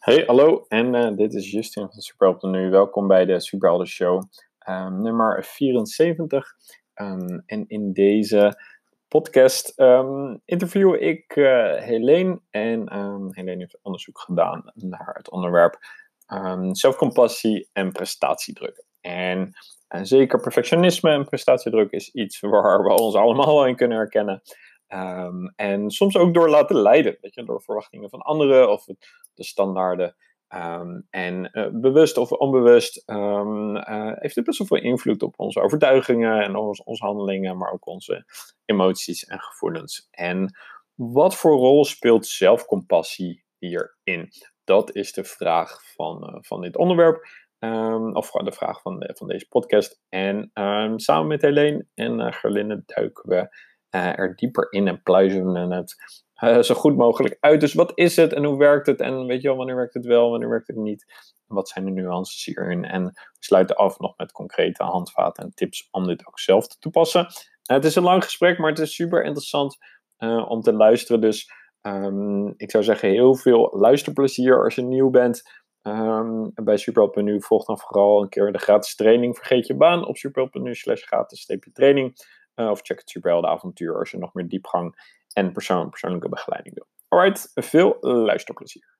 Hey, 0.00 0.24
hallo 0.26 0.64
en 0.68 0.94
uh, 0.94 1.16
dit 1.16 1.34
is 1.34 1.50
Justin 1.50 1.88
van 1.90 2.00
Superhelp 2.00 2.42
nu. 2.42 2.70
Welkom 2.70 3.08
bij 3.08 3.24
de 3.24 3.40
Superhelden 3.40 3.86
Show, 3.86 4.22
um, 4.68 5.02
nummer 5.02 5.44
74. 5.44 6.46
Um, 6.94 7.42
en 7.46 7.64
in 7.68 7.92
deze 7.92 8.60
podcast 9.08 9.80
um, 9.80 10.40
interview 10.44 10.94
ik 11.02 11.36
uh, 11.36 11.74
Helene. 11.74 12.40
En 12.50 12.92
Helene 13.30 13.58
heeft 13.58 13.78
onderzoek 13.82 14.18
gedaan 14.18 14.72
naar 14.74 15.14
het 15.14 15.30
onderwerp 15.30 15.78
zelfcompassie 16.72 17.68
en 17.72 17.92
prestatiedruk. 17.92 18.84
En 19.00 19.50
uh, 19.88 20.00
zeker 20.02 20.40
perfectionisme 20.40 21.10
en 21.10 21.24
prestatiedruk 21.24 21.90
is 21.90 22.10
iets 22.10 22.40
waar 22.50 22.82
we 22.82 22.90
ons 22.90 23.14
allemaal 23.14 23.66
in 23.66 23.76
kunnen 23.76 23.98
herkennen. 23.98 24.42
Um, 24.94 25.52
en 25.56 25.90
soms 25.90 26.16
ook 26.16 26.34
door 26.34 26.48
laten 26.48 26.76
leiden, 26.76 27.18
weet 27.20 27.34
je, 27.34 27.44
door 27.44 27.62
verwachtingen 27.62 28.10
van 28.10 28.20
anderen 28.20 28.70
of 28.70 28.84
de 29.34 29.44
standaarden. 29.44 30.16
Um, 30.54 31.06
en 31.10 31.50
uh, 31.52 31.66
bewust 31.72 32.16
of 32.16 32.32
onbewust 32.32 33.02
um, 33.10 33.76
uh, 33.76 34.12
heeft 34.14 34.34
het 34.34 34.44
best 34.44 34.58
wel 34.58 34.66
veel 34.66 34.90
invloed 34.90 35.22
op 35.22 35.34
onze 35.36 35.60
overtuigingen 35.60 36.42
en 36.42 36.56
onze, 36.56 36.84
onze 36.84 37.04
handelingen, 37.04 37.56
maar 37.56 37.72
ook 37.72 37.86
onze 37.86 38.24
emoties 38.64 39.24
en 39.24 39.40
gevoelens. 39.40 40.08
En 40.10 40.58
wat 40.94 41.34
voor 41.34 41.56
rol 41.56 41.84
speelt 41.84 42.26
zelfcompassie 42.26 43.44
hierin? 43.58 44.28
Dat 44.64 44.94
is 44.94 45.12
de 45.12 45.24
vraag 45.24 45.82
van, 45.94 46.34
uh, 46.34 46.36
van 46.40 46.60
dit 46.60 46.76
onderwerp. 46.76 47.26
Um, 47.58 48.16
of 48.16 48.30
de 48.30 48.52
vraag 48.52 48.80
van, 48.80 49.10
van 49.16 49.28
deze 49.28 49.48
podcast. 49.48 50.00
En 50.08 50.50
samen 50.96 51.26
met 51.26 51.42
Helene 51.42 51.86
en 51.94 52.32
Gerlinde 52.32 52.82
duiken 52.86 53.28
we 53.28 53.48
er 53.90 54.36
dieper 54.36 54.66
in 54.70 54.88
en 54.88 55.02
pluizen 55.02 55.52
we 55.52 55.74
het 55.74 55.94
uh, 56.44 56.58
zo 56.58 56.74
goed 56.74 56.96
mogelijk 56.96 57.36
uit. 57.40 57.60
Dus 57.60 57.74
wat 57.74 57.92
is 57.94 58.16
het 58.16 58.32
en 58.32 58.44
hoe 58.44 58.58
werkt 58.58 58.86
het? 58.86 59.00
En 59.00 59.26
weet 59.26 59.42
je 59.42 59.48
wel, 59.48 59.56
wanneer 59.56 59.76
werkt 59.76 59.94
het 59.94 60.06
wel, 60.06 60.30
wanneer 60.30 60.48
werkt 60.48 60.66
het 60.66 60.76
niet? 60.76 61.04
Wat 61.46 61.68
zijn 61.68 61.84
de 61.84 61.90
nuances 61.90 62.44
hierin? 62.44 62.84
En 62.84 63.04
we 63.04 63.12
sluiten 63.38 63.76
af 63.76 63.98
nog 63.98 64.16
met 64.16 64.32
concrete 64.32 64.82
handvaten 64.82 65.44
en 65.44 65.54
tips 65.54 65.88
om 65.90 66.06
dit 66.06 66.26
ook 66.26 66.38
zelf 66.38 66.66
te 66.66 66.76
toepassen. 66.78 67.20
Uh, 67.20 67.26
het 67.64 67.84
is 67.84 67.94
een 67.94 68.02
lang 68.02 68.24
gesprek, 68.24 68.58
maar 68.58 68.70
het 68.70 68.78
is 68.78 68.94
super 68.94 69.24
interessant 69.24 69.76
om 70.48 70.60
te 70.60 70.72
luisteren. 70.72 71.20
Dus 71.20 71.52
um, 71.82 72.54
ik 72.56 72.70
zou 72.70 72.84
zeggen, 72.84 73.08
heel 73.08 73.34
veel 73.34 73.70
luisterplezier 73.72 74.64
als 74.64 74.74
je 74.74 74.82
nieuw 74.82 75.10
bent. 75.10 75.42
Um, 75.82 76.50
bij 76.54 76.76
Superhelp.nu 76.76 77.42
volg 77.42 77.64
dan 77.64 77.78
vooral 77.78 78.22
een 78.22 78.28
keer 78.28 78.52
de 78.52 78.58
gratis 78.58 78.94
training. 78.94 79.36
Vergeet 79.36 79.66
je 79.66 79.76
baan 79.76 80.06
op 80.06 80.16
superhelp.nu 80.16 80.74
slash 80.74 81.02
gratis 81.02 81.48
training. 81.72 82.14
Uh, 82.56 82.70
of 82.70 82.80
check 82.82 82.98
het 82.98 83.10
Superheldenavontuur 83.10 83.98
als 83.98 84.10
je 84.10 84.18
nog 84.18 84.34
meer 84.34 84.48
diepgang 84.48 85.16
en 85.32 85.52
persoon, 85.52 85.90
persoonlijke 85.90 86.28
begeleiding 86.28 86.74
wil. 86.74 86.86
Alright, 87.08 87.50
veel 87.54 87.98
luisterplezier. 88.00 88.98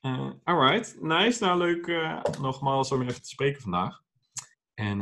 Uh, 0.00 0.30
alright, 0.44 1.02
nice. 1.02 1.44
Nou, 1.44 1.58
leuk 1.58 1.86
uh, 1.86 2.22
nogmaals 2.40 2.92
om 2.92 3.02
even 3.02 3.22
te 3.22 3.28
spreken 3.28 3.62
vandaag. 3.62 4.02
En 4.74 4.98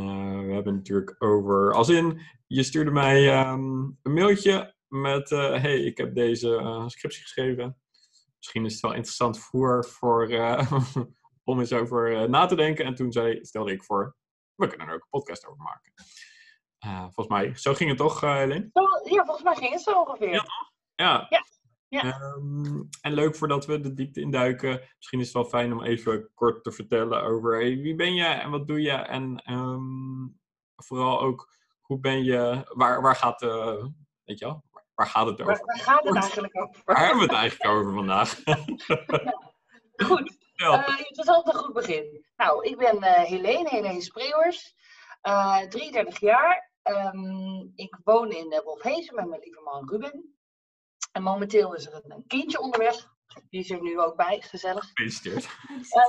we 0.46 0.52
hebben 0.52 0.74
natuurlijk 0.74 1.14
over, 1.18 1.74
als 1.74 1.88
in, 1.88 2.20
je 2.46 2.62
stuurde 2.62 2.90
mij 2.90 3.48
um, 3.48 3.98
een 4.02 4.12
mailtje 4.12 4.74
met, 4.88 5.30
hey, 5.30 5.78
ik 5.78 5.96
heb 5.98 6.14
deze 6.14 6.82
scriptie 6.86 7.22
geschreven. 7.22 7.78
Misschien 8.36 8.64
is 8.64 8.72
het 8.72 8.82
wel 8.82 8.94
interessant 8.94 9.38
voor, 9.38 9.84
voor 9.84 10.28
om 11.44 11.58
eens 11.58 11.72
over 11.72 12.30
na 12.30 12.46
te 12.46 12.56
denken. 12.56 12.84
En 12.84 12.94
toen 12.94 13.12
zei, 13.12 13.44
stelde 13.44 13.72
ik 13.72 13.84
voor, 13.84 14.16
we 14.58 14.68
kunnen 14.68 14.86
er 14.86 14.94
ook 14.94 15.02
een 15.02 15.08
podcast 15.08 15.46
over 15.46 15.62
maken. 15.62 15.92
Uh, 16.86 17.00
volgens 17.00 17.28
mij, 17.28 17.54
zo 17.56 17.74
ging 17.74 17.88
het 17.88 17.98
toch, 17.98 18.24
uh, 18.24 18.34
Helene? 18.34 18.70
Ja, 19.04 19.24
volgens 19.24 19.42
mij 19.42 19.54
ging 19.54 19.72
het 19.72 19.82
zo 19.82 20.00
ongeveer. 20.00 20.32
Ja, 20.32 20.44
ja. 20.94 21.26
ja. 21.28 21.44
ja. 21.88 22.20
Um, 22.20 22.88
en 23.00 23.12
leuk 23.12 23.36
voordat 23.36 23.66
we 23.66 23.80
de 23.80 23.94
diepte 23.94 24.20
induiken. 24.20 24.80
Misschien 24.96 25.20
is 25.20 25.26
het 25.26 25.34
wel 25.34 25.44
fijn 25.44 25.72
om 25.72 25.82
even 25.82 26.30
kort 26.34 26.64
te 26.64 26.72
vertellen 26.72 27.22
over 27.22 27.54
hey, 27.54 27.76
wie 27.76 27.94
ben 27.94 28.14
je 28.14 28.24
en 28.24 28.50
wat 28.50 28.66
doe 28.66 28.80
je. 28.80 28.92
En 28.92 29.52
um, 29.52 30.40
vooral 30.76 31.20
ook, 31.20 31.54
hoe 31.80 32.00
ben 32.00 32.24
je, 32.24 32.70
waar, 32.74 33.02
waar 33.02 33.16
gaat, 33.16 33.42
uh, 33.42 33.84
weet 34.24 34.38
je 34.38 34.44
wel, 34.44 34.64
waar 34.94 35.06
gaat 35.06 35.26
het 35.26 35.40
over? 35.40 35.46
Waar, 35.46 35.64
waar 35.64 35.78
gaat 35.78 36.04
het 36.04 36.16
eigenlijk 36.16 36.56
over? 36.56 36.82
Waar 36.84 37.06
hebben 37.06 37.26
we 37.26 37.32
het 37.32 37.40
eigenlijk 37.40 37.70
over 37.70 37.92
vandaag? 37.92 38.42
Goed. 40.08 40.37
Ja. 40.58 40.84
het 40.84 41.18
is 41.18 41.28
altijd 41.28 41.56
een 41.56 41.62
goed 41.62 41.72
begin. 41.72 42.26
Nou, 42.36 42.64
ik 42.64 42.76
ben 42.76 42.96
uh, 42.96 43.22
Helene, 43.22 43.68
Helene 43.68 44.00
Spreeuwers, 44.00 44.74
uh, 45.22 45.60
33 45.60 46.20
jaar. 46.20 46.70
Um, 46.82 47.72
ik 47.74 47.98
woon 48.04 48.30
in 48.30 48.52
uh, 48.52 48.58
Wolfhezen 48.58 49.14
met 49.14 49.26
mijn 49.26 49.40
lieve 49.40 49.60
man 49.60 49.88
Ruben. 49.88 50.38
En 51.12 51.22
momenteel 51.22 51.74
is 51.74 51.86
er 51.86 51.94
een, 51.94 52.10
een, 52.10 52.26
kindje 52.26 52.60
onderweg. 52.60 53.08
Die 53.48 53.60
is 53.60 53.70
er 53.70 53.82
nu 53.82 54.00
ook 54.00 54.16
bij, 54.16 54.40
gezellig. 54.40 54.84
Gefeliciteerd. 54.84 55.48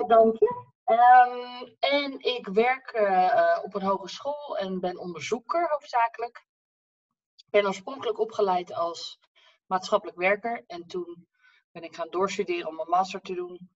Dank 0.08 0.38
je. 0.40 0.68
Um, 0.86 1.76
en 1.80 2.20
ik 2.20 2.48
werk 2.48 2.94
op 3.64 3.76
een 3.76 3.82
hogeschool 3.88 4.58
en 4.58 4.80
ben 4.80 4.98
onderzoeker 4.98 5.70
hoofdzakelijk. 5.70 6.46
Ik 7.36 7.50
ben 7.50 7.66
oorspronkelijk 7.66 8.20
opgeleid 8.20 8.74
als 8.74 9.20
maatschappelijk 9.66 10.18
werker. 10.18 10.64
En 10.68 10.88
toen 10.88 11.28
ben 11.72 11.84
ik 11.84 11.96
gaan 11.96 12.10
doorstuderen 12.10 12.68
om 12.68 12.80
een 12.80 12.90
master 12.90 13.22
te 13.22 13.34
doen 13.34 13.70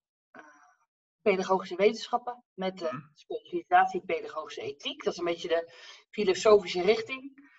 pedagogische 1.24 1.76
wetenschappen 1.76 2.44
met 2.54 2.78
de 2.78 2.88
mhm. 2.92 3.02
specialisatie 3.14 4.02
pedagogische 4.06 4.60
ethiek. 4.60 5.04
Dat 5.04 5.12
is 5.12 5.18
een 5.18 5.24
beetje 5.24 5.48
de 5.48 5.72
filosofische 6.10 6.82
richting. 6.82 7.52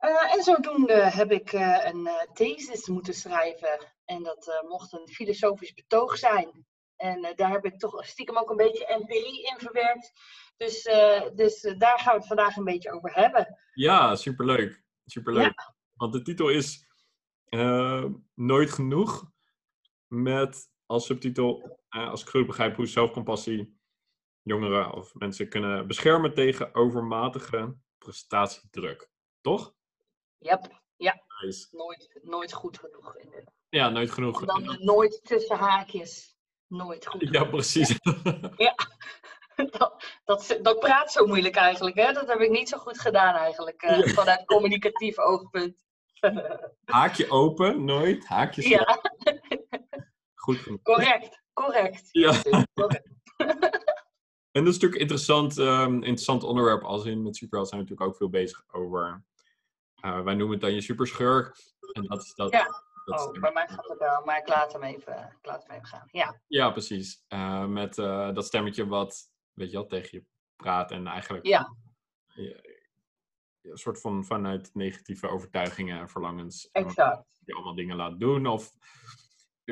Uh, 0.00 0.34
en 0.34 0.42
zodoende 0.42 0.94
heb 0.94 1.32
ik 1.32 1.52
uh, 1.52 1.84
een 1.84 2.00
uh, 2.00 2.22
thesis 2.32 2.86
moeten 2.86 3.14
schrijven. 3.14 3.94
En 4.04 4.22
dat 4.22 4.64
mocht 4.68 4.92
een 4.92 5.08
filosofisch 5.08 5.72
betoog 5.72 6.16
zijn. 6.16 6.66
En 6.96 7.32
daar 7.36 7.50
heb 7.50 7.64
ik 7.64 7.78
toch 7.78 8.06
stiekem 8.06 8.36
ook 8.38 8.50
een 8.50 8.56
beetje 8.56 8.86
empirie 8.86 9.42
in 9.42 9.58
verwerkt. 9.58 10.12
Dus, 10.56 10.82
dus 11.34 11.74
daar 11.78 11.98
gaan 11.98 12.12
we 12.12 12.18
het 12.18 12.26
vandaag 12.26 12.56
een 12.56 12.64
beetje 12.64 12.92
over 12.92 13.14
hebben. 13.14 13.58
Ja, 13.72 14.16
superleuk. 14.16 14.82
Superleuk. 15.04 15.44
Ja. 15.44 15.74
Want 15.94 16.12
de 16.12 16.22
titel 16.22 16.48
is 16.48 16.84
Nooit 18.34 18.70
genoeg. 18.70 19.30
Met 20.06 20.68
als 20.86 21.06
subtitel, 21.06 21.78
als 21.96 22.22
ik 22.22 22.28
goed 22.28 22.46
begrijp, 22.46 22.76
hoe 22.76 22.86
zelfcompassie 22.86 23.78
jongeren 24.42 24.92
of 24.92 25.14
mensen 25.14 25.48
kunnen 25.48 25.86
beschermen 25.86 26.34
tegen 26.34 26.74
overmatige 26.74 27.76
prestatiedruk. 27.98 29.10
Toch? 29.40 29.74
Yep. 30.38 30.84
Ja, 30.96 31.22
nooit, 31.70 32.18
nooit 32.22 32.52
goed 32.52 32.78
genoeg. 32.78 33.16
Ja, 33.68 33.88
nooit 33.88 34.10
genoeg. 34.10 34.40
En 34.40 34.46
dan 34.46 34.84
nooit 34.84 35.20
tussen 35.24 35.56
haakjes. 35.56 36.36
Nooit 36.66 37.06
goed. 37.06 37.28
Ja, 37.30 37.44
precies. 37.44 37.98
ja, 38.56 38.74
dat, 39.78 40.04
dat, 40.24 40.58
dat, 40.62 40.78
praat 40.78 41.12
zo 41.12 41.26
moeilijk 41.26 41.56
eigenlijk. 41.56 41.96
Hè? 41.96 42.12
Dat 42.12 42.28
heb 42.28 42.40
ik 42.40 42.50
niet 42.50 42.68
zo 42.68 42.78
goed 42.78 43.00
gedaan 43.00 43.34
eigenlijk, 43.34 43.82
uh, 43.82 43.98
ja. 43.98 44.12
vanuit 44.12 44.44
communicatief 44.44 45.18
oogpunt. 45.18 45.84
Haakje 46.84 47.30
open, 47.30 47.84
nooit. 47.84 48.26
Haakje 48.26 48.68
Ja. 48.68 49.00
Goed 50.34 50.82
Correct, 50.82 51.42
correct. 51.56 52.08
Ja. 52.12 52.42
en 54.56 54.64
dat 54.64 54.66
is 54.66 54.72
natuurlijk 54.72 55.00
interessant, 55.00 55.58
um, 55.58 55.94
interessant 55.94 56.42
onderwerp. 56.42 56.82
Als 56.82 57.04
in 57.04 57.22
met 57.22 57.36
Superheld 57.36 57.68
zijn 57.68 57.80
we 57.80 57.86
natuurlijk 57.86 58.10
ook 58.10 58.18
veel 58.18 58.40
bezig 58.40 58.64
over. 58.72 59.24
Uh, 60.04 60.22
wij 60.22 60.34
noemen 60.34 60.50
het 60.50 60.60
dan 60.60 60.74
je 60.74 60.80
superschurk. 60.80 61.56
En 61.92 62.02
dat 62.02 62.22
is 62.22 62.34
dat. 62.34 62.52
Ja. 62.52 62.84
Dat 63.04 63.34
oh, 63.34 63.40
bij 63.40 63.52
mij 63.52 63.68
gaat 63.68 63.88
het 63.88 63.98
wel, 63.98 64.24
maar 64.24 64.38
ik 64.38 64.48
laat 64.48 64.72
hem 64.72 64.82
even, 64.82 65.36
ik 65.40 65.46
laat 65.46 65.66
hem 65.66 65.76
even 65.76 65.86
gaan. 65.86 66.08
Ja, 66.10 66.40
ja 66.46 66.70
precies. 66.70 67.24
Uh, 67.28 67.66
met 67.66 67.98
uh, 67.98 68.34
dat 68.34 68.46
stemmetje 68.46 68.86
wat, 68.86 69.30
weet 69.52 69.70
je 69.70 69.76
wel, 69.76 69.86
tegen 69.86 70.18
je 70.18 70.24
praat 70.56 70.90
en 70.90 71.06
eigenlijk. 71.06 71.46
Ja. 71.46 71.76
een 72.34 73.78
soort 73.78 74.00
van 74.00 74.24
vanuit 74.24 74.70
negatieve 74.74 75.28
overtuigingen 75.28 76.00
en 76.00 76.08
verlangens. 76.08 76.68
Exact. 76.72 77.24
Je 77.44 77.54
allemaal 77.54 77.74
dingen 77.74 77.96
laat 77.96 78.20
doen 78.20 78.46
of 78.46 78.72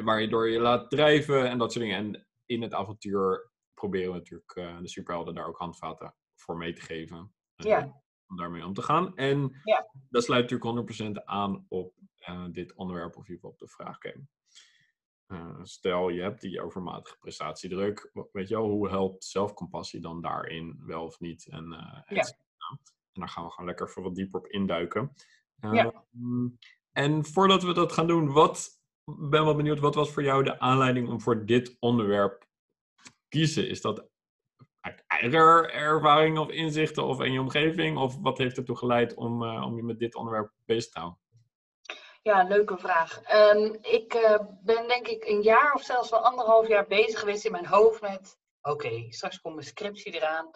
waar 0.02 0.20
je 0.20 0.28
door 0.28 0.48
je 0.48 0.60
laat 0.60 0.90
drijven 0.90 1.48
en 1.50 1.58
dat 1.58 1.72
soort 1.72 1.84
dingen. 1.84 1.98
En 1.98 2.26
in 2.46 2.62
het 2.62 2.74
avontuur 2.74 3.50
proberen 3.74 4.12
we 4.12 4.18
natuurlijk 4.18 4.54
uh, 4.54 4.80
de 4.80 4.88
superhelden 4.88 5.34
daar 5.34 5.46
ook 5.46 5.58
handvaten 5.58 6.14
voor 6.34 6.56
mee 6.56 6.72
te 6.72 6.80
geven. 6.80 7.34
Uh, 7.56 7.66
ja. 7.66 8.02
Om 8.26 8.36
daarmee 8.36 8.64
om 8.64 8.74
te 8.74 8.82
gaan. 8.82 9.16
En 9.16 9.60
ja. 9.64 9.90
dat 10.10 10.24
sluit 10.24 10.50
natuurlijk 10.50 11.20
100% 11.20 11.24
aan 11.24 11.64
op 11.68 11.94
uh, 12.28 12.46
dit 12.50 12.74
onderwerp 12.74 13.16
of 13.16 13.28
op 13.40 13.58
de 13.58 13.68
vraag 13.68 13.98
stel, 15.62 16.08
je 16.08 16.22
hebt 16.22 16.40
die 16.40 16.62
overmatige 16.62 17.18
prestatiedruk. 17.18 18.10
Weet 18.32 18.48
je 18.48 18.54
wel, 18.54 18.68
hoe 18.68 18.88
helpt 18.88 19.24
zelfcompassie 19.24 20.00
dan 20.00 20.20
daarin 20.20 20.82
wel 20.86 21.04
of 21.04 21.20
niet? 21.20 21.46
En, 21.48 21.64
ja. 22.08 22.22
en 23.12 23.20
daar 23.20 23.28
gaan 23.28 23.44
we 23.44 23.50
gewoon 23.50 23.66
lekker 23.66 23.90
voor 23.90 24.02
wat 24.02 24.14
dieper 24.14 24.40
op 24.40 24.46
induiken. 24.46 25.14
Ja. 25.60 26.04
Ehm, 26.12 26.48
en 26.92 27.24
voordat 27.24 27.62
we 27.62 27.72
dat 27.72 27.92
gaan 27.92 28.06
doen, 28.06 28.32
wat 28.32 28.83
ben 29.04 29.44
wel 29.44 29.54
benieuwd, 29.54 29.78
wat 29.78 29.94
was 29.94 30.10
voor 30.10 30.22
jou 30.22 30.44
de 30.44 30.58
aanleiding 30.58 31.08
om 31.08 31.20
voor 31.20 31.46
dit 31.46 31.76
onderwerp 31.78 32.46
kiezen? 33.28 33.68
Is 33.68 33.80
dat 33.80 34.08
uit 34.80 35.04
eigen 35.06 35.72
ervaring 35.72 36.38
of 36.38 36.48
inzichten 36.48 37.04
of 37.04 37.20
in 37.20 37.32
je 37.32 37.40
omgeving? 37.40 37.98
Of 37.98 38.16
wat 38.20 38.38
heeft 38.38 38.56
ertoe 38.56 38.76
geleid 38.76 39.14
om, 39.14 39.42
uh, 39.42 39.62
om 39.66 39.76
je 39.76 39.82
met 39.82 39.98
dit 39.98 40.14
onderwerp 40.14 40.52
bezig 40.64 40.92
te 40.92 40.98
houden? 40.98 41.22
Ja, 42.22 42.42
leuke 42.42 42.78
vraag. 42.78 43.22
Ehm, 43.22 43.74
ik 43.80 44.14
uh, 44.14 44.38
ben 44.62 44.88
denk 44.88 45.06
ik 45.06 45.24
een 45.24 45.42
jaar 45.42 45.74
of 45.74 45.82
zelfs 45.82 46.10
wel 46.10 46.24
anderhalf 46.24 46.68
jaar 46.68 46.86
bezig 46.86 47.20
geweest 47.20 47.44
in 47.44 47.52
mijn 47.52 47.66
hoofd 47.66 48.00
met... 48.00 48.38
Oké, 48.62 49.06
straks 49.08 49.40
komt 49.40 49.54
mijn 49.54 49.66
scriptie 49.66 50.12
eraan. 50.12 50.48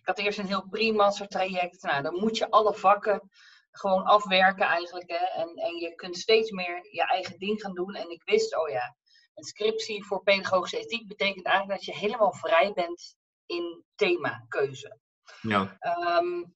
Ik 0.00 0.02
had 0.04 0.18
eerst 0.18 0.38
een 0.38 0.46
heel 0.46 0.68
pre-master 0.70 1.28
traject. 1.28 1.82
Nou, 1.82 2.02
dan 2.02 2.14
moet 2.14 2.36
je 2.36 2.50
alle 2.50 2.74
vakken 2.74 3.30
gewoon 3.78 4.04
afwerken 4.04 4.66
eigenlijk. 4.66 5.10
Hè? 5.10 5.40
En, 5.40 5.54
en 5.54 5.76
je 5.76 5.94
kunt 5.94 6.16
steeds 6.16 6.50
meer 6.50 6.88
je 6.90 7.06
eigen 7.06 7.38
ding 7.38 7.60
gaan 7.60 7.74
doen. 7.74 7.94
En 7.94 8.10
ik 8.10 8.22
wist, 8.24 8.56
oh 8.56 8.68
ja, 8.68 8.96
een 9.34 9.44
scriptie 9.44 10.04
voor 10.04 10.22
pedagogische 10.22 10.78
ethiek 10.78 11.08
betekent 11.08 11.46
eigenlijk 11.46 11.78
dat 11.78 11.94
je 11.94 12.00
helemaal 12.00 12.32
vrij 12.32 12.72
bent 12.72 13.16
in 13.46 13.84
themakeuze. 13.94 14.98
Ja. 15.40 15.78
Um, 16.18 16.54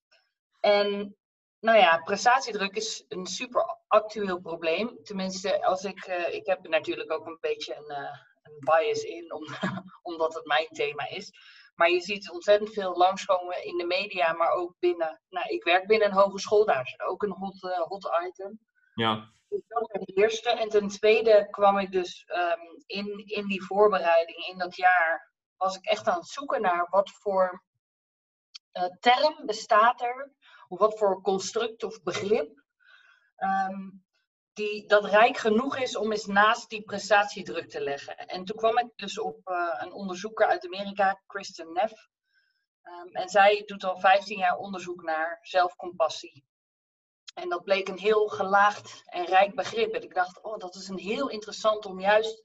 en 0.60 1.16
nou 1.60 1.78
ja, 1.78 1.98
prestatiedruk 1.98 2.76
is 2.76 3.04
een 3.08 3.26
super 3.26 3.76
actueel 3.86 4.40
probleem. 4.40 4.98
Tenminste, 5.02 5.64
als 5.64 5.84
ik, 5.84 6.06
uh, 6.06 6.34
ik 6.34 6.46
heb 6.46 6.68
natuurlijk 6.68 7.12
ook 7.12 7.26
een 7.26 7.38
beetje 7.40 7.74
een, 7.76 8.02
uh, 8.02 8.18
een 8.42 8.58
bias 8.58 9.02
in, 9.02 9.32
om, 9.32 9.46
omdat 10.10 10.34
het 10.34 10.46
mijn 10.46 10.68
thema 10.68 11.08
is. 11.08 11.30
Maar 11.80 11.90
je 11.90 12.00
ziet 12.00 12.30
ontzettend 12.30 12.72
veel 12.72 12.96
langskomen 12.96 13.64
in 13.64 13.76
de 13.76 13.84
media, 13.84 14.32
maar 14.32 14.50
ook 14.50 14.74
binnen. 14.78 15.20
Nou, 15.28 15.48
ik 15.48 15.64
werk 15.64 15.86
binnen 15.86 16.08
een 16.08 16.14
hogeschool, 16.14 16.64
daar 16.64 16.82
is 16.82 17.00
ook 17.00 17.22
een 17.22 17.32
hot, 17.32 17.62
uh, 17.62 17.80
hot 17.80 18.10
item. 18.26 18.60
Ja. 18.94 19.30
Dus 19.48 19.62
dat 19.66 19.90
was 19.92 20.04
de 20.04 20.12
eerste. 20.12 20.50
En 20.50 20.68
ten 20.68 20.88
tweede 20.88 21.48
kwam 21.50 21.78
ik 21.78 21.92
dus 21.92 22.26
um, 22.28 22.82
in, 22.86 23.22
in 23.26 23.46
die 23.46 23.64
voorbereiding, 23.64 24.46
in 24.46 24.58
dat 24.58 24.76
jaar, 24.76 25.32
was 25.56 25.76
ik 25.76 25.84
echt 25.84 26.08
aan 26.08 26.18
het 26.18 26.28
zoeken 26.28 26.60
naar 26.60 26.86
wat 26.90 27.10
voor 27.10 27.64
uh, 28.72 28.84
term 28.98 29.46
bestaat 29.46 30.00
er, 30.00 30.32
of 30.68 30.78
wat 30.78 30.98
voor 30.98 31.22
construct 31.22 31.84
of 31.84 32.02
begrip, 32.02 32.62
um, 33.36 34.04
die, 34.60 34.86
dat 34.86 35.04
rijk 35.04 35.36
genoeg 35.36 35.76
is 35.76 35.96
om 35.96 36.12
eens 36.12 36.26
naast 36.26 36.68
die 36.68 36.82
prestatiedruk 36.82 37.70
te 37.70 37.80
leggen. 37.80 38.16
En 38.16 38.44
toen 38.44 38.56
kwam 38.56 38.78
ik 38.78 38.88
dus 38.96 39.18
op 39.18 39.48
uh, 39.48 39.80
een 39.80 39.92
onderzoeker 39.92 40.46
uit 40.46 40.64
Amerika, 40.64 41.20
Kristen 41.26 41.72
Neff. 41.72 42.08
Um, 42.82 43.12
en 43.12 43.28
zij 43.28 43.62
doet 43.66 43.84
al 43.84 43.98
15 43.98 44.38
jaar 44.38 44.56
onderzoek 44.56 45.02
naar 45.02 45.38
zelfcompassie. 45.42 46.44
En 47.34 47.48
dat 47.48 47.64
bleek 47.64 47.88
een 47.88 47.98
heel 47.98 48.28
gelaagd 48.28 49.02
en 49.04 49.24
rijk 49.24 49.54
begrip. 49.54 49.94
En 49.94 50.02
ik 50.02 50.14
dacht, 50.14 50.42
oh, 50.42 50.58
dat 50.58 50.74
is 50.74 50.88
een 50.88 50.98
heel 50.98 51.28
interessant 51.28 51.86
om 51.86 52.00
juist 52.00 52.42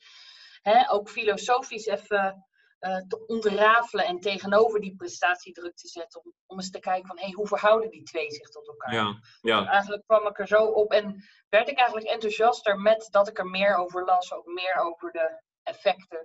hè, 0.61 0.91
ook 0.91 1.09
filosofisch 1.09 1.85
even 1.85 2.45
uh, 2.85 2.97
te 3.07 3.25
ontrafelen 3.25 4.05
en 4.05 4.19
tegenover 4.19 4.79
die 4.79 4.95
prestatiedruk 4.95 5.75
te 5.75 5.87
zetten. 5.87 6.23
Om, 6.23 6.33
om 6.45 6.57
eens 6.57 6.69
te 6.69 6.79
kijken 6.79 7.07
van, 7.07 7.17
hé, 7.17 7.23
hey, 7.23 7.31
hoe 7.33 7.47
verhouden 7.47 7.89
die 7.89 8.03
twee 8.03 8.31
zich 8.31 8.49
tot 8.49 8.67
elkaar? 8.67 8.93
Ja, 8.93 9.19
ja. 9.41 9.59
En 9.59 9.67
eigenlijk 9.67 10.03
kwam 10.05 10.27
ik 10.27 10.39
er 10.39 10.47
zo 10.47 10.63
op 10.65 10.91
en 10.91 11.23
werd 11.49 11.69
ik 11.69 11.77
eigenlijk 11.77 12.07
enthousiaster 12.09 12.79
met 12.79 13.07
dat 13.11 13.27
ik 13.27 13.37
er 13.39 13.45
meer 13.45 13.75
over 13.75 14.05
las, 14.05 14.33
ook 14.33 14.45
meer 14.45 14.75
over 14.75 15.11
de 15.11 15.41
effecten. 15.63 16.19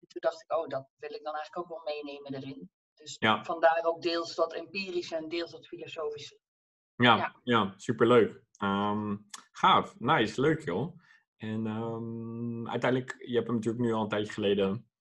En 0.00 0.08
toen 0.08 0.20
dacht 0.20 0.42
ik, 0.42 0.56
oh, 0.56 0.68
dat 0.68 0.88
wil 0.96 1.14
ik 1.14 1.24
dan 1.24 1.34
eigenlijk 1.34 1.58
ook 1.58 1.84
wel 1.84 1.94
meenemen 1.94 2.34
erin. 2.34 2.70
Dus 2.94 3.16
Ja. 3.18 3.44
vandaar 3.44 3.80
ook 3.84 4.02
deels 4.02 4.34
dat 4.34 4.52
empirische 4.52 5.16
en 5.16 5.28
deels 5.28 5.50
dat 5.50 5.66
filosofische. 5.66 6.38
Ja, 6.96 7.16
Ja. 7.16 7.34
ja. 7.42 7.74
superleuk. 7.76 8.42
Ehm, 8.56 9.16
gaaf, 9.52 9.94
nice, 9.98 10.40
leuk 10.40 10.64
joh. 10.64 10.98
En 11.36 11.66
ehm, 11.66 12.68
uiteindelijk, 12.68 13.14
je 13.18 13.34
hebt 13.34 13.46
hem 13.46 13.56
natuurlijk 13.56 13.84
nu 13.84 13.92
al 13.92 14.02
een 14.02 14.08
tijdje 14.08 14.32
geleden 14.32 14.70
eh, 14.70 14.92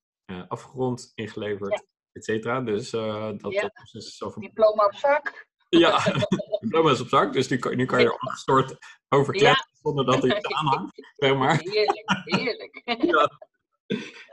afgerond, 0.48 1.12
ingeleverd, 1.16 1.72
Ja. 1.72 1.84
et 2.12 2.24
cetera. 2.24 2.62
Dus 2.62 2.94
eh, 2.94 3.30
dat, 3.38 3.54
Ja. 3.54 3.62
dat 3.62 3.74
proces 3.74 4.08
is 4.08 4.24
over... 4.24 4.42
Diploma 4.42 4.86
op 4.86 4.94
zak. 4.96 5.48
Ja, 5.70 6.04
diploma 6.62 6.92
is 6.92 7.02
op 7.02 7.08
zak, 7.08 7.34
dus 7.34 7.48
nu 7.48 7.58
kan, 7.58 7.76
nu 7.76 7.86
kan 7.86 8.00
je 8.00 8.06
er 8.06 8.18
afgestort 8.20 8.78
over 9.10 9.34
kletsen 9.34 9.70
zonder 9.82 10.06
dat 10.06 10.24
er 10.24 10.38
iets 10.38 10.48
aanhangt, 10.58 11.12
zeg 11.16 11.36
maar. 11.38 11.58
Heerlijk, 11.60 12.22
heerlijk. 12.24 12.82
Ja. 13.14 13.30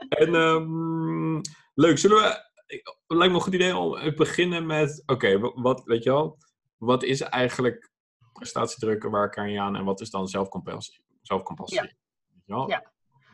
En 0.09 0.35
ehm, 0.35 1.41
leuk, 1.73 1.97
zullen 1.97 2.17
we... 2.17 2.49
ik- 2.67 2.87
Het 3.07 3.17
lijkt 3.17 3.31
me 3.33 3.37
een 3.39 3.43
goed 3.45 3.53
idee 3.53 3.77
om 3.77 3.93
te 3.99 4.13
beginnen 4.13 4.65
met... 4.65 5.03
Oké, 5.05 5.39
wa- 5.39 5.61
wat, 5.61 5.83
weet 5.83 6.03
je 6.03 6.09
wel, 6.09 6.37
wat 6.77 7.03
is 7.03 7.21
eigenlijk 7.21 7.89
prestatiedruk, 8.33 9.03
waar 9.03 9.29
kan 9.29 9.51
je 9.51 9.59
aan 9.59 9.75
en 9.75 9.83
wat 9.85 10.01
is 10.01 10.09
dan 10.09 10.27
zelfcompassie? 10.27 11.03
zelfcompassie? 11.21 11.95
Ja. 12.45 12.90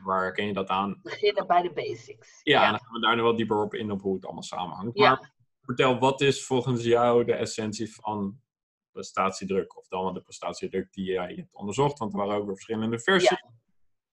Waar 0.08 0.32
ken 0.32 0.46
je 0.46 0.54
dat 0.54 0.68
aan? 0.68 1.00
Beginnen 1.04 1.48
bij 1.48 1.62
de 1.62 1.72
basics. 1.74 2.40
Ja, 2.44 2.64
en 2.66 2.70
dan 2.72 2.80
gaan 2.80 2.94
we 2.94 3.00
daar 3.00 3.16
nog 3.16 3.26
wat 3.26 3.38
dieper 3.38 3.62
op 3.62 3.74
in 3.74 3.92
op 3.92 4.02
hoe 4.02 4.16
het 4.16 4.26
allemaal 4.26 4.44
samenhangt. 4.44 4.98
Ja. 4.98 5.10
Maar 5.10 5.32
vertel, 5.62 6.00
wat 6.00 6.22
is 6.22 6.46
volgens 6.46 6.84
jou 6.84 7.24
de 7.26 7.34
essentie 7.34 7.96
van 7.96 8.40
prestatiedruk? 8.92 9.78
Of 9.78 9.88
dan 9.88 10.14
de 10.14 10.22
prestatiedruk 10.22 10.92
die 10.94 11.06
jij 11.12 11.34
hebt 11.36 11.54
onderzocht, 11.56 12.00
want 12.00 12.14
er 12.14 12.20
waren 12.20 12.36
ook 12.36 12.46
weer 12.46 12.54
verschillende 12.56 13.00
versies. 13.00 13.44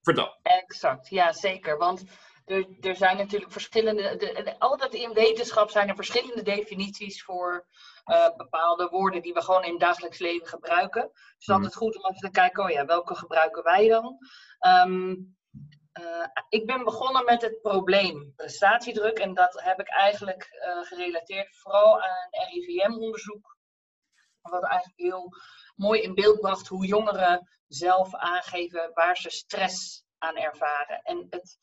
Vertel. 0.02 0.38
Exact, 0.42 1.08
ja 1.08 1.32
zeker. 1.32 1.78
Want 1.78 2.04
er, 2.44 2.66
er 2.80 2.96
zijn 2.96 3.16
natuurlijk 3.16 3.52
verschillende, 3.52 4.02
de, 4.02 4.42
de- 4.44 4.58
altijd 4.58 4.94
in 4.94 5.12
wetenschap 5.12 5.70
zijn 5.70 5.88
er 5.88 5.94
verschillende 5.94 6.42
definities 6.42 7.22
voor 7.24 7.66
eh, 8.04 8.36
bepaalde 8.36 8.88
woorden 8.88 9.22
die 9.22 9.32
we 9.32 9.42
gewoon 9.42 9.64
in 9.64 9.70
het 9.70 9.80
dagelijks 9.80 10.18
leven 10.18 10.46
gebruiken. 10.46 11.10
Dus 11.36 11.46
Mhm. 11.46 11.56
altijd 11.56 11.74
goed 11.76 11.96
om 11.96 12.06
even 12.10 12.20
te 12.20 12.30
kijken, 12.30 12.64
oh 12.64 12.70
ja, 12.70 12.84
welke 12.86 13.14
gebruiken 13.14 13.62
wij 13.62 13.88
dan? 13.88 14.18
Ehm, 14.58 15.14
eh, 15.94 16.26
ik 16.48 16.66
ben 16.66 16.84
begonnen 16.84 17.24
met 17.24 17.42
het 17.42 17.60
probleem 17.60 18.32
prestatiedruk 18.36 19.18
en 19.18 19.34
dat 19.34 19.62
heb 19.62 19.80
ik 19.80 19.88
eigenlijk 19.88 20.42
eh, 20.42 20.78
gerelateerd 20.80 21.56
vooral 21.56 22.02
aan 22.02 22.28
een 22.30 22.48
RIVM-onderzoek. 22.50 23.56
Wat 24.40 24.64
eigenlijk 24.64 25.00
heel 25.00 25.28
mooi 25.76 26.00
in 26.02 26.14
beeld 26.14 26.40
bracht 26.40 26.68
hoe 26.68 26.86
jongeren 26.86 27.48
zelf 27.66 28.14
aangeven 28.14 28.90
waar 28.94 29.16
ze 29.16 29.30
stress 29.30 30.04
aan 30.18 30.36
ervaren. 30.36 31.02
En 31.02 31.26
het, 31.30 31.58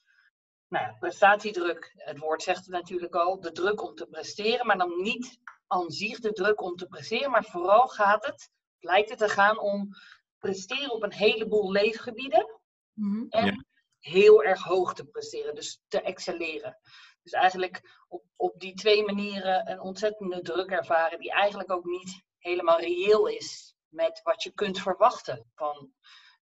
nou 0.67 0.85
ja, 0.85 0.95
prestatiedruk, 0.99 1.93
het 1.97 2.17
woord 2.17 2.41
zegt 2.43 2.65
het 2.65 2.73
natuurlijk 2.73 3.15
al, 3.15 3.39
de 3.39 3.51
druk 3.51 3.81
om 3.81 3.95
te 3.95 4.05
presteren, 4.05 4.65
maar 4.65 4.77
dan 4.77 5.01
niet 5.01 5.39
aan 5.67 5.89
zich 5.91 6.19
de 6.19 6.31
druk 6.31 6.61
om 6.61 6.75
te 6.75 6.87
presteren, 6.87 7.31
maar 7.31 7.45
vooral 7.45 7.87
gaat 7.87 8.25
het, 8.25 8.49
lijkt 8.79 9.09
het 9.09 9.19
te 9.19 9.29
gaan 9.29 9.59
om 9.59 9.89
presteren 10.37 10.91
op 10.91 11.03
een 11.03 11.13
heleboel 11.13 11.71
leefgebieden 11.71 12.59
Mhm. 12.93 13.25
en 13.29 13.45
Ja. 13.45 13.63
Heel 14.01 14.43
erg 14.43 14.63
hoog 14.63 14.93
te 14.93 15.05
presteren, 15.05 15.55
dus 15.55 15.81
te 15.87 16.01
excelleren. 16.01 16.77
Dus 17.23 17.31
eigenlijk 17.31 18.03
op, 18.07 18.23
op 18.35 18.59
die 18.59 18.73
twee 18.73 19.05
manieren 19.05 19.71
een 19.71 19.79
ontzettende 19.79 20.41
druk 20.41 20.69
ervaren, 20.69 21.19
die 21.19 21.31
eigenlijk 21.31 21.71
ook 21.71 21.85
niet 21.85 22.23
helemaal 22.37 22.79
reëel 22.79 23.27
is 23.27 23.75
met 23.87 24.21
wat 24.23 24.43
je 24.43 24.51
kunt 24.51 24.79
verwachten 24.79 25.51
van 25.55 25.93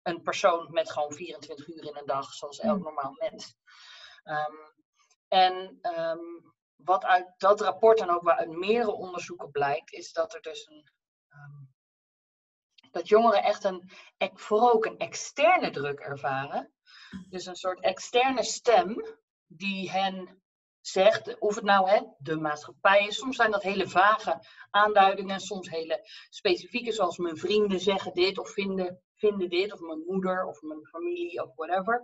een 0.03 0.21
persoon 0.21 0.71
met 0.71 0.91
gewoon 0.91 1.13
24 1.13 1.67
uur 1.67 1.83
in 1.85 1.95
een 1.97 2.05
dag, 2.05 2.33
zoals 2.33 2.59
elk 2.59 2.77
Mm. 2.77 2.83
normaal 2.83 3.13
mens. 3.17 3.55
Ehm, 4.23 4.55
en 5.27 5.77
ehm, 5.81 6.39
wat 6.75 7.05
uit 7.05 7.33
dat 7.37 7.61
rapport 7.61 7.99
en 7.99 8.09
ook 8.09 8.21
waar 8.21 8.37
uit 8.37 8.49
meerdere 8.49 8.91
onderzoeken 8.91 9.51
blijkt, 9.51 9.91
is 9.93 10.11
dat 10.11 10.33
er 10.33 10.41
dus 10.41 10.67
een. 10.67 10.91
ehm, 11.29 11.63
dat 12.91 13.07
jongeren 13.07 13.43
echt 13.43 13.63
een, 13.63 13.89
vooral 14.33 14.71
ook 14.73 14.85
een 14.85 14.97
externe 14.97 15.69
druk 15.69 15.99
ervaren. 15.99 16.73
Dus 17.29 17.45
een 17.45 17.55
soort 17.55 17.81
externe 17.81 18.43
stem 18.43 19.17
die 19.47 19.91
hen 19.91 20.41
zegt, 20.81 21.39
of 21.39 21.55
het 21.55 21.63
nou 21.63 21.89
hè, 21.89 22.01
de 22.17 22.35
maatschappij 22.35 23.07
is. 23.07 23.17
Soms 23.17 23.35
zijn 23.35 23.51
dat 23.51 23.63
hele 23.63 23.87
vage 23.87 24.45
aanduidingen, 24.69 25.39
soms 25.39 25.69
hele 25.69 26.09
specifieke, 26.29 26.91
zoals 26.91 27.17
mijn 27.17 27.37
vrienden 27.37 27.79
zeggen 27.79 28.13
dit 28.13 28.37
of 28.37 28.49
vinden, 28.49 29.01
vinden 29.15 29.49
dit, 29.49 29.73
of 29.73 29.79
mijn 29.79 30.03
moeder 30.07 30.45
of 30.45 30.61
mijn 30.61 30.85
familie 30.85 31.43
of 31.43 31.55
whatever. 31.55 32.03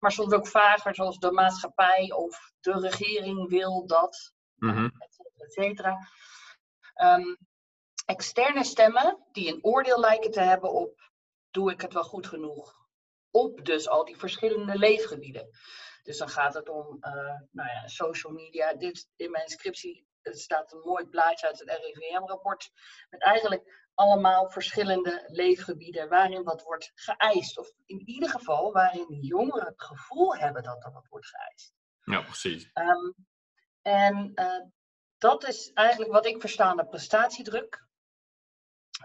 Maar 0.00 0.12
soms 0.12 0.32
ook 0.32 0.46
vager, 0.46 0.94
zoals 0.94 1.18
de 1.18 1.32
maatschappij 1.32 2.12
of 2.12 2.52
de 2.60 2.80
regering 2.80 3.48
wil 3.48 3.86
dat, 3.86 4.32
cetera, 5.10 5.44
et 5.44 5.52
cetera. 5.52 6.08
Ehm, 6.94 7.34
externe 8.06 8.64
stemmen 8.64 9.26
die 9.32 9.52
een 9.52 9.64
oordeel 9.64 10.00
lijken 10.00 10.30
te 10.30 10.40
hebben 10.40 10.72
op, 10.72 11.10
doe 11.50 11.70
ik 11.72 11.80
het 11.80 11.92
wel 11.92 12.04
goed 12.04 12.26
genoeg? 12.26 12.81
Op 13.32 13.64
dus 13.64 13.88
al 13.88 14.04
die 14.04 14.16
verschillende 14.16 14.78
leefgebieden. 14.78 15.48
Dus 16.02 16.18
dan 16.18 16.28
gaat 16.28 16.54
het 16.54 16.68
om 16.68 16.96
eh, 17.00 17.12
nou 17.50 17.68
ja, 17.68 17.86
social 17.86 18.32
media. 18.32 18.74
Dit 18.74 19.08
in 19.16 19.30
mijn 19.30 19.48
scriptie 19.48 20.06
staat 20.22 20.72
een 20.72 20.80
mooi 20.84 21.06
plaatje 21.06 21.46
uit 21.46 21.58
het 21.58 21.68
RIVM-rapport. 21.68 22.70
Met 23.10 23.22
eigenlijk 23.22 23.90
allemaal 23.94 24.50
verschillende 24.50 25.24
leefgebieden 25.26 26.08
waarin 26.08 26.42
wat 26.42 26.62
wordt 26.62 26.92
geëist. 26.94 27.58
Of 27.58 27.72
in 27.86 28.08
ieder 28.08 28.28
geval 28.28 28.72
waarin 28.72 29.18
jongeren 29.20 29.66
het 29.66 29.82
gevoel 29.82 30.36
hebben 30.36 30.62
dat 30.62 30.84
er 30.84 30.92
wat 30.92 31.08
wordt 31.08 31.26
geëist. 31.26 31.74
Ja, 32.04 32.22
precies. 32.22 32.70
Ehm, 32.72 33.12
en 33.82 34.32
eh, 34.34 34.60
dat 35.18 35.48
is 35.48 35.72
eigenlijk 35.72 36.12
wat 36.12 36.26
ik 36.26 36.40
versta 36.40 36.64
aan 36.64 36.76
de 36.76 36.86
prestatiedruk. 36.86 37.86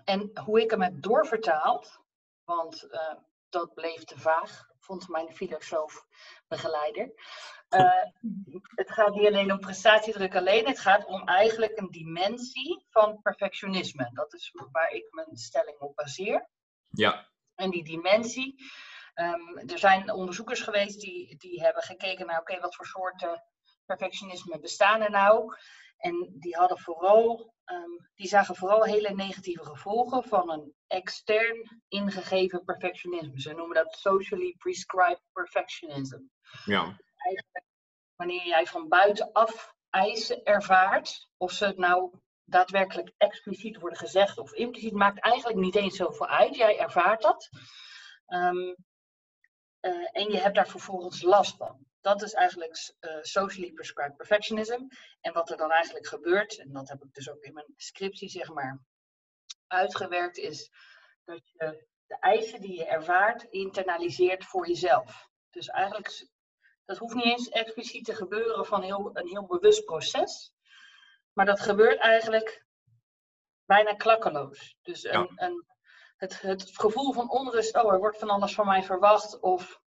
En 0.04 0.40
hoe 0.44 0.62
ik 0.62 0.72
hem 0.72 0.82
heb 0.82 1.02
doorvertaald, 1.02 2.00
want 2.44 2.84
eh, 2.84 3.14
dat 3.50 3.74
bleef 3.74 4.04
te 4.04 4.20
vaag, 4.20 4.68
vond 4.80 5.08
mijn 5.08 5.36
filosoof-begeleider. 5.36 7.12
Eh, 7.68 8.04
het 8.76 8.92
gaat 8.92 9.14
niet 9.14 9.28
alleen 9.28 9.52
om 9.52 9.60
prestatiedruk 9.60 10.36
alleen, 10.36 10.68
het 10.68 10.80
gaat 10.80 11.06
om 11.06 11.28
eigenlijk 11.28 11.78
een 11.78 11.92
dimensie 11.92 12.86
van 12.90 13.22
perfectionisme. 13.22 14.10
Dat 14.14 14.34
is 14.34 14.54
waar 14.72 14.92
ik 14.92 15.08
mijn 15.10 15.38
stelling 15.38 15.80
op 15.80 15.96
baseer. 15.96 16.50
Ja, 16.90 17.30
En 17.56 17.70
die 17.70 17.84
dimensie 17.84 18.56
Ehm, 19.18 19.58
er 19.58 19.80
zijn 19.80 20.12
onderzoekers 20.12 20.62
geweest 20.62 21.02
die, 21.02 21.38
die 21.38 21.62
hebben 21.62 21.84
gekeken 21.84 22.26
naar, 22.26 22.40
oké, 22.40 22.60
wat 22.60 22.76
voor 22.76 22.86
soorten 22.86 23.44
perfectionisme 23.86 24.60
bestaan 24.60 25.02
er 25.02 25.10
nou? 25.10 25.56
En 25.98 26.34
die, 26.40 26.56
hadden 26.56 26.80
vooral, 26.80 27.54
ehm, 27.68 27.90
die 28.16 28.28
zagen 28.28 28.56
vooral 28.56 28.84
hele 28.84 29.14
negatieve 29.14 29.66
gevolgen 29.66 30.24
van 30.24 30.50
een 30.50 30.74
extern 30.88 31.82
ingegeven 31.88 32.64
perfectionisme. 32.64 33.42
Ze 33.42 33.54
noemen 33.54 33.76
dat 33.76 33.96
socially 33.96 34.56
prescribed 34.58 35.22
perfectionism. 35.32 36.20
Ja. 36.66 36.82
Eigenlijk 37.18 37.66
wanneer 38.16 38.46
jij 38.46 38.66
van 38.66 38.88
buitenaf 38.88 39.76
eisen 39.90 40.44
ervaart, 40.44 41.30
of 41.38 41.52
ze 41.52 41.66
het 41.66 41.78
nou 41.78 42.20
daadwerkelijk 42.44 43.12
expliciet 43.18 43.80
worden 43.80 44.00
gezegd 44.00 44.38
of 44.38 44.54
impliciet, 44.54 44.94
maakt 44.94 45.20
eigenlijk 45.20 45.60
niet 45.60 45.76
eens 45.76 45.96
zoveel 45.96 46.28
uit. 46.28 46.56
Jij 46.56 46.80
ervaart 46.80 47.22
dat. 47.22 47.50
Ehm, 48.26 48.74
eh, 49.80 50.08
en 50.12 50.32
je 50.32 50.38
hebt 50.38 50.56
daar 50.56 50.68
vervolgens 50.68 51.22
last 51.22 51.56
van. 51.56 51.87
Dat 52.08 52.22
is 52.22 52.34
eigenlijk 52.34 52.94
uh, 53.00 53.18
socially 53.22 53.72
prescribed 53.72 54.18
perfectionism. 54.18 54.88
En 55.22 55.34
wat 55.34 55.50
er 55.50 55.58
dan 55.58 55.72
eigenlijk 55.72 56.08
gebeurt, 56.08 56.60
en 56.60 56.74
dat 56.74 56.90
heb 56.90 57.04
ik 57.04 57.14
dus 57.14 57.30
ook 57.30 57.42
in 57.42 57.54
mijn 57.54 57.74
scriptie 57.76 58.30
zeg 58.30 58.50
maar 58.54 58.80
uitgewerkt, 59.68 60.38
is 60.38 60.72
dat 61.26 61.50
je 61.50 61.86
de 62.08 62.18
eisen 62.20 62.62
die 62.62 62.78
je 62.78 62.86
ervaart 62.86 63.44
internaliseert 63.44 64.46
voor 64.46 64.68
jezelf. 64.68 65.30
Dus 65.50 65.68
eigenlijk, 65.68 66.28
dat 66.86 66.98
hoeft 66.98 67.16
niet 67.16 67.26
eens 67.26 67.50
expliciet 67.50 68.06
te 68.06 68.16
gebeuren 68.16 68.66
van 68.66 68.82
heel, 68.82 69.10
een 69.14 69.28
heel 69.28 69.46
bewust 69.46 69.86
proces. 69.86 70.54
Maar 71.34 71.46
dat 71.46 71.60
gebeurt 71.60 72.00
eigenlijk 72.00 72.66
bijna 73.66 73.94
klakkeloos. 73.94 74.78
Dus 74.82 75.04
een, 75.04 75.32
een, 75.36 75.66
het, 76.16 76.42
het 76.42 76.72
gevoel 76.74 77.14
van 77.14 77.30
onrust, 77.30 77.76
oh 77.76 77.94
er 77.94 78.00
wordt 78.00 78.20
van 78.20 78.30
alles 78.30 78.54
van 78.56 78.66
mij 78.66 78.84
verwacht, 78.84 79.40
of 79.40 79.86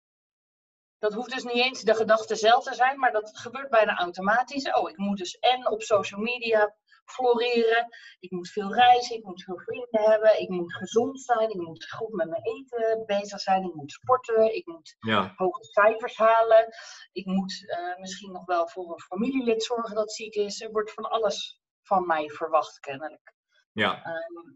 dat 0.99 1.13
hoeft 1.13 1.31
dus 1.33 1.43
niet 1.43 1.63
eens 1.63 1.81
de 1.81 1.95
gedachte 1.95 2.35
zelf 2.35 2.63
te 2.63 2.73
zijn, 2.73 2.99
maar 2.99 3.11
dat 3.11 3.37
gebeurt 3.37 3.69
bijna 3.69 3.97
automatisch. 3.97 4.71
Oh, 4.73 4.89
ik 4.89 4.97
moet 4.97 5.17
dus 5.17 5.37
en 5.39 5.69
op 5.71 5.81
social 5.81 6.19
media 6.21 6.75
floreren, 7.05 7.87
ik 8.19 8.31
moet 8.31 8.49
veel 8.49 8.73
reizen, 8.73 9.15
ik 9.15 9.23
moet 9.23 9.43
veel 9.43 9.57
vrienden 9.59 10.01
hebben, 10.11 10.41
ik 10.41 10.49
moet 10.49 10.73
gezond 10.75 11.21
zijn, 11.21 11.49
ik 11.49 11.61
moet 11.61 11.91
goed 11.91 12.13
met 12.13 12.29
mijn 12.29 12.41
eten 12.43 13.03
bezig 13.05 13.39
zijn, 13.39 13.63
ik 13.63 13.73
moet 13.73 13.91
sporten, 13.91 14.55
ik 14.55 14.65
moet 14.65 14.95
Ja. 14.99 15.33
hoge 15.35 15.63
cijfers 15.63 16.17
halen, 16.17 16.67
ik 17.11 17.25
moet 17.25 17.63
eh, 17.69 17.97
misschien 17.99 18.31
nog 18.31 18.45
wel 18.45 18.67
voor 18.67 18.91
een 18.91 19.01
familielid 19.01 19.63
zorgen 19.63 19.95
dat 19.95 20.11
ziek 20.11 20.35
is. 20.35 20.61
Er 20.61 20.71
wordt 20.71 20.91
van 20.93 21.09
alles 21.09 21.61
van 21.83 22.05
mij 22.05 22.29
verwacht, 22.29 22.79
kennelijk. 22.79 23.33
Ja. 23.71 24.03
Ehm, 24.03 24.53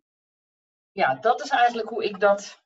ja, 0.91 1.15
dat 1.15 1.41
is 1.43 1.49
eigenlijk 1.49 1.89
hoe 1.89 2.03
ik 2.03 2.19
dat 2.19 2.61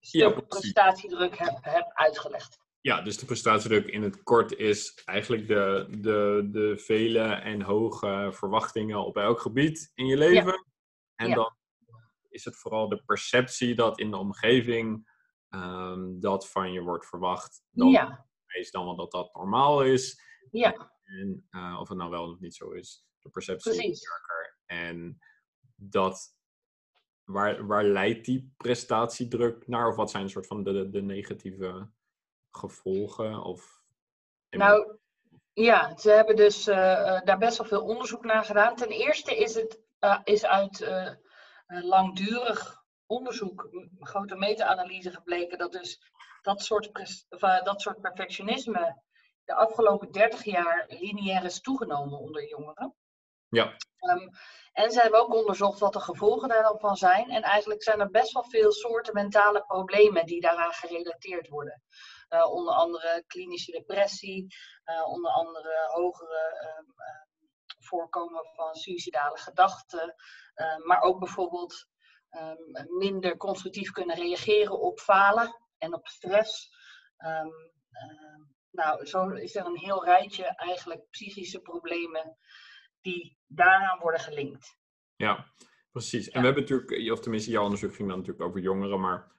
stuk 0.00 0.32
precies. 0.46 0.72
prestatiedruk 0.72 1.38
heb, 1.38 1.58
heb 1.60 1.90
uitgelegd. 1.92 2.62
Ja, 2.84 3.00
dus 3.02 3.18
de 3.18 3.26
prestatiedruk 3.26 3.86
in 3.86 4.02
het 4.02 4.22
kort 4.22 4.52
is 4.52 5.02
eigenlijk 5.04 5.48
de, 5.48 5.86
de, 6.00 6.48
de 6.52 6.78
vele 6.78 7.20
en 7.22 7.62
hoge 7.62 8.28
verwachtingen 8.32 9.04
op 9.04 9.16
elk 9.16 9.40
gebied 9.40 9.90
in 9.94 10.06
je 10.06 10.16
leven. 10.16 10.66
En 11.14 11.28
Ja. 11.28 11.34
dan 11.34 11.56
is 12.28 12.44
het 12.44 12.56
vooral 12.56 12.88
de 12.88 13.02
perceptie 13.04 13.74
dat 13.74 13.98
in 13.98 14.10
de 14.10 14.16
omgeving 14.16 15.10
ehm, 15.48 16.18
dat 16.20 16.48
van 16.50 16.72
je 16.72 16.80
wordt 16.80 17.06
verwacht. 17.06 17.62
Dan 17.70 17.88
Ja, 17.88 18.26
is 18.46 18.70
dan 18.70 18.84
wel 18.84 18.96
dat 18.96 19.10
dat 19.10 19.34
normaal 19.34 19.82
is. 19.84 20.20
ja, 20.50 20.90
En 21.04 21.46
uh, 21.50 21.76
of 21.80 21.88
het 21.88 21.98
nou 21.98 22.10
wel 22.10 22.30
of 22.30 22.38
niet 22.40 22.54
zo 22.54 22.70
is. 22.70 23.06
De 23.18 23.28
perceptie 23.30 23.90
is 23.90 23.98
sterker. 23.98 24.58
En 24.66 25.18
dat, 25.74 26.36
waar, 27.24 27.66
waar 27.66 27.84
leidt 27.84 28.24
die 28.24 28.52
prestatiedruk 28.56 29.66
naar? 29.68 29.88
Of 29.88 29.96
wat 29.96 30.10
zijn 30.10 30.22
een 30.22 30.30
soort 30.30 30.46
van 30.46 30.62
de, 30.64 30.90
de 30.90 31.02
negatieve 31.02 31.90
gevolgen? 32.56 33.44
Of, 33.44 33.82
nou 34.50 34.98
ja, 35.54 35.96
ze 35.96 36.10
hebben 36.10 36.36
dus 36.36 36.66
eh, 36.66 37.16
eh, 37.16 37.24
daar 37.24 37.38
best 37.38 37.58
wel 37.58 37.66
veel 37.66 37.84
onderzoek 37.84 38.24
naar 38.24 38.44
gedaan. 38.44 38.76
Ten 38.76 38.88
eerste 38.88 39.36
is 39.36 39.54
het 39.54 39.80
eh, 39.98 40.20
is 40.24 40.44
uit 40.44 40.86
langdurig 41.66 42.82
onderzoek, 43.06 43.68
grote 43.98 44.36
meta-analyse 44.36 45.10
gebleken 45.10 45.58
dat 45.58 45.72
dus 45.72 46.12
dat 46.42 46.62
soort, 46.62 46.90
of, 47.28 47.40
dat 47.40 47.80
soort 47.80 48.00
perfectionisme 48.00 49.02
de 49.44 49.54
afgelopen 49.54 50.12
30 50.12 50.44
jaar 50.44 50.84
lineair 50.88 51.44
is 51.44 51.60
toegenomen 51.60 52.18
onder 52.18 52.48
jongeren. 52.48 52.94
Ja. 53.48 53.76
Ehm, 53.98 54.28
en 54.72 54.90
ze 54.90 55.00
hebben 55.00 55.20
ook 55.20 55.34
onderzocht 55.34 55.78
wat 55.80 55.92
de 55.92 56.00
gevolgen 56.00 56.48
daar 56.48 56.62
dan 56.62 56.78
van 56.78 56.96
zijn. 56.96 57.30
En 57.30 57.42
eigenlijk 57.42 57.82
zijn 57.82 58.00
er 58.00 58.10
best 58.10 58.32
wel 58.32 58.44
veel 58.44 58.72
soorten 58.72 59.14
mentale 59.14 59.64
problemen 59.66 60.26
die 60.26 60.40
daaraan 60.40 60.72
gerelateerd 60.72 61.48
worden. 61.48 61.82
Eh, 62.28 62.52
onder 62.52 62.74
andere 62.74 63.24
klinische 63.26 63.72
depressie, 63.72 64.46
eh, 64.84 65.06
onder 65.08 65.30
andere 65.30 65.86
hogere 65.88 66.58
ehm, 66.60 66.84
ehm, 67.00 67.26
voorkomen 67.78 68.44
van 68.54 68.74
suïcidale 68.74 69.38
gedachten. 69.38 70.14
eh, 70.54 70.76
maar 70.76 71.00
ook 71.00 71.18
bijvoorbeeld 71.18 71.86
ehm, 72.28 72.56
minder 72.98 73.36
constructief 73.36 73.90
kunnen 73.90 74.16
reageren 74.16 74.80
op 74.80 75.00
falen 75.00 75.60
en 75.78 75.94
op 75.94 76.06
stress. 76.06 76.70
Ehm, 77.16 77.48
nou, 78.70 79.06
zo 79.06 79.28
is 79.28 79.54
er 79.54 79.66
een 79.66 79.78
heel 79.78 80.04
rijtje 80.04 80.44
eigenlijk 80.44 81.10
psychische 81.10 81.60
problemen 81.60 82.36
die 83.00 83.38
daaraan 83.46 83.98
worden 83.98 84.20
gelinkt. 84.20 84.76
Ja, 85.16 85.46
precies. 85.90 86.26
En 86.28 86.32
Ja. 86.32 86.40
we 86.40 86.44
hebben 86.54 86.62
natuurlijk, 86.62 87.12
of 87.12 87.20
tenminste, 87.20 87.50
jouw 87.50 87.62
onderzoek 87.64 87.94
ging 87.94 88.08
dan 88.08 88.18
natuurlijk 88.18 88.44
over 88.48 88.60
jongeren, 88.60 89.00
maar 89.00 89.32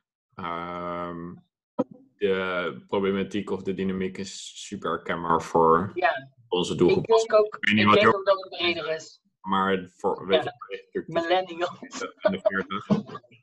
de 2.18 2.84
problematiek 2.88 3.50
of 3.52 3.62
de 3.64 3.74
dynamiek 3.74 4.18
is 4.18 4.52
super 4.68 4.90
herkenbaar 4.90 5.42
voor 5.42 5.92
Ja, 5.94 6.30
onze 6.48 6.72
ik 6.74 6.80
doelgroep. 6.80 7.06
denk 7.06 7.34
ook, 7.34 7.58
weet 7.60 7.74
niet 7.76 7.84
ik 7.84 7.90
wat 7.90 8.00
denk 8.02 8.16
ook 8.16 8.26
dat 8.26 8.40
het 8.44 8.50
breder 8.58 8.92
is. 8.96 9.20
Maar 9.42 9.90
voor, 9.98 10.28
weet 10.28 10.44
Ja. 10.44 10.54
je, 10.70 10.76
natuurlijk 10.94 11.14
tussen 11.14 11.46
Millennials. 11.46 11.80
de 12.22 12.40
40. 12.44 12.88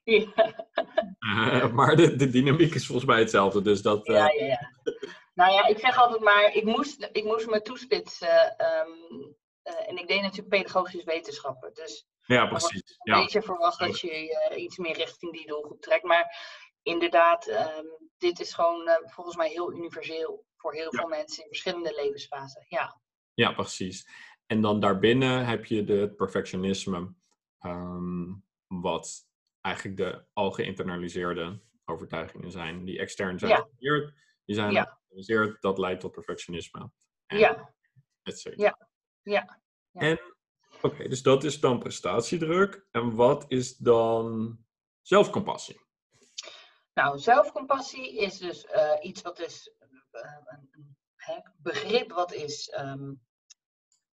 ja, 0.04 0.62
Eh, 1.62 1.72
maar 1.72 1.96
de, 1.96 2.16
de 2.16 2.30
dynamiek 2.30 2.74
is 2.74 2.86
volgens 2.86 3.06
mij 3.06 3.18
hetzelfde. 3.18 3.62
Dus 3.62 3.82
dat. 3.82 4.06
eh, 4.06 4.14
ja, 4.14 4.32
ja, 4.32 4.44
ja. 4.44 4.70
Nou 5.34 5.52
ja, 5.52 5.66
ik 5.66 5.78
zeg 5.78 5.96
altijd 5.98 6.20
maar, 6.20 6.54
ik 6.54 6.64
moest, 6.64 7.08
ik 7.12 7.24
moest 7.24 7.46
me 7.50 7.62
toespitsen. 7.62 8.56
ehm, 8.58 8.88
eh, 9.62 9.88
en 9.88 9.96
ik 9.98 10.08
deed 10.08 10.20
natuurlijk 10.22 10.48
pedagogische 10.48 11.04
wetenschappen. 11.06 11.70
Dus 11.74 12.06
ja, 12.26 12.46
precies. 12.46 12.98
een 12.98 13.14
Ja. 13.14 13.22
beetje 13.22 13.42
verwacht 13.42 13.78
dat 13.78 14.00
je 14.00 14.10
eh, 14.50 14.62
iets 14.62 14.76
meer 14.78 14.96
richting 14.96 15.32
die 15.32 15.46
doelgroep 15.46 15.80
trekt. 15.80 16.04
Maar 16.04 16.36
inderdaad, 16.82 17.46
ehm, 17.46 17.84
dit 18.18 18.40
is 18.40 18.54
gewoon 18.54 18.88
eh, 18.88 19.08
volgens 19.10 19.36
mij 19.36 19.48
heel 19.48 19.72
universeel 19.72 20.46
voor 20.56 20.74
heel 20.74 20.88
Ja. 20.94 20.98
veel 21.00 21.08
mensen 21.08 21.42
in 21.42 21.48
verschillende 21.48 21.94
levensfasen. 21.94 22.64
Ja, 22.68 23.00
ja, 23.34 23.52
precies. 23.52 24.08
En 24.46 24.60
dan 24.60 24.80
daarbinnen 24.80 25.46
heb 25.46 25.64
je 25.64 25.84
de 25.84 25.92
het 25.94 26.16
perfectionisme. 26.16 27.14
ehm, 27.58 28.32
wat 28.66 29.28
eigenlijk 29.60 29.96
de 29.96 30.24
al 30.32 30.50
geïnternaliseerde 30.50 31.62
overtuigingen 31.84 32.50
zijn. 32.50 32.84
Die 32.84 32.98
extern 32.98 33.38
zijn 33.38 33.50
Ja. 33.50 33.56
gecreëerd. 33.56 34.14
Die 34.44 34.54
zijn 34.54 34.72
Ja. 34.72 34.82
geïnternaliseerd. 34.82 35.62
Dat 35.62 35.78
leidt 35.78 36.00
tot 36.00 36.12
perfectionisme. 36.12 36.90
En 37.26 37.38
ja, 37.38 37.74
et 38.22 38.42
ja. 38.56 38.78
ja. 39.22 39.60
En, 39.92 40.20
oké, 40.82 41.08
dus 41.08 41.22
dat 41.22 41.44
is 41.44 41.60
dan 41.60 41.78
prestatiedruk. 41.78 42.86
En 42.90 43.14
wat 43.14 43.44
is 43.48 43.76
dan 43.76 44.58
zelfcompassie? 45.00 45.80
Nou, 46.94 47.18
zelfcompassie 47.18 48.16
is 48.16 48.38
dus 48.38 48.64
eh, 48.66 48.92
iets 49.00 49.22
wat 49.22 49.38
is 49.38 49.72
eh, 50.10 50.20
een, 50.44 50.96
hè, 51.16 51.34
begrip 51.56 52.12
wat 52.12 52.32
is 52.32 52.68
ehm, 52.68 53.12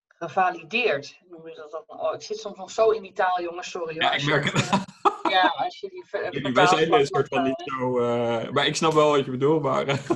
gevalideerd. 0.07 1.19
Noem 1.29 1.47
je 1.49 1.55
dat 1.55 1.71
dan? 1.71 1.99
Oh, 1.99 2.13
ik 2.13 2.21
zit 2.21 2.37
soms 2.39 2.57
nog 2.57 2.71
zo 2.71 2.89
in 2.89 3.01
die 3.01 3.13
taal, 3.13 3.41
jongens, 3.41 3.69
sorry. 3.69 3.95
Ja, 3.95 4.11
ik 4.11 4.25
merk 4.25 4.51
het. 4.51 4.69
Ja, 5.29 5.47
als 5.47 5.79
je 5.79 5.89
die 5.89 6.05
Jullie- 6.31 6.53
Wij 6.53 6.67
zijn 6.67 6.93
een 6.93 7.05
soort 7.05 7.27
van 7.27 7.43
niet 7.43 7.61
zo... 7.65 7.99
eh, 7.99 8.49
maar 8.49 8.65
ik 8.65 8.75
snap 8.75 8.93
wel 8.93 9.09
wat 9.11 9.25
je 9.25 9.31
bedoelt, 9.31 9.61
maar... 9.61 9.87
eh, 9.87 10.07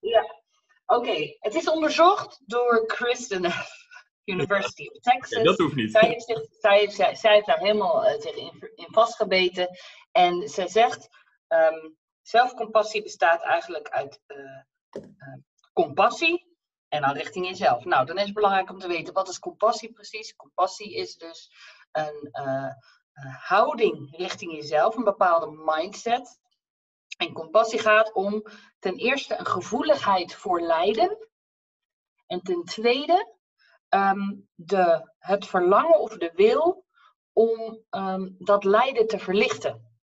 Ja, 0.00 0.34
oké. 0.86 1.36
Het 1.38 1.54
is 1.54 1.70
onderzocht 1.70 2.40
door 2.46 2.86
Kristen 2.86 3.52
University 4.24 4.86
of 4.86 4.98
Texas. 5.00 5.42
dat 5.42 5.58
hoeft 5.58 5.74
niet. 5.74 5.90
Zij 5.90 6.08
heeft, 6.08 6.24
zich, 6.24 6.40
zij, 6.60 6.78
heeft, 6.78 6.94
zij, 6.94 7.14
zij 7.14 7.34
heeft 7.34 7.46
daar 7.46 7.58
helemaal 7.58 8.20
zich 8.20 8.34
in, 8.36 8.70
in 8.74 8.86
vastgebeten. 8.90 9.68
En 10.12 10.48
zij 10.48 10.68
zegt, 10.68 11.08
ehm, 11.46 11.88
zelfcompassie 12.28 13.02
bestaat 13.02 13.42
eigenlijk 13.42 13.88
uit 13.88 14.20
eh, 14.26 14.38
eh, 14.90 15.38
compassie 15.72 16.56
en 16.88 17.00
dan 17.00 17.12
richting 17.12 17.46
jezelf. 17.46 17.84
Nou, 17.84 18.06
dan 18.06 18.18
is 18.18 18.24
het 18.24 18.34
belangrijk 18.34 18.70
om 18.70 18.78
te 18.78 18.88
weten, 18.88 19.14
wat 19.14 19.28
is 19.28 19.38
compassie 19.38 19.92
precies? 19.92 20.36
Compassie 20.36 20.94
is 20.94 21.16
dus 21.16 21.50
een 21.92 22.28
eh, 22.32 22.74
houding 23.38 24.16
richting 24.16 24.52
jezelf, 24.52 24.96
een 24.96 25.04
bepaalde 25.04 25.62
mindset. 25.64 26.38
En 27.16 27.32
compassie 27.32 27.78
gaat 27.78 28.12
om 28.12 28.46
ten 28.78 28.96
eerste 28.96 29.38
een 29.38 29.46
gevoeligheid 29.46 30.34
voor 30.34 30.60
lijden. 30.60 31.28
En 32.26 32.40
ten 32.40 32.64
tweede 32.64 33.34
ehm, 33.88 34.34
de, 34.54 35.12
het 35.18 35.46
verlangen 35.46 36.00
of 36.00 36.16
de 36.16 36.32
wil 36.34 36.84
om 37.32 37.84
ehm, 37.90 38.28
dat 38.38 38.64
lijden 38.64 39.06
te 39.06 39.18
verlichten. 39.18 39.98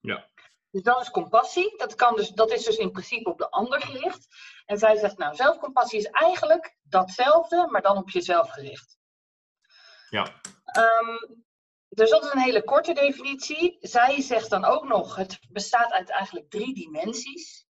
Ja. 0.00 0.28
Dus 0.74 0.82
dat 0.82 1.00
is 1.00 1.10
compassie. 1.10 1.76
Dat, 1.76 1.94
kan 1.94 2.16
dus, 2.16 2.28
dat 2.28 2.50
is 2.50 2.64
dus 2.64 2.76
in 2.76 2.90
principe 2.90 3.30
op 3.30 3.38
de 3.38 3.50
ander 3.50 3.80
gericht. 3.80 4.26
En 4.66 4.78
zij 4.78 4.96
zegt, 4.96 5.18
nou, 5.18 5.34
zelfcompassie 5.34 5.98
is 5.98 6.06
eigenlijk 6.06 6.76
datzelfde, 6.82 7.68
maar 7.70 7.82
dan 7.82 7.96
op 7.96 8.10
jezelf 8.10 8.50
gericht. 8.50 8.98
Ja. 10.08 10.40
Ehm, 10.64 11.34
dus 11.88 12.10
dat 12.10 12.24
is 12.24 12.32
een 12.32 12.40
hele 12.40 12.64
korte 12.64 12.92
definitie. 12.92 13.76
Zij 13.80 14.20
zegt 14.20 14.50
dan 14.50 14.64
ook 14.64 14.84
nog, 14.88 15.16
het 15.16 15.38
bestaat 15.48 15.92
uit 15.92 16.10
eigenlijk 16.10 16.50
drie 16.50 16.74
dimensies. 16.74 17.62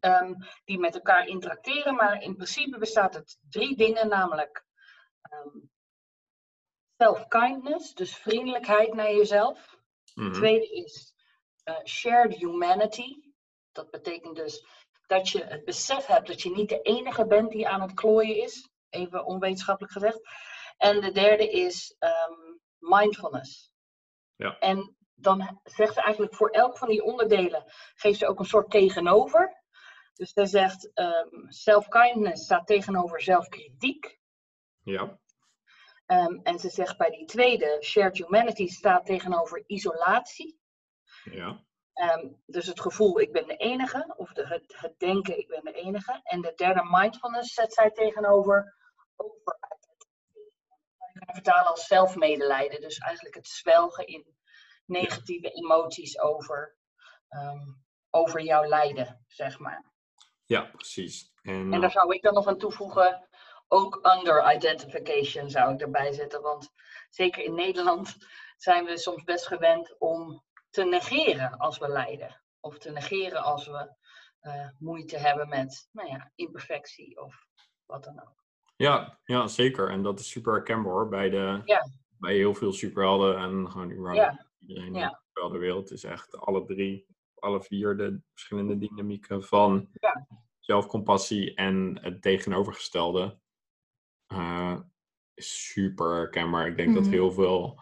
ehm, 0.00 0.34
die 0.64 0.78
met 0.78 0.94
elkaar 0.94 1.26
interacteren, 1.26 1.94
maar 1.94 2.22
in 2.22 2.34
principe 2.34 2.78
bestaat 2.78 3.14
het 3.14 3.38
drie 3.48 3.76
dingen, 3.76 4.08
namelijk 4.08 4.64
ehm, 5.20 5.58
self-kindness, 6.96 7.94
dus 7.94 8.16
vriendelijkheid 8.16 8.94
naar 8.94 9.12
jezelf. 9.12 9.78
Mhm. 10.14 10.32
Tweede 10.32 10.68
is 10.70 11.15
eh, 11.66 11.84
shared 11.84 12.34
humanity. 12.34 13.14
Dat 13.72 13.90
betekent 13.90 14.36
dus 14.36 14.66
dat 15.06 15.28
je 15.28 15.44
het 15.44 15.64
besef 15.64 16.06
hebt 16.06 16.26
dat 16.26 16.42
je 16.42 16.50
niet 16.50 16.68
de 16.68 16.82
enige 16.82 17.26
bent 17.26 17.50
die 17.50 17.68
aan 17.68 17.80
het 17.80 17.94
klooien 17.94 18.36
is. 18.36 18.70
Even 18.88 19.24
onwetenschappelijk 19.24 19.92
gezegd. 19.92 20.20
En 20.76 21.00
de 21.00 21.12
derde 21.12 21.50
is 21.50 21.94
ehm, 21.98 22.32
mindfulness. 22.78 23.72
Ja. 24.36 24.58
En 24.58 24.96
dan 25.14 25.60
zegt 25.64 25.94
ze 25.94 26.00
eigenlijk 26.00 26.34
voor 26.34 26.50
elk 26.50 26.78
van 26.78 26.88
die 26.88 27.02
onderdelen 27.02 27.64
geeft 27.94 28.18
ze 28.18 28.26
ook 28.26 28.38
een 28.38 28.44
soort 28.44 28.70
tegenover. 28.70 29.62
Dus 30.14 30.32
zij 30.32 30.46
zegt 30.46 30.90
ehm, 30.94 31.48
self-kindness 31.48 32.44
staat 32.44 32.66
tegenover 32.66 33.22
zelfkritiek. 33.22 34.18
Ja. 34.82 35.18
Ehm, 36.06 36.38
en 36.42 36.58
ze 36.58 36.68
zegt 36.68 36.98
bij 36.98 37.10
die 37.10 37.24
tweede, 37.24 37.78
shared 37.82 38.16
humanity, 38.16 38.66
staat 38.66 39.06
tegenover 39.06 39.64
isolatie. 39.66 40.58
Ja. 41.30 41.64
Ehm, 41.92 42.28
dus 42.46 42.66
het 42.66 42.80
gevoel, 42.80 43.20
ik 43.20 43.32
ben 43.32 43.46
de 43.46 43.56
enige, 43.56 44.14
of 44.16 44.32
de, 44.32 44.46
het, 44.46 44.74
het 44.76 44.98
denken, 44.98 45.38
ik 45.38 45.48
ben 45.48 45.64
de 45.64 45.72
enige. 45.72 46.20
En 46.22 46.40
de 46.40 46.52
derde, 46.54 46.88
mindfulness, 46.90 47.54
zet 47.54 47.72
zij 47.72 47.90
tegenover. 47.90 48.74
Je 51.12 51.20
kan 51.24 51.34
vertalen 51.34 51.70
als 51.70 51.86
zelfmedelijden. 51.86 52.80
Dus 52.80 52.98
eigenlijk 52.98 53.34
het 53.34 53.46
zwelgen 53.46 54.06
in 54.06 54.36
negatieve 54.86 55.50
emoties 55.50 56.20
over, 56.20 56.76
ehm, 57.28 57.72
over 58.10 58.40
jouw 58.40 58.64
lijden, 58.64 59.24
zeg 59.26 59.58
maar. 59.58 59.92
Ja, 60.44 60.62
precies. 60.62 61.32
En, 61.42 61.72
En 61.72 61.80
daar 61.80 61.90
zou 61.90 62.14
ik 62.14 62.22
dan 62.22 62.34
nog 62.34 62.46
aan 62.46 62.58
toevoegen, 62.58 63.28
ook 63.68 64.16
under 64.16 64.54
identification 64.54 65.50
zou 65.50 65.74
ik 65.74 65.80
erbij 65.80 66.12
zetten. 66.12 66.42
Want 66.42 66.72
zeker 67.08 67.42
in 67.44 67.54
Nederland 67.54 68.16
zijn 68.56 68.84
we 68.84 68.98
soms 68.98 69.24
best 69.24 69.46
gewend 69.46 69.98
om 69.98 70.44
te 70.76 70.84
negeren 70.84 71.58
als 71.58 71.78
we 71.78 71.88
lijden. 71.88 72.42
Of 72.60 72.78
te 72.78 72.90
negeren 72.90 73.42
als 73.42 73.66
we 73.66 73.94
eh, 74.40 74.68
moeite 74.78 75.18
hebben 75.18 75.48
met 75.48 75.88
nou 75.92 76.08
ja, 76.08 76.32
imperfectie 76.34 77.20
of 77.20 77.46
wat 77.86 78.04
dan 78.04 78.20
ook. 78.20 78.44
ja, 78.76 79.18
ja, 79.24 79.46
zeker. 79.46 79.90
En 79.90 80.02
dat 80.02 80.20
is 80.20 80.28
super 80.30 80.52
herkenbaar 80.52 80.92
hoor, 80.92 81.08
bij, 81.08 81.30
de, 81.30 81.62
Ja. 81.64 81.82
bij 82.18 82.34
heel 82.34 82.54
veel 82.54 82.72
superhelden 82.72 83.36
en 83.36 83.70
gewoon 83.70 83.90
überhaupt 83.90 84.20
Ja. 84.20 84.46
iedereen 84.60 84.94
Ja. 84.94 85.02
in 85.02 85.08
de 85.08 85.16
superheldenwereld 85.26 85.90
is 85.90 86.04
echt 86.04 86.36
alle 86.38 86.64
drie, 86.64 87.06
alle 87.34 87.62
vier 87.62 87.96
de 87.96 88.20
verschillende 88.32 88.78
dynamieken 88.78 89.42
van 89.44 89.88
Ja. 90.00 90.26
zelfcompassie 90.58 91.54
en 91.54 91.98
het 92.02 92.22
tegenovergestelde. 92.22 93.38
eh, 94.26 94.80
is 95.34 95.70
super 95.72 96.14
herkenbaar. 96.14 96.66
Ik 96.66 96.76
denk 96.76 96.94
dat 96.94 97.02
Mhm. 97.02 97.12
heel 97.12 97.32
veel 97.32 97.80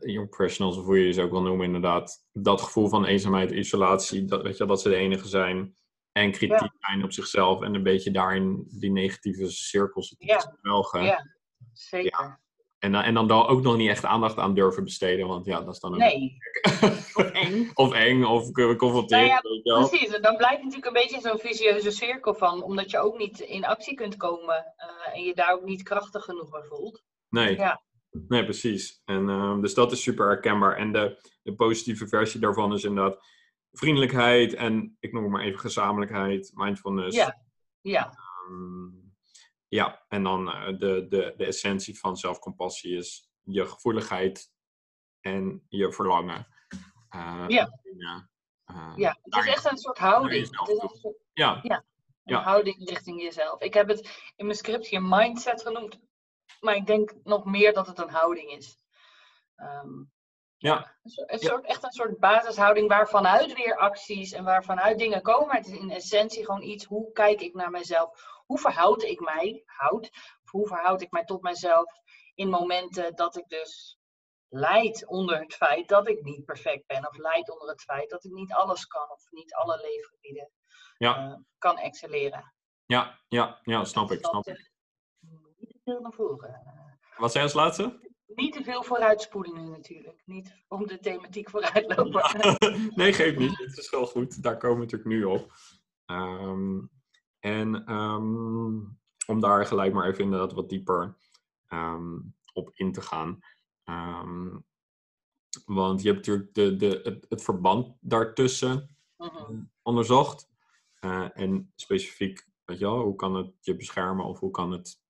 young 0.00 0.28
professionals, 0.28 0.76
of 0.78 0.84
hoe 0.84 0.98
je 1.06 1.12
ze 1.12 1.22
ook 1.22 1.30
wil 1.30 1.42
noemen, 1.42 1.66
inderdaad, 1.66 2.26
dat 2.32 2.60
gevoel 2.60 2.88
van 2.88 3.04
eenzaamheid, 3.04 3.50
isolatie, 3.50 4.24
dat, 4.24 4.42
weet 4.42 4.56
je, 4.56 4.64
dat 4.66 4.80
ze 4.80 4.88
de 4.88 4.96
enige 4.96 5.28
zijn 5.28 5.74
en 6.12 6.30
kritiek 6.32 6.60
Ja. 6.60 6.74
zijn 6.78 7.04
op 7.04 7.12
zichzelf 7.12 7.62
en 7.62 7.74
een 7.74 7.82
beetje 7.82 8.10
daarin 8.10 8.66
die 8.80 8.90
negatieve 8.90 9.50
cirkels 9.50 10.08
te 10.08 10.14
Ja. 10.18 10.56
Ja, 11.04 11.26
zeker. 11.72 12.40
En, 12.78 12.92
dan- 12.92 13.02
en 13.02 13.14
dan 13.14 13.28
daar 13.28 13.48
ook 13.48 13.62
nog 13.62 13.76
niet 13.76 13.88
echt 13.88 14.04
aandacht 14.04 14.38
aan 14.38 14.54
durven 14.54 14.84
besteden, 14.84 15.26
want 15.26 15.44
ja, 15.46 15.60
dat 15.60 15.74
is 15.74 15.80
dan 15.80 15.92
ook 15.92 15.98
Nee, 15.98 16.36
of 17.14 17.30
eng. 17.30 17.70
of 17.74 17.92
eng 17.92 18.24
of 18.24 18.50
co- 18.50 18.76
confronterend. 18.76 19.42
Nou 19.42 19.60
ja. 19.62 19.86
Precies, 19.88 20.14
en 20.14 20.22
dan 20.22 20.36
blijft 20.36 20.58
natuurlijk 20.62 20.86
een 20.86 21.02
beetje 21.02 21.20
zo'n 21.20 21.38
vicieuze 21.38 21.90
cirkel 21.90 22.34
van, 22.34 22.62
omdat 22.62 22.90
je 22.90 22.98
ook 22.98 23.18
niet 23.18 23.40
in 23.40 23.64
actie 23.64 23.94
kunt 23.94 24.16
komen 24.16 24.72
eh, 24.76 25.14
en 25.16 25.22
je 25.22 25.34
daar 25.34 25.52
ook 25.52 25.64
niet 25.64 25.82
krachtig 25.82 26.24
genoeg 26.24 26.50
bij 26.50 26.62
voelt. 26.62 27.02
Nee. 27.28 27.56
Ja. 27.56 27.82
Nee, 28.12 28.44
precies. 28.44 29.02
En, 29.04 29.28
ehm, 29.28 29.60
dus 29.60 29.74
dat 29.74 29.92
is 29.92 30.02
super 30.02 30.26
herkenbaar. 30.26 30.76
En 30.76 30.92
de, 30.92 31.30
de 31.42 31.54
positieve 31.54 32.08
versie 32.08 32.40
daarvan 32.40 32.72
is 32.72 32.84
inderdaad 32.84 33.26
vriendelijkheid 33.72 34.54
en 34.54 34.96
ik 35.00 35.12
noem 35.12 35.30
maar 35.30 35.42
even 35.44 35.60
gezamenlijkheid, 35.60 36.50
mindfulness. 36.54 37.16
Ja. 37.16 37.40
Ja, 37.80 38.14
Ehm, 38.48 38.90
ja, 39.68 40.04
en 40.08 40.22
dan 40.22 40.48
eh, 40.50 40.66
de, 40.78 41.06
de, 41.08 41.34
de 41.36 41.44
essentie 41.46 41.98
van 41.98 42.16
zelfcompassie 42.16 42.96
is 42.96 43.30
je 43.42 43.66
gevoeligheid 43.66 44.50
en 45.20 45.66
je 45.68 45.92
verlangen. 45.92 46.46
Eh, 47.08 47.44
Ja. 47.48 47.78
Ja. 47.96 48.28
eh, 48.64 48.92
ja. 48.96 49.18
het 49.22 49.44
is 49.44 49.50
echt 49.52 49.70
een 49.70 49.76
soort 49.76 49.98
houding. 49.98 50.30
Het 50.58 50.68
is 50.68 50.78
een 50.82 50.88
soort 50.88 51.16
ja, 51.32 51.60
een 51.64 51.82
Ja. 52.24 52.42
houding 52.42 52.88
richting 52.88 53.22
jezelf. 53.22 53.60
Ik 53.60 53.74
heb 53.74 53.88
het 53.88 54.32
in 54.36 54.44
mijn 54.46 54.58
scriptje 54.58 55.00
mindset 55.00 55.62
genoemd, 55.62 55.98
maar 56.62 56.76
ik 56.76 56.86
denk 56.86 57.14
nog 57.24 57.44
meer 57.44 57.72
dat 57.72 57.86
het 57.86 57.98
een 57.98 58.10
houding 58.10 58.50
is. 58.50 58.76
Ehm, 59.56 60.02
ja, 60.56 60.96
een 61.02 61.38
soort, 61.38 61.62
Ja. 61.62 61.68
echt 61.68 61.84
een 61.84 61.92
soort 61.92 62.18
basishouding 62.18 62.88
waarvanuit 62.88 63.52
weer 63.52 63.76
acties 63.76 64.32
en 64.32 64.44
waarvanuit 64.44 64.98
dingen 64.98 65.22
komen. 65.22 65.46
Maar 65.46 65.56
het 65.56 65.66
is 65.66 65.78
in 65.78 65.90
essentie 65.90 66.44
gewoon 66.44 66.62
iets, 66.62 66.84
hoe 66.84 67.12
kijk 67.12 67.40
ik 67.40 67.54
naar 67.54 67.70
mezelf? 67.70 68.40
Hoe 68.46 68.58
verhoud 68.58 69.02
ik 69.02 69.20
mij, 69.20 69.62
houd, 69.66 70.10
of 70.42 70.50
hoe 70.50 70.66
verhoud 70.66 71.00
ik 71.02 71.10
mij 71.10 71.24
tot 71.24 71.42
mezelf 71.42 71.92
in 72.34 72.48
momenten 72.48 73.14
dat 73.14 73.36
ik 73.36 73.48
dus 73.48 73.98
lijd 74.48 75.06
onder 75.06 75.40
het 75.40 75.54
feit 75.54 75.88
dat 75.88 76.08
ik 76.08 76.22
niet 76.22 76.44
perfect 76.44 76.86
ben. 76.86 77.08
Of 77.08 77.16
lijd 77.16 77.50
onder 77.50 77.68
het 77.68 77.82
feit 77.82 78.10
dat 78.10 78.24
ik 78.24 78.32
niet 78.32 78.52
alles 78.52 78.86
kan 78.86 79.10
of 79.10 79.30
niet 79.30 79.54
alle 79.54 79.76
leefgebieden 79.80 80.50
ja, 80.98 81.16
eh, 81.16 81.34
kan 81.58 81.78
excelleren. 81.78 82.54
ja, 82.86 83.18
ja, 83.28 83.58
ja, 83.62 83.84
snap 83.84 84.10
ik, 84.10 84.26
snap 84.26 84.46
ik. 84.46 84.71
Veel 85.84 86.00
naar 86.00 86.12
voren. 86.12 86.62
Wat 87.16 87.32
zei 87.32 87.44
je 87.44 87.50
als 87.50 87.58
laatste? 87.62 88.10
Niet 88.26 88.52
te 88.52 88.62
veel 88.62 88.82
vooruitspoelen 88.82 89.54
nu 89.54 89.70
natuurlijk. 89.70 90.22
Niet 90.24 90.54
om 90.68 90.86
de 90.86 90.98
thematiek 90.98 91.50
vooruit 91.50 91.96
lopen. 91.96 92.56
nee, 92.94 93.12
geeft 93.12 93.38
niet. 93.38 93.58
Het 93.58 93.78
is 93.78 93.90
wel 93.90 94.06
goed. 94.06 94.42
Daar 94.42 94.56
komen 94.56 94.76
we 94.76 94.82
natuurlijk 94.82 95.10
nu 95.10 95.24
op. 95.24 95.52
Ehm, 96.04 96.80
en 97.38 97.84
ehm, 97.84 98.74
om 99.26 99.40
daar 99.40 99.66
gelijk 99.66 99.92
maar 99.92 100.08
even 100.08 100.24
inderdaad 100.24 100.52
wat 100.52 100.68
dieper 100.68 101.16
ehm, 101.66 102.18
op 102.52 102.70
in 102.74 102.92
te 102.92 103.00
gaan. 103.00 103.40
Want 105.64 106.02
je 106.02 106.08
hebt 106.08 106.26
natuurlijk 106.26 106.54
de, 106.54 106.76
de, 106.76 107.00
het, 107.02 107.26
het 107.28 107.42
verband 107.42 107.96
daartussen 108.00 108.96
Mhm. 109.22 109.62
onderzocht. 109.82 110.48
Eh, 110.94 111.28
en 111.34 111.72
specifiek, 111.74 112.48
weet 112.64 112.78
je 112.78 112.84
wel, 112.84 113.00
hoe 113.00 113.14
kan 113.14 113.34
het 113.34 113.52
je 113.60 113.76
beschermen 113.76 114.24
of 114.24 114.38
hoe 114.40 114.50
kan 114.50 114.72
het 114.72 115.01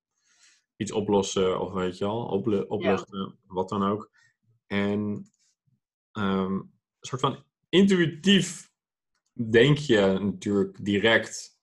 iets 0.82 0.92
oplossen 0.92 1.60
of 1.60 1.72
weet 1.72 1.98
je 1.98 2.08
ople- 2.08 2.68
opluchten, 2.68 3.38
wat 3.46 3.68
dan 3.68 3.82
ook. 3.82 4.10
En 4.66 5.26
ehm, 6.12 6.52
een 6.52 6.70
soort 7.00 7.20
van 7.20 7.44
intuïtief 7.68 8.70
denk 9.50 9.78
je 9.78 10.18
natuurlijk 10.20 10.84
direct, 10.84 11.58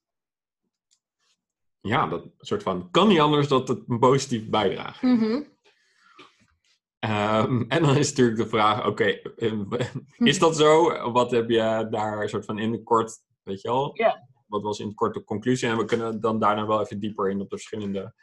ja, 1.82 2.08
dat 2.08 2.28
soort 2.38 2.64
van, 2.64 2.92
kan 2.92 3.08
niet 3.08 3.20
anders 3.20 3.48
dat 3.48 3.68
het 3.68 3.84
een 3.88 4.00
positief 4.00 4.50
bijdraagt. 4.50 5.02
Mhm. 5.02 5.44
Ehm, 7.00 7.62
en 7.68 7.82
dan 7.82 7.98
is 7.98 8.10
natuurlijk 8.10 8.38
de 8.38 8.48
vraag, 8.48 8.86
oké, 8.88 9.06
eh, 9.06 9.62
is 10.18 10.40
dat 10.40 10.56
zo? 10.58 10.90
Wat 11.12 11.32
heb 11.32 11.50
je 11.50 11.88
daar 11.92 12.22
een 12.22 12.30
soort 12.30 12.46
van 12.46 12.60
in 12.60 12.72
de 12.72 12.84
kort, 12.84 13.18
weet 13.44 13.62
je 13.62 13.68
wel? 13.68 13.92
Ja. 13.94 14.29
Wat 14.50 14.62
was 14.62 14.80
in 14.80 14.88
het 14.88 14.96
kort 14.96 15.14
de 15.14 15.24
conclusie? 15.24 15.70
En 15.70 15.78
we 15.78 15.86
kunnen 15.86 16.22
dan 16.22 16.40
daarna 16.40 16.66
wel 16.66 16.82
even 16.82 17.00
dieper 17.00 17.30
in 17.30 17.42
op 17.42 17.50
de 17.50 17.56
verschillende 17.56 18.14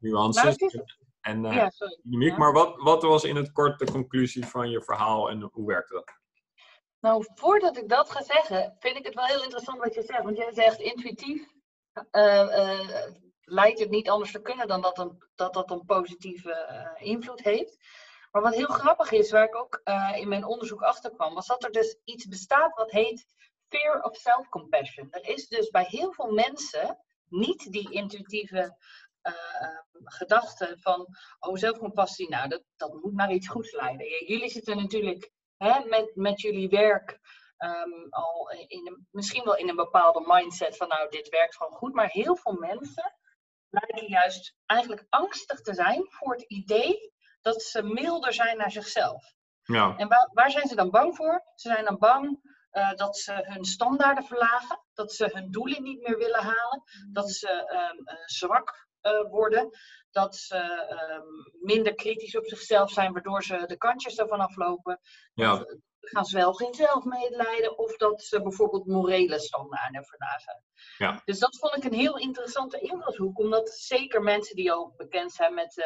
nuances. 0.00 0.56
Nou, 0.56 0.84
en 1.20 1.44
eh, 1.44 1.54
ja, 1.54 1.70
dynamiek. 2.02 2.36
Maar 2.36 2.52
wat, 2.52 2.76
wat 2.76 3.02
was 3.02 3.24
in 3.24 3.36
het 3.36 3.52
kort 3.52 3.78
de 3.78 3.90
conclusie 3.90 4.46
van 4.46 4.70
je 4.70 4.82
verhaal 4.82 5.30
en 5.30 5.48
hoe 5.52 5.66
werkte 5.66 5.94
dat? 5.94 6.18
Nou, 7.00 7.24
voordat 7.34 7.76
ik 7.76 7.88
dat 7.88 8.10
ga 8.10 8.22
zeggen, 8.22 8.76
vind 8.78 8.96
ik 8.96 9.04
het 9.04 9.14
wel 9.14 9.24
heel 9.24 9.42
interessant 9.42 9.78
wat 9.78 9.94
je 9.94 10.02
zegt. 10.02 10.22
Want 10.22 10.36
jij 10.36 10.52
zegt 10.52 10.80
intuïtief 10.80 11.48
eh, 12.10 12.72
eh, 12.72 13.12
lijkt 13.40 13.78
het 13.78 13.90
niet 13.90 14.10
anders 14.10 14.32
te 14.32 14.42
kunnen 14.42 14.68
dan 14.68 14.80
dat 14.80 14.98
een, 14.98 15.22
dat, 15.34 15.54
dat 15.54 15.70
een 15.70 15.84
positieve 15.84 16.96
invloed 16.98 17.40
heeft. 17.40 17.78
Maar 18.30 18.42
wat 18.42 18.54
heel 18.54 18.66
grappig 18.66 19.12
is, 19.12 19.30
waar 19.30 19.44
ik 19.44 19.56
ook 19.56 19.82
in 20.16 20.28
mijn 20.28 20.44
onderzoek 20.44 20.82
achter 20.82 21.10
kwam, 21.10 21.34
was 21.34 21.46
dat 21.46 21.64
er 21.64 21.70
dus 21.70 21.98
iets 22.04 22.26
bestaat 22.26 22.76
wat 22.76 22.90
heet 22.90 23.26
fear 23.70 24.02
of 24.02 24.16
self-compassion. 24.16 25.08
Er 25.10 25.28
is 25.28 25.48
dus 25.48 25.70
bij 25.70 25.84
heel 25.88 26.12
veel 26.12 26.32
mensen 26.32 26.98
niet 27.28 27.72
die 27.72 27.90
intuïtieve 27.90 28.76
eh, 29.20 29.78
gedachte 30.04 30.76
van, 30.80 31.06
oh 31.38 31.56
zelfcompassie, 31.56 32.28
nou 32.28 32.48
dat, 32.48 32.62
dat 32.76 32.92
moet 32.92 33.14
naar 33.14 33.32
iets 33.32 33.48
goeds 33.48 33.72
leiden. 33.72 34.06
Jullie 34.26 34.50
zitten 34.50 34.76
natuurlijk 34.76 35.30
hè, 35.56 35.84
met, 35.84 36.10
met 36.14 36.40
jullie 36.40 36.68
werk 36.68 37.18
ehm, 37.56 38.08
al 38.10 38.50
in 38.66 38.86
een, 38.86 39.06
misschien 39.10 39.44
wel 39.44 39.56
in 39.56 39.68
een 39.68 39.76
bepaalde 39.76 40.24
mindset 40.26 40.76
van 40.76 40.88
nou, 40.88 41.10
dit 41.10 41.28
werkt 41.28 41.56
gewoon 41.56 41.72
goed. 41.72 41.94
Maar 41.94 42.08
heel 42.08 42.36
veel 42.36 42.52
mensen 42.52 43.14
lijken 43.68 44.08
juist 44.08 44.54
eigenlijk 44.66 45.06
angstig 45.08 45.60
te 45.60 45.74
zijn 45.74 46.06
voor 46.08 46.32
het 46.32 46.42
idee 46.42 47.12
dat 47.40 47.62
ze 47.62 47.82
milder 47.82 48.32
zijn 48.32 48.56
naar 48.56 48.70
zichzelf. 48.70 49.34
Ja. 49.62 49.96
En 49.96 50.08
waar, 50.08 50.30
waar 50.32 50.50
zijn 50.50 50.68
ze 50.68 50.74
dan 50.74 50.90
bang 50.90 51.16
voor? 51.16 51.44
Ze 51.54 51.68
zijn 51.68 51.84
dan 51.84 51.98
bang 51.98 52.40
uh, 52.72 52.94
dat 52.94 53.16
ze 53.16 53.32
hun 53.32 53.64
standaarden 53.64 54.24
verlagen, 54.24 54.84
dat 54.94 55.12
ze 55.12 55.28
hun 55.32 55.50
doelen 55.50 55.82
niet 55.82 56.08
meer 56.08 56.18
willen 56.18 56.42
halen, 56.42 56.82
dat 57.12 57.30
ze 57.30 57.50
um, 57.50 58.00
uh, 58.04 58.14
zwak 58.26 58.88
uh, 59.02 59.30
worden, 59.30 59.70
dat 60.10 60.36
ze 60.36 60.56
um, 60.56 61.62
minder 61.62 61.94
kritisch 61.94 62.36
op 62.36 62.46
zichzelf 62.46 62.90
zijn, 62.90 63.12
waardoor 63.12 63.42
ze 63.42 63.66
de 63.66 63.76
kantjes 63.76 64.18
ervan 64.18 64.40
aflopen. 64.40 65.00
Ja. 65.34 65.64
Gaan 66.00 66.24
ze 66.24 66.36
wel 66.36 66.52
geen 66.52 66.74
zelfmedelijden 66.74 67.78
of 67.78 67.96
dat 67.96 68.22
ze 68.22 68.42
bijvoorbeeld 68.42 68.86
morele 68.86 69.38
standaarden 69.38 70.04
verlagen. 70.04 70.64
Ja. 70.98 71.22
Dus 71.24 71.38
dat 71.38 71.58
vond 71.58 71.76
ik 71.76 71.84
een 71.84 71.98
heel 71.98 72.18
interessante 72.18 72.78
invalshoek, 72.80 73.38
omdat 73.38 73.70
zeker 73.70 74.22
mensen 74.22 74.56
die 74.56 74.72
ook 74.74 74.96
bekend 74.96 75.32
zijn 75.32 75.54
met 75.54 75.76
uh, 75.76 75.84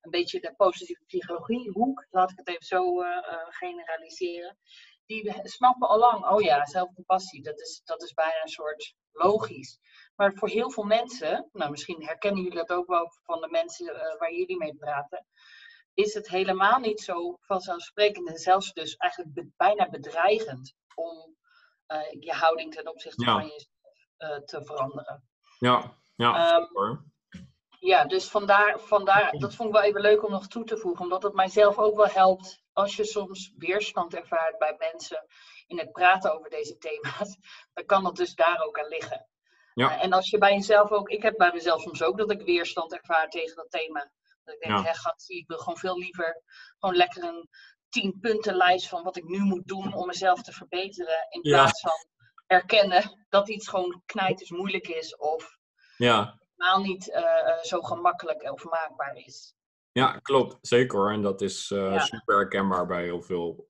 een 0.00 0.10
beetje 0.10 0.40
de 0.40 0.54
positieve 0.56 1.02
psychologiehoek, 1.06 2.06
laat 2.10 2.30
ik 2.30 2.38
het 2.38 2.48
even 2.48 2.66
zo 2.66 3.02
uh, 3.02 3.18
generaliseren, 3.48 4.58
die 5.10 5.40
snappen 5.42 5.88
al 5.88 5.98
lang, 5.98 6.26
oh 6.26 6.40
ja, 6.40 6.66
zelfcompassie, 6.66 7.42
dat 7.42 7.60
is, 7.60 7.82
dat 7.84 8.02
is 8.02 8.12
bijna 8.12 8.42
een 8.42 8.48
soort 8.48 8.94
logisch. 9.12 9.78
Maar 10.16 10.34
voor 10.34 10.48
heel 10.48 10.70
veel 10.70 10.84
mensen, 10.84 11.48
nou 11.52 11.70
misschien 11.70 12.04
herkennen 12.04 12.42
jullie 12.42 12.58
dat 12.58 12.70
ook 12.70 12.86
wel 12.86 13.12
van 13.22 13.40
de 13.40 13.48
mensen 13.48 14.16
waar 14.18 14.32
jullie 14.32 14.56
mee 14.58 14.74
praten, 14.74 15.26
is 15.94 16.14
het 16.14 16.28
helemaal 16.28 16.78
niet 16.78 17.00
zo 17.00 17.36
vanzelfsprekend 17.40 18.28
en 18.28 18.36
zelfs 18.38 18.72
dus 18.72 18.96
eigenlijk 18.96 19.34
be 19.34 19.48
bijna 19.56 19.88
bedreigend 19.88 20.74
om 20.94 21.36
uh, 21.88 22.10
je 22.20 22.32
houding 22.32 22.74
ten 22.74 22.88
opzichte 22.88 23.24
Ja. 23.24 23.32
van 23.32 23.42
jezelf 23.42 23.68
uh, 24.18 24.44
te 24.44 24.64
veranderen. 24.64 25.28
Ja, 25.58 25.94
ja, 26.16 26.68
hoor. 26.72 27.04
Ja, 27.78 28.04
dus 28.04 28.28
vandaar, 28.28 28.80
vandaar, 28.80 29.32
dat 29.38 29.54
vond 29.54 29.68
ik 29.68 29.74
wel 29.74 29.84
even 29.84 30.00
leuk 30.00 30.24
om 30.24 30.30
nog 30.30 30.46
toe 30.46 30.64
te 30.64 30.76
voegen, 30.76 31.04
omdat 31.04 31.22
het 31.22 31.34
mijzelf 31.34 31.78
ook 31.78 31.96
wel 31.96 32.06
helpt 32.06 32.62
als 32.80 32.96
je 32.96 33.04
soms 33.04 33.52
weerstand 33.56 34.14
ervaart 34.14 34.58
bij 34.58 34.74
mensen 34.78 35.26
in 35.66 35.78
het 35.78 35.92
praten 35.92 36.34
over 36.34 36.50
deze 36.50 36.76
thema's, 36.78 37.36
dan 37.74 37.84
kan 37.84 38.02
dat 38.04 38.16
dus 38.16 38.34
daar 38.34 38.60
ook 38.60 38.78
aan 38.78 38.88
liggen. 38.88 39.28
Ja. 39.74 39.96
Uh, 39.96 40.04
en 40.04 40.12
als 40.12 40.30
je 40.30 40.38
bij 40.38 40.52
jezelf 40.54 40.90
ook, 40.90 41.08
ik 41.08 41.22
heb 41.22 41.36
bij 41.36 41.52
mezelf 41.52 41.80
soms 41.82 42.02
ook 42.02 42.18
dat 42.18 42.30
ik 42.30 42.42
weerstand 42.42 42.92
ervaar 42.92 43.28
tegen 43.28 43.56
dat 43.56 43.70
thema. 43.70 44.10
Dat 44.44 44.54
ik 44.54 44.60
denk, 44.60 44.78
Ja. 44.78 44.84
hè, 44.84 44.94
gatsie, 44.94 45.36
ik 45.38 45.46
wil 45.46 45.58
gewoon 45.58 45.78
veel 45.78 45.98
liever 45.98 46.42
gewoon 46.78 46.96
lekker 46.96 47.22
een 47.24 47.48
tien 47.88 48.18
punten 48.20 48.54
lijst 48.54 48.88
van 48.88 49.02
wat 49.02 49.16
ik 49.16 49.24
nu 49.24 49.38
moet 49.38 49.66
doen 49.66 49.94
om 49.94 50.06
mezelf 50.06 50.42
te 50.42 50.52
verbeteren. 50.52 51.26
In 51.28 51.40
Ja. 51.42 51.56
plaats 51.62 51.80
van 51.80 52.06
erkennen 52.46 53.26
dat 53.28 53.48
iets 53.48 53.68
gewoon 53.68 54.02
knijters 54.06 54.50
moeilijk 54.50 54.88
is 54.88 55.16
of 55.16 55.58
Ja. 55.96 56.38
helemaal 56.56 56.82
niet 56.82 57.08
uh, 57.08 57.58
zo 57.62 57.80
gemakkelijk 57.80 58.52
of 58.52 58.64
maakbaar 58.64 59.14
is. 59.14 59.54
Ja, 60.00 60.18
klopt. 60.18 60.58
Zeker 60.60 60.98
hoor. 60.98 61.10
En 61.10 61.22
dat 61.22 61.40
is 61.40 61.70
uh, 61.70 61.78
Ja. 61.92 61.98
super 61.98 62.36
herkenbaar 62.36 62.86
bij 62.86 63.02
heel 63.04 63.22
veel, 63.22 63.68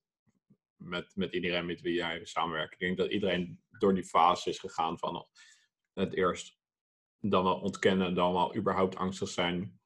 met, 0.77 1.13
met 1.15 1.33
iedereen 1.33 1.67
met 1.67 1.81
wie 1.81 1.95
jij 1.95 2.25
samenwerkt. 2.25 2.73
Ik 2.73 2.79
denk 2.79 2.97
dat 2.97 3.11
iedereen 3.11 3.63
door 3.79 3.95
die 3.95 4.05
fase 4.05 4.49
is 4.51 4.59
gegaan 4.59 4.99
van 4.99 5.27
het 5.93 6.15
eerst 6.15 6.59
dan 7.21 7.45
wel 7.45 7.61
ontkennen, 7.61 8.15
dan 8.15 8.33
wel 8.33 8.57
überhaupt 8.57 8.97
angstig 8.97 9.29
zijn 9.29 9.81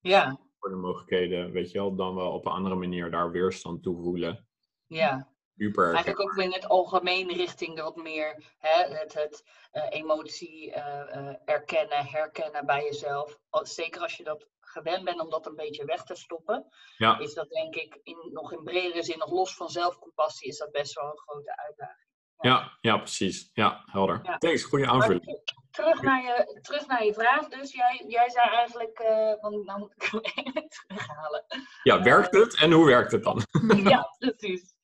Ja, 0.00 0.38
voor 0.58 0.70
de 0.70 0.76
mogelijkheden, 0.76 1.50
weet 1.52 1.70
je 1.70 1.78
wel, 1.78 1.94
dan 1.94 2.14
wel 2.14 2.32
op 2.32 2.46
een 2.46 2.52
andere 2.52 2.74
manier 2.74 3.10
daar 3.10 3.30
weerstand 3.30 3.82
toe 3.82 4.02
voelen. 4.02 4.48
ja. 4.86 5.36
Super 5.60 5.84
Eigenlijk 5.94 6.20
ook 6.20 6.36
in 6.36 6.52
het 6.52 6.68
algemeen 6.68 7.32
richting 7.32 7.80
wat 7.80 7.96
meer 7.96 8.54
hè, 8.58 8.94
het, 8.94 9.14
het 9.14 9.44
uh, 9.72 9.82
emotie 9.88 10.68
uh, 10.68 10.76
uh, 11.14 11.34
erkennen, 11.44 12.06
herkennen 12.06 12.66
bij 12.66 12.82
jezelf. 12.84 13.38
Zeker 13.62 14.00
als 14.02 14.16
je 14.16 14.24
dat 14.24 14.46
gewend 14.78 15.04
bent 15.04 15.20
om 15.20 15.30
dat 15.30 15.46
een 15.46 15.54
beetje 15.54 15.84
weg 15.84 16.02
te 16.04 16.14
stoppen, 16.14 16.66
Ja, 16.96 17.18
is 17.18 17.34
dat 17.34 17.48
denk 17.48 17.74
ik 17.74 18.00
in, 18.02 18.28
nog 18.32 18.52
in 18.52 18.62
bredere 18.64 19.02
zin, 19.02 19.18
nog 19.18 19.30
los 19.30 19.54
van 19.56 19.68
zelfcompassie, 19.68 20.48
is 20.48 20.58
dat 20.58 20.70
best 20.70 20.94
wel 20.94 21.04
een 21.10 21.18
grote 21.18 21.56
uitdaging. 21.56 22.06
ja, 22.40 22.76
ja, 22.80 22.96
precies. 22.96 23.50
Ja, 23.52 23.82
helder. 23.86 24.20
Ja. 24.22 24.38
Thanks, 24.38 24.64
goede 24.64 24.86
aanvulling. 24.86 25.24
ter- 25.24 25.56
terug, 25.70 26.02
naar 26.02 26.22
je, 26.22 26.58
terug 26.62 26.86
naar 26.86 27.04
je 27.04 27.14
vraag 27.14 27.48
dus. 27.48 27.72
Jij, 27.72 28.04
jij 28.08 28.30
zei 28.30 28.48
eigenlijk, 28.48 28.98
uh, 29.00 29.40
want 29.40 29.64
nou 29.64 29.78
moet 29.78 29.92
ik 29.96 30.02
hem 30.10 30.20
even 30.44 30.68
terughalen. 30.68 31.44
Ja, 31.82 32.02
werkt 32.02 32.34
het 32.34 32.56
en 32.60 32.72
hoe 32.72 32.86
werkt 32.86 33.12
het 33.12 33.22
dan? 33.22 33.42
ja, 33.92 34.08
precies. 34.18 34.76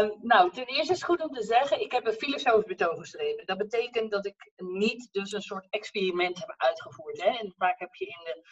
Um, 0.00 0.18
nou, 0.22 0.50
ten 0.52 0.66
eerste 0.66 0.92
is 0.92 0.98
het 0.98 1.04
goed 1.04 1.22
om 1.22 1.30
te 1.30 1.42
zeggen, 1.42 1.80
ik 1.80 1.92
heb 1.92 2.06
een 2.06 2.12
filosofisch 2.12 2.66
betoog 2.66 2.98
geschreven. 2.98 3.46
Dat 3.46 3.58
betekent 3.58 4.10
dat 4.10 4.26
ik 4.26 4.52
niet 4.56 5.08
dus 5.12 5.32
een 5.32 5.42
soort 5.42 5.66
experiment 5.70 6.38
heb 6.38 6.54
uitgevoerd. 6.56 7.22
Hè? 7.22 7.28
En 7.28 7.54
vaak 7.58 7.78
heb 7.78 7.94
je 7.94 8.06
in 8.06 8.20
de, 8.24 8.42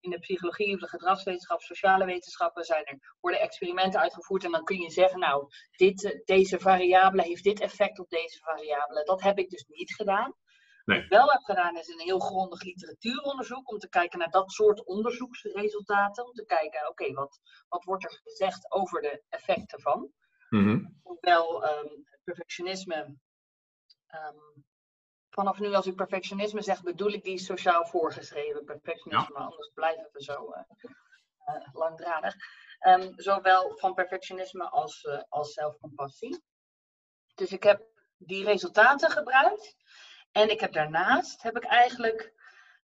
in 0.00 0.10
de 0.10 0.18
psychologie 0.18 0.74
of 0.74 0.80
de 0.80 0.88
gedragswetenschap, 0.88 1.60
sociale 1.60 2.04
wetenschappen, 2.04 2.64
zijn 2.64 2.84
er, 2.84 3.16
worden 3.20 3.40
experimenten 3.40 4.00
uitgevoerd. 4.00 4.44
En 4.44 4.50
dan 4.50 4.64
kun 4.64 4.80
je 4.80 4.90
zeggen, 4.90 5.18
nou, 5.18 5.48
dit, 5.70 6.22
deze 6.24 6.58
variabele 6.58 7.22
heeft 7.22 7.44
dit 7.44 7.60
effect 7.60 7.98
op 7.98 8.08
deze 8.08 8.38
variabele. 8.38 9.04
Dat 9.04 9.22
heb 9.22 9.38
ik 9.38 9.50
dus 9.50 9.64
niet 9.66 9.94
gedaan. 9.94 10.34
Nee. 10.84 10.96
Wat 10.96 11.04
ik 11.04 11.10
wel 11.10 11.30
heb 11.30 11.42
gedaan 11.42 11.76
is 11.76 11.88
een 11.88 12.00
heel 12.00 12.18
grondig 12.18 12.62
literatuuronderzoek 12.62 13.72
om 13.72 13.78
te 13.78 13.88
kijken 13.88 14.18
naar 14.18 14.30
dat 14.30 14.50
soort 14.50 14.84
onderzoeksresultaten. 14.84 16.24
Om 16.24 16.32
te 16.32 16.44
kijken, 16.44 16.80
oké, 16.80 16.90
okay, 16.90 17.12
wat, 17.12 17.40
wat 17.68 17.84
wordt 17.84 18.04
er 18.04 18.20
gezegd 18.22 18.72
over 18.72 19.00
de 19.00 19.22
effecten 19.28 19.80
van? 19.80 20.12
Mhm. 20.48 20.84
Hoewel 21.02 21.68
um, 21.68 22.04
perfectionisme. 22.24 23.16
Um, 24.14 24.64
vanaf 25.30 25.58
nu, 25.58 25.74
als 25.74 25.86
ik 25.86 25.94
perfectionisme 25.94 26.62
zeg, 26.62 26.82
bedoel 26.82 27.12
ik 27.12 27.24
die 27.24 27.38
sociaal 27.38 27.86
voorgeschreven 27.86 28.64
perfectionisme. 28.64 29.38
Ja. 29.38 29.44
Anders 29.44 29.70
blijven 29.74 30.08
we 30.12 30.22
zo 30.22 30.54
uh, 30.54 30.62
uh, 31.56 31.66
langdradig. 31.72 32.34
Um, 32.86 33.12
zowel 33.16 33.78
van 33.78 33.94
perfectionisme 33.94 34.68
als, 34.70 35.04
uh, 35.04 35.22
als 35.28 35.52
zelfcompassie. 35.52 36.44
Dus 37.34 37.52
ik 37.52 37.62
heb 37.62 37.82
die 38.16 38.44
resultaten 38.44 39.10
gebruikt. 39.10 39.76
En 40.32 40.50
ik 40.50 40.60
heb 40.60 40.72
daarnaast 40.72 41.42
heb 41.42 41.56
ik 41.56 41.64
eigenlijk 41.64 42.32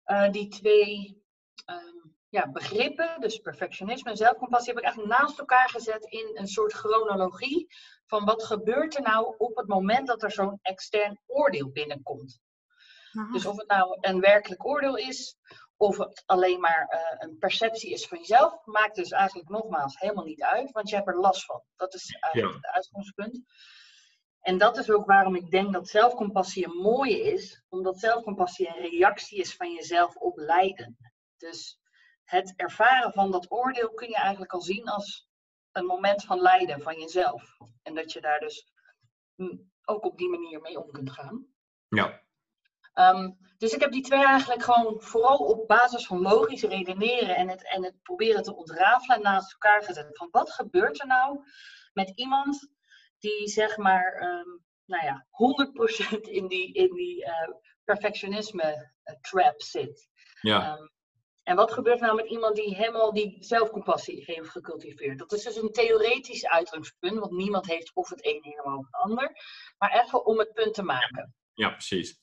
uh, 0.07 0.31
die 0.31 0.49
twee 0.49 1.23
um, 1.67 2.16
ja, 2.29 2.51
begrippen, 2.51 3.21
dus 3.21 3.39
perfectionisme 3.39 4.11
en 4.11 4.17
zelfcompassie, 4.17 4.73
heb 4.73 4.83
ik 4.83 4.85
eigenlijk 4.85 5.21
naast 5.21 5.39
elkaar 5.39 5.69
gezet 5.69 6.05
in 6.05 6.31
een 6.35 6.49
soort 6.49 6.73
chronologie 6.73 7.67
van 8.07 8.25
wat 8.25 8.45
gebeurt 8.45 8.97
er 8.97 9.03
nou 9.03 9.35
op 9.39 9.57
het 9.57 9.67
moment 9.67 10.07
dat 10.07 10.23
er 10.23 10.31
zo'n 10.31 10.59
extern 10.63 11.21
oordeel 11.27 11.71
binnenkomt. 11.71 12.41
Aha. 13.13 13.33
Dus 13.33 13.47
of 13.47 13.57
het 13.57 13.69
nou 13.69 13.99
een 14.01 14.21
werkelijk 14.21 14.67
oordeel 14.67 14.97
is, 14.97 15.37
of 15.77 15.97
het 15.97 16.23
alleen 16.27 16.61
maar 16.61 16.93
uh, 16.93 17.29
een 17.29 17.39
perceptie 17.39 17.91
is 17.91 18.07
van 18.07 18.19
jezelf, 18.19 18.65
maakt 18.65 18.97
dus 18.97 19.11
eigenlijk 19.11 19.49
nogmaals 19.49 19.99
helemaal 19.99 20.25
niet 20.25 20.43
uit, 20.43 20.71
want 20.71 20.89
je 20.89 20.97
hebt 20.97 21.09
er 21.09 21.21
last 21.21 21.45
van. 21.45 21.63
Dat 21.77 21.95
is 21.95 22.17
eigenlijk 22.21 22.55
ja. 22.55 22.61
het 22.61 22.75
uitgangspunt. 22.75 23.41
En 24.41 24.59
dat 24.59 24.77
is 24.77 24.91
ook 24.91 25.07
waarom 25.07 25.35
ik 25.35 25.51
denk 25.51 25.73
dat 25.73 25.89
zelfcompassie 25.89 26.65
een 26.65 26.77
mooie 26.77 27.23
is, 27.23 27.65
omdat 27.69 27.99
zelfcompassie 27.99 28.69
een 28.69 28.91
reactie 28.91 29.39
is 29.39 29.57
van 29.57 29.73
jezelf 29.73 30.17
op 30.17 30.37
lijden. 30.37 30.97
Dus 31.37 31.81
het 32.27 32.53
ervaren 32.57 33.13
van 33.13 33.31
dat 33.31 33.51
oordeel 33.51 33.91
kun 33.95 34.09
je 34.09 34.17
eigenlijk 34.17 34.53
al 34.53 34.61
zien 34.61 34.89
als 34.89 35.29
een 35.73 35.85
moment 35.85 36.25
van 36.25 36.41
lijden 36.41 36.83
van 36.83 36.99
jezelf. 36.99 37.57
En 37.83 37.95
dat 37.95 38.13
je 38.13 38.21
daar 38.21 38.41
dus 38.41 38.73
ook 39.85 40.05
op 40.05 40.19
die 40.19 40.29
manier 40.29 40.61
mee 40.61 40.83
om 40.83 40.91
kunt 40.91 41.11
gaan. 41.11 41.47
Ja. 41.89 42.25
Um, 42.95 43.39
dus 43.59 43.73
ik 43.73 43.81
heb 43.81 43.93
die 43.93 44.03
twee 44.03 44.25
eigenlijk 44.25 44.63
gewoon 44.63 45.01
vooral 45.01 45.37
op 45.37 45.69
basis 45.69 46.07
van 46.07 46.21
logisch 46.21 46.63
redeneren 46.63 47.37
en 47.37 47.49
het, 47.49 47.69
en 47.71 47.85
het 47.85 48.03
proberen 48.03 48.43
te 48.43 48.57
ontrafelen 48.57 49.23
naast 49.23 49.53
elkaar 49.53 49.83
gezet. 49.83 50.17
Van 50.17 50.29
wat 50.31 50.51
gebeurt 50.53 51.01
er 51.01 51.07
nou 51.07 51.41
met 51.93 52.13
iemand 52.15 52.69
die 53.19 53.49
zeg 53.49 53.77
maar, 53.77 54.23
um, 54.23 54.65
nou 54.85 55.05
ja, 55.05 55.27
100% 56.17 56.21
in 56.21 56.47
die, 56.47 56.73
in 56.73 56.95
die 56.95 57.25
uh, 57.27 57.49
perfectionisme 57.85 58.93
uh, 59.05 59.15
trap 59.21 59.63
zit. 59.63 60.09
Ja. 60.41 60.77
Um, 60.77 60.91
en 61.47 61.57
wat 61.57 61.73
gebeurt 61.73 62.01
nou 62.01 62.15
met 62.15 62.27
iemand 62.27 62.57
die 62.57 62.75
helemaal 62.75 63.13
die 63.13 63.37
zelfcompassie 63.41 64.23
heeft 64.25 64.49
gecultiveerd? 64.49 65.19
Dat 65.19 65.33
is 65.33 65.43
dus 65.43 65.57
een 65.57 65.73
theoretisch 65.73 66.47
uitgangspunt, 66.47 67.19
want 67.19 67.33
niemand 67.33 67.67
heeft 67.67 67.91
of 67.95 68.09
het 68.09 68.25
een 68.27 68.39
helemaal 68.43 68.79
of 68.79 68.87
het 68.87 68.95
ander. 68.95 69.31
Maar 69.79 70.05
even 70.05 70.27
om 70.27 70.39
het 70.39 70.53
punt 70.53 70.75
te 70.75 70.83
maken. 70.83 71.35
Ja, 71.55 71.71
precies. 71.71 72.19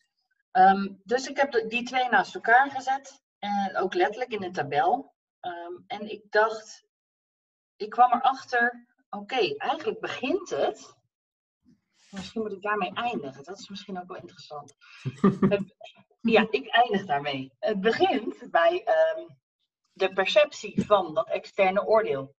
Um, 0.52 1.02
dus 1.04 1.28
ik 1.28 1.38
heb 1.38 1.52
die 1.70 1.84
twee 1.84 2.10
naast 2.10 2.36
elkaar 2.36 2.72
gezet. 2.72 3.24
En 3.40 3.78
ook 3.78 3.94
letterlijk 3.94 4.32
in 4.32 4.44
een 4.44 4.54
tabel. 4.54 5.14
Um, 5.42 5.84
en 5.88 6.12
ik 6.12 6.32
dacht, 6.32 6.86
ik 7.76 7.90
kwam 7.90 8.14
erachter, 8.14 8.88
oké, 9.10 9.24
okay, 9.24 9.56
eigenlijk 9.58 10.00
begint 10.00 10.50
het. 10.50 10.96
Misschien 12.10 12.42
moet 12.42 12.52
ik 12.52 12.62
daarmee 12.62 12.94
eindigen. 12.94 13.44
Dat 13.44 13.60
is 13.60 13.70
misschien 13.70 14.02
ook 14.02 14.08
wel 14.08 14.18
interessant. 14.18 14.74
het, 15.50 15.76
ja, 16.32 16.48
ik 16.52 16.68
eindig 16.68 17.06
daarmee. 17.06 17.52
Het 17.60 17.82
begint 17.82 18.52
bij 18.52 18.88
um, 19.18 19.38
de 19.92 20.14
perceptie 20.14 20.86
van 20.86 21.14
dat 21.14 21.30
externe 21.30 21.86
oordeel. 21.86 22.36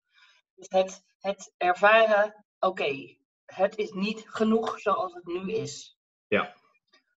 Dus 0.55 0.67
het, 0.69 1.03
het 1.19 1.53
ervaren, 1.57 2.45
oké, 2.59 2.67
okay, 2.67 3.19
het 3.45 3.77
is 3.77 3.91
niet 3.91 4.23
genoeg 4.29 4.79
zoals 4.79 5.13
het 5.13 5.25
nu 5.25 5.51
is. 5.51 5.97
Ja. 6.27 6.55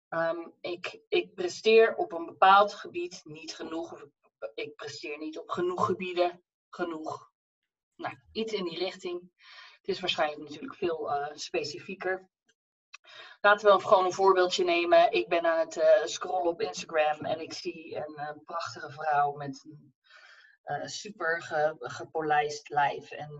Ehm, 0.09 0.49
ik, 0.61 1.01
ik 1.09 1.35
presteer 1.35 1.95
op 1.95 2.13
een 2.13 2.27
bepaald 2.27 2.75
gebied 2.75 3.21
niet 3.25 3.55
genoeg. 3.55 3.93
Of 3.93 4.03
ik, 4.03 4.11
ik 4.55 4.75
presteer 4.77 5.19
niet 5.19 5.39
op 5.39 5.51
genoeg 5.51 5.87
gebieden 5.87 6.43
genoeg. 6.71 7.31
Nou, 7.97 8.19
iets 8.33 8.53
in 8.53 8.65
die 8.65 8.79
richting. 8.79 9.33
Het 9.79 9.89
is 9.89 10.01
waarschijnlijk 10.01 10.43
natuurlijk 10.43 10.75
veel 10.75 11.13
eh, 11.13 11.37
specifieker. 11.37 12.29
Laten 13.41 13.77
we 13.77 13.83
gewoon 13.83 14.05
een 14.05 14.13
voorbeeldje 14.13 14.65
nemen. 14.65 15.13
Ik 15.13 15.29
ben 15.29 15.47
aan 15.47 15.59
het 15.59 15.77
uh, 15.77 16.05
scrollen 16.05 16.51
op 16.51 16.61
Instagram 16.61 17.25
en 17.25 17.41
ik 17.41 17.53
zie 17.53 17.97
een, 17.97 18.17
eh, 18.17 18.37
prachtige 18.45 18.91
vrouw 18.91 19.33
met 19.33 19.67
een 20.65 20.89
super 20.89 21.43
ge, 21.43 21.77
gepolijst 21.79 22.69
lijf 22.69 23.11
en 23.11 23.31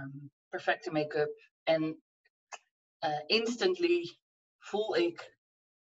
um, 0.00 0.32
perfecte 0.48 0.90
make-up. 0.90 1.50
En 1.62 2.02
instantly 3.26 4.18
voel 4.58 4.96
ik, 4.96 5.38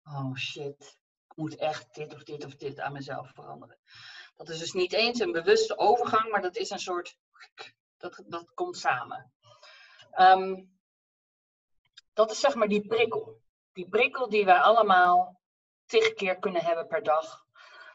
oh 0.03 0.35
shit, 0.35 0.99
ik 1.27 1.35
moet 1.35 1.55
echt 1.55 1.95
dit 1.95 2.13
of 2.13 2.23
dit 2.23 2.45
of 2.45 2.55
dit 2.55 2.79
aan 2.79 2.93
mezelf 2.93 3.31
veranderen. 3.33 3.77
Dat 4.35 4.49
is 4.49 4.59
dus 4.59 4.71
niet 4.71 4.93
eens 4.93 5.19
een 5.19 5.31
bewuste 5.31 5.77
overgang, 5.77 6.31
maar 6.31 6.41
dat 6.41 6.55
is 6.55 6.69
een 6.69 6.79
soort, 6.79 7.17
dat, 7.97 8.23
dat 8.27 8.53
komt 8.53 8.77
samen. 8.77 9.33
Ehm, 10.11 10.63
dat 12.19 12.31
is 12.31 12.39
zeg 12.39 12.55
maar 12.55 12.67
die 12.67 12.87
prikkel. 12.87 13.41
Die 13.73 13.89
prikkel 13.89 14.29
die 14.29 14.45
wij 14.45 14.59
allemaal 14.59 15.39
tig 15.85 16.13
keer 16.13 16.39
kunnen 16.39 16.61
hebben 16.61 16.87
per 16.87 17.03
dag. 17.03 17.45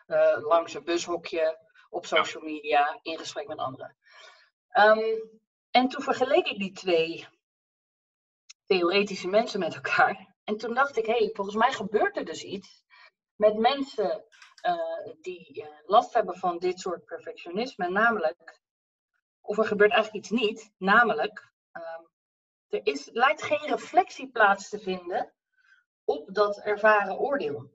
Uh, 0.06 0.36
langs 0.40 0.74
een 0.74 0.84
bushokje, 0.84 1.58
op 1.90 2.06
social 2.06 2.42
media, 2.42 2.98
in 3.02 3.18
gesprek 3.18 3.46
met 3.46 3.58
anderen. 3.58 3.96
Ehm, 4.68 5.18
en 5.70 5.88
toen 5.88 6.02
vergeleek 6.02 6.46
ik 6.46 6.58
die 6.58 6.72
twee 6.72 7.26
theoretische 8.66 9.28
mensen 9.28 9.60
met 9.60 9.74
elkaar. 9.74 10.34
En 10.44 10.56
toen 10.56 10.74
dacht 10.74 10.96
ik, 10.96 11.06
hé, 11.06 11.12
hey, 11.12 11.30
volgens 11.32 11.56
mij 11.56 11.72
gebeurt 11.72 12.16
er 12.16 12.24
dus 12.24 12.42
iets 12.42 12.84
met 13.36 13.56
mensen 13.56 14.24
uh, 14.62 15.12
die 15.20 15.62
uh, 15.62 15.66
last 15.86 16.14
hebben 16.14 16.36
van 16.36 16.58
dit 16.58 16.80
soort 16.80 17.04
perfectionisme. 17.04 17.88
Namelijk, 17.88 18.60
of 19.40 19.58
er 19.58 19.66
gebeurt 19.66 19.92
eigenlijk 19.92 20.24
iets 20.24 20.40
niet, 20.40 20.72
namelijk, 20.78 21.52
uh, 21.72 22.06
er 22.74 22.86
is, 22.86 23.08
lijkt 23.12 23.42
geen 23.42 23.66
reflectie 23.66 24.30
plaats 24.30 24.68
te 24.68 24.78
vinden 24.78 25.32
op 26.04 26.34
dat 26.34 26.58
ervaren 26.58 27.18
oordeel. 27.18 27.72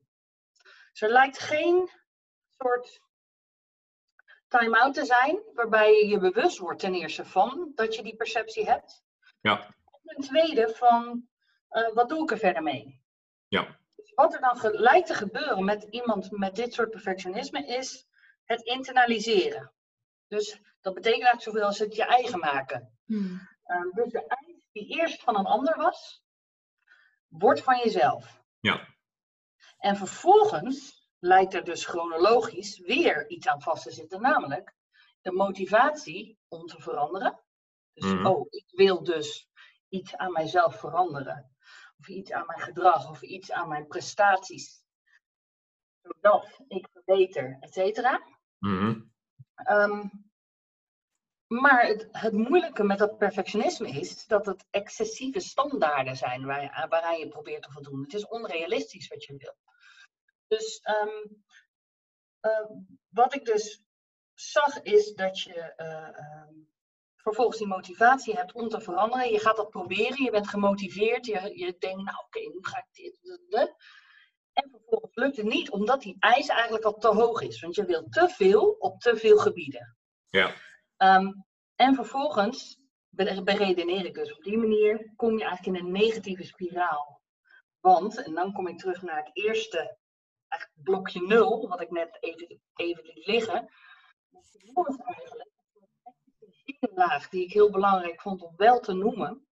Dus 0.91 1.01
er 1.01 1.09
lijkt 1.09 1.39
geen 1.39 1.89
soort 2.57 3.01
time-out 4.47 4.93
te 4.93 5.05
zijn, 5.05 5.41
waarbij 5.53 5.93
je 5.93 6.07
je 6.07 6.19
bewust 6.19 6.57
wordt 6.57 6.79
ten 6.79 6.93
eerste 6.93 7.25
van 7.25 7.71
dat 7.75 7.95
je 7.95 8.03
die 8.03 8.15
perceptie 8.15 8.65
hebt. 8.65 9.03
Ja. 9.41 9.65
En 9.65 9.99
ten 10.03 10.21
tweede 10.21 10.69
van, 10.69 11.27
uh, 11.71 11.93
wat 11.93 12.09
doe 12.09 12.23
ik 12.23 12.31
er 12.31 12.37
verder 12.37 12.63
mee? 12.63 13.01
Ja. 13.47 13.77
Dus 13.95 14.11
wat 14.13 14.33
er 14.33 14.41
dan 14.41 14.71
lijkt 14.71 15.07
te 15.07 15.13
gebeuren 15.13 15.65
met 15.65 15.83
iemand 15.83 16.31
met 16.31 16.55
dit 16.55 16.73
soort 16.73 16.89
perfectionisme 16.89 17.65
is 17.65 18.07
het 18.43 18.61
internaliseren. 18.61 19.71
Dus 20.27 20.61
dat 20.81 20.93
betekent 20.93 21.23
eigenlijk 21.23 21.41
zoveel 21.41 21.67
als 21.67 21.79
het 21.79 21.95
je 21.95 22.03
eigen 22.03 22.39
maken. 22.39 22.97
Hmm. 23.05 23.47
Uh, 23.65 23.93
dus 23.93 24.11
eis 24.11 24.48
die 24.71 24.87
eerst 24.87 25.23
van 25.23 25.37
een 25.37 25.45
ander 25.45 25.77
was, 25.77 26.23
wordt 27.27 27.63
van 27.63 27.77
jezelf. 27.77 28.43
Ja. 28.59 28.87
En 29.77 29.95
vervolgens 29.95 31.07
lijkt 31.19 31.53
er 31.53 31.63
dus 31.63 31.85
chronologisch 31.85 32.79
weer 32.79 33.29
iets 33.29 33.47
aan 33.47 33.61
vast 33.61 33.83
te 33.83 33.91
zitten, 33.91 34.21
namelijk 34.21 34.73
de 35.21 35.31
motivatie 35.31 36.39
om 36.47 36.65
te 36.65 36.81
veranderen. 36.81 37.39
Dus, 37.93 38.11
Mhm. 38.13 38.25
oh, 38.25 38.47
ik 38.49 38.65
wil 38.69 39.03
dus 39.03 39.49
iets 39.89 40.15
aan 40.15 40.31
mijzelf 40.31 40.79
veranderen. 40.79 41.55
Of 41.97 42.07
iets 42.07 42.31
aan 42.31 42.45
mijn 42.45 42.59
gedrag, 42.59 43.09
of 43.09 43.21
iets 43.21 43.51
aan 43.51 43.67
mijn 43.67 43.87
prestaties. 43.87 44.83
Zodat 46.01 46.59
ik 46.67 46.87
verbeter, 46.93 47.57
et 47.59 47.73
cetera. 47.73 48.23
Ehm, 49.53 50.07
maar 51.49 51.85
het, 51.85 52.07
het 52.11 52.33
moeilijke 52.33 52.83
met 52.83 52.97
dat 52.97 53.17
perfectionisme 53.17 53.89
is 53.89 54.25
dat 54.25 54.45
het 54.45 54.65
excessieve 54.69 55.39
standaarden 55.39 56.15
zijn 56.15 56.45
waar 56.45 56.87
waaraan 56.89 57.19
je 57.19 57.27
probeert 57.27 57.63
te 57.63 57.71
voldoen. 57.71 58.01
Het 58.01 58.13
is 58.13 58.27
onrealistisch 58.27 59.07
wat 59.07 59.23
je 59.23 59.37
wil. 59.37 59.55
Dus 60.47 60.79
ehm, 60.83 61.25
ehm, 62.39 62.73
wat 63.09 63.33
ik 63.33 63.45
dus 63.45 63.83
zag 64.33 64.81
is 64.81 65.13
dat 65.13 65.39
je 65.39 65.53
eh, 65.53 66.19
ehm, 66.19 66.53
vervolgens 67.15 67.57
die 67.57 67.67
motivatie 67.67 68.35
hebt 68.35 68.53
om 68.53 68.69
te 68.69 68.81
veranderen. 68.81 69.31
Je 69.31 69.39
gaat 69.39 69.57
dat 69.57 69.69
proberen, 69.69 70.23
je 70.23 70.31
bent 70.31 70.47
gemotiveerd, 70.47 71.25
je, 71.25 71.51
je 71.53 71.75
denkt, 71.79 72.03
nou 72.03 72.17
oké, 72.25 72.39
nu 72.39 72.57
ga 72.61 72.77
ik 72.77 72.87
dit. 72.91 73.19
En 74.53 74.69
vervolgens 74.71 75.15
lukt 75.15 75.37
het 75.37 75.45
niet, 75.45 75.69
omdat 75.69 76.01
die 76.01 76.15
eis 76.19 76.47
eigenlijk 76.47 76.83
al 76.83 76.97
te 76.97 77.07
hoog 77.07 77.41
is. 77.41 77.61
Want 77.61 77.75
je 77.75 77.85
wilt 77.85 78.11
te 78.11 78.29
veel 78.29 78.69
op 78.69 78.99
te 78.99 79.17
veel 79.17 79.37
gebieden. 79.37 79.97
Ja. 80.27 80.53
Ehm, 80.99 81.31
en 81.75 81.95
vervolgens 81.95 82.79
be- 83.09 83.43
beredeneer 83.43 84.05
ik 84.05 84.13
dus 84.13 84.35
op 84.35 84.43
die 84.43 84.57
manier, 84.57 85.13
kom 85.15 85.37
je 85.37 85.43
eigenlijk 85.43 85.77
in 85.77 85.85
een 85.85 85.91
negatieve 85.91 86.43
spiraal. 86.43 87.21
Want, 87.79 88.23
en 88.23 88.33
dan 88.33 88.53
kom 88.53 88.67
ik 88.67 88.77
terug 88.77 89.01
naar 89.01 89.17
het 89.17 89.29
eerste 89.33 89.97
blokje 90.73 91.21
nul, 91.21 91.67
wat 91.67 91.81
ik 91.81 91.91
net 91.91 92.17
even, 92.19 92.61
even 92.75 93.03
liet 93.03 93.25
liggen. 93.25 93.69
Is 94.29 94.97
eigenlijk 94.97 95.49
laag 96.95 97.29
die 97.29 97.43
ik 97.43 97.53
heel 97.53 97.71
belangrijk 97.71 98.21
vond 98.21 98.41
om 98.41 98.53
wel 98.55 98.79
te 98.79 98.93
noemen. 98.93 99.47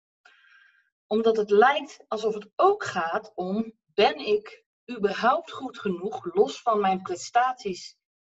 Omdat 1.06 1.36
het 1.36 1.50
lijkt 1.50 2.04
alsof 2.08 2.34
het 2.34 2.50
ook 2.56 2.84
gaat 2.84 3.32
om, 3.34 3.72
ben 3.84 4.16
ik 4.18 4.64
überhaupt 4.90 5.52
goed 5.52 5.78
genoeg, 5.78 6.34
los 6.34 6.62
van 6.62 6.80
mijn 6.80 7.02
prestaties 7.02 7.96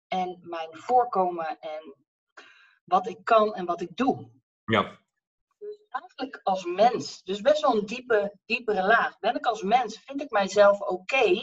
en 0.09 0.38
mijn 0.42 0.77
voorkomen 0.77 1.59
en 1.59 2.06
wat 2.87 3.09
ik 3.09 3.25
kan 3.25 3.55
en 3.55 3.64
wat 3.64 3.81
ik 3.81 3.96
doe. 3.96 4.31
Ja. 4.64 4.99
Dus 5.59 5.79
eigenlijk 5.88 6.40
als 6.42 6.64
mens, 6.64 7.22
dus 7.22 7.40
best 7.40 7.62
wel 7.62 7.75
een 7.75 7.87
diepe, 7.87 8.38
diepere 8.44 8.83
laag. 8.87 9.18
Ben 9.18 9.35
ik 9.35 9.46
als 9.46 9.62
mens, 9.62 9.99
vind 9.99 10.20
ik 10.22 10.31
mijzelf 10.31 10.81
oké, 10.81 11.40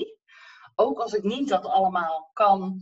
ook 0.75 0.99
als 0.99 1.13
ik 1.13 1.23
niet 1.23 1.49
dat 1.49 1.65
allemaal 1.65 2.29
kan, 2.34 2.79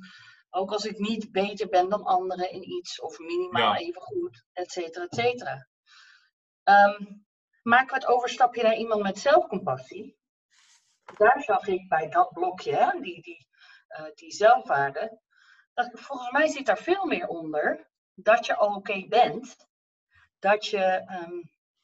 ook 0.49 0.71
als 0.71 0.85
ik 0.85 0.97
niet 0.97 1.31
beter 1.31 1.69
ben 1.69 1.89
dan 1.89 2.03
anderen 2.03 2.51
in 2.51 2.69
iets, 2.69 3.01
of 3.01 3.19
minimaal 3.19 3.73
Ja. 3.73 3.79
even 3.79 4.01
goed, 4.01 4.43
et 4.53 4.71
cetera, 4.71 5.03
et 5.05 5.15
cetera. 5.15 5.67
Ehm, 6.63 7.03
maken 7.63 7.87
we 7.87 7.93
het 7.93 8.05
overstapje 8.05 8.63
naar 8.63 8.75
iemand 8.75 9.01
met 9.01 9.19
zelfcompassie? 9.19 10.19
Daar 11.17 11.41
zag 11.43 11.67
ik 11.67 11.87
bij 11.87 12.09
dat 12.09 12.33
blokje, 12.33 12.75
hè, 12.75 12.99
die, 12.99 13.21
die, 13.21 13.47
eh, 13.87 14.05
die 14.15 14.31
zelfwaarde, 14.31 15.19
dat 15.73 15.89
volgens 15.93 16.31
mij 16.31 16.47
zit 16.47 16.65
daar 16.65 16.77
veel 16.77 17.05
meer 17.05 17.27
onder 17.27 17.90
dat 18.23 18.45
je 18.45 18.55
al 18.55 18.75
oké 18.75 19.05
bent, 19.07 19.55
dat 20.39 20.65
je 20.65 20.77
ehm, 20.77 21.41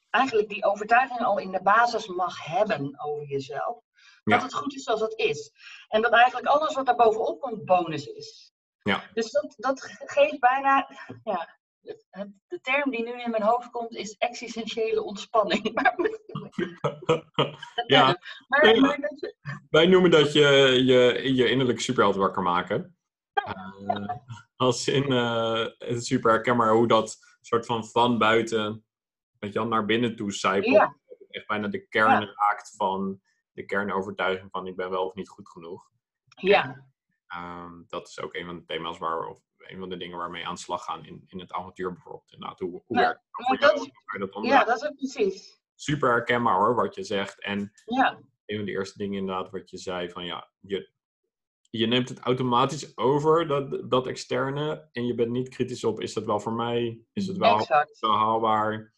eigenlijk 0.09 0.49
die 0.49 0.65
overtuiging 0.65 1.19
al 1.19 1.37
in 1.37 1.51
de 1.51 1.61
basis 1.61 2.07
mag 2.07 2.45
hebben 2.45 2.99
over 2.99 3.27
jezelf. 3.27 3.85
Ja. 4.23 4.33
Dat 4.33 4.41
het 4.41 4.53
goed 4.53 4.75
is 4.75 4.83
zoals 4.83 5.01
het 5.01 5.17
is. 5.17 5.51
En 5.87 6.01
dat 6.01 6.11
eigenlijk 6.11 6.47
alles 6.47 6.73
wat 6.73 6.85
daar 6.85 6.95
bovenop 6.95 7.41
komt 7.41 7.65
bonus 7.65 8.05
is. 8.05 8.51
Ja. 8.81 9.03
Dus 9.13 9.31
dat, 9.31 9.53
dat 9.57 9.81
geeft 10.05 10.39
bijna, 10.39 10.89
ja, 11.23 11.57
de 12.47 12.59
term 12.61 12.91
die 12.91 13.03
nu 13.03 13.21
in 13.21 13.31
mijn 13.31 13.43
hoofd 13.43 13.69
komt 13.69 13.95
is 13.95 14.15
existentiële 14.17 15.03
ontspanning. 15.03 15.71
Ja. 17.87 18.19
maar, 18.47 18.97
dat 18.99 19.33
Wij 19.69 19.87
noemen 19.87 20.11
dat 20.11 20.33
je 20.33 20.47
je, 20.85 21.33
je 21.33 21.49
innerlijk 21.49 21.79
superheld 21.79 22.15
wakker 22.15 22.41
maken. 22.41 22.97
Eh, 23.33 24.09
als 24.57 24.87
in 24.87 25.11
eh, 25.11 25.59
het 25.77 25.97
is 25.97 26.07
super 26.07 26.31
herkenbaar 26.31 26.71
hoe 26.73 26.87
dat 26.87 27.17
soort 27.41 27.65
van 27.65 27.85
van 27.87 28.17
buiten 28.17 28.85
weet 29.39 29.53
je, 29.53 29.59
wel, 29.59 29.67
naar 29.67 29.85
binnen 29.85 30.15
toe 30.15 30.31
zijpelt. 30.31 30.73
Ja. 30.75 30.95
Echt 31.29 31.47
bijna 31.47 31.67
de 31.67 31.87
kern 31.87 32.25
raakt 32.35 32.73
van 32.75 33.21
de 33.51 33.65
kernovertuiging 33.65 34.51
van 34.51 34.67
ik 34.67 34.75
ben 34.75 34.89
wel 34.89 35.05
of 35.05 35.13
niet 35.15 35.29
goed 35.29 35.49
genoeg. 35.49 35.89
ja, 36.25 36.85
Ehm, 37.27 37.71
dat 37.87 38.07
is 38.07 38.19
ook 38.19 38.33
een 38.35 38.45
van 38.45 38.55
de 38.57 38.65
thema's 38.65 38.97
waar, 38.97 39.25
of 39.27 39.39
een 39.57 39.79
van 39.79 39.89
de 39.89 39.97
dingen 39.97 40.17
waarmee 40.17 40.45
aan 40.47 40.53
de 40.53 40.59
slag 40.59 40.83
gaan 40.83 41.05
in, 41.05 41.23
in 41.27 41.39
het 41.39 41.51
avontuur 41.51 41.93
bijvoorbeeld. 41.93 42.31
Inderdaad, 42.31 42.59
hoe, 42.59 42.83
hoe 42.85 42.97
Ja, 42.97 43.03
werkt 43.03 43.21
jou? 43.31 43.57
dat- 44.19 44.33
Hoe 44.33 44.45
ja, 44.45 44.63
dat 44.63 44.81
is 44.81 44.87
ook 44.89 44.95
precies. 44.95 45.61
Super 45.75 46.09
herkenbaar 46.09 46.55
hoor, 46.55 46.75
wat 46.75 46.95
je 46.95 47.03
zegt. 47.03 47.41
En 47.41 47.71
Ja, 47.85 48.19
een 48.45 48.55
van 48.57 48.65
de 48.65 48.71
eerste 48.71 48.97
dingen 48.97 49.19
inderdaad 49.19 49.51
wat 49.51 49.69
je 49.69 49.77
zei 49.77 50.09
van 50.09 50.25
ja, 50.25 50.49
je, 50.59 50.91
je 51.77 51.87
neemt 51.87 52.09
het 52.09 52.19
automatisch 52.19 52.97
over, 52.97 53.47
dat, 53.47 53.89
dat 53.89 54.07
externe, 54.07 54.89
en 54.91 55.05
je 55.05 55.15
bent 55.15 55.31
niet 55.31 55.49
kritisch 55.49 55.83
op, 55.83 56.01
is 56.01 56.13
dat 56.13 56.25
wel 56.25 56.39
voor 56.39 56.53
mij? 56.53 57.01
Is 57.13 57.27
het 57.27 57.37
wel, 57.37 57.59
exact. 57.59 57.97
haalbaar? 57.99 58.93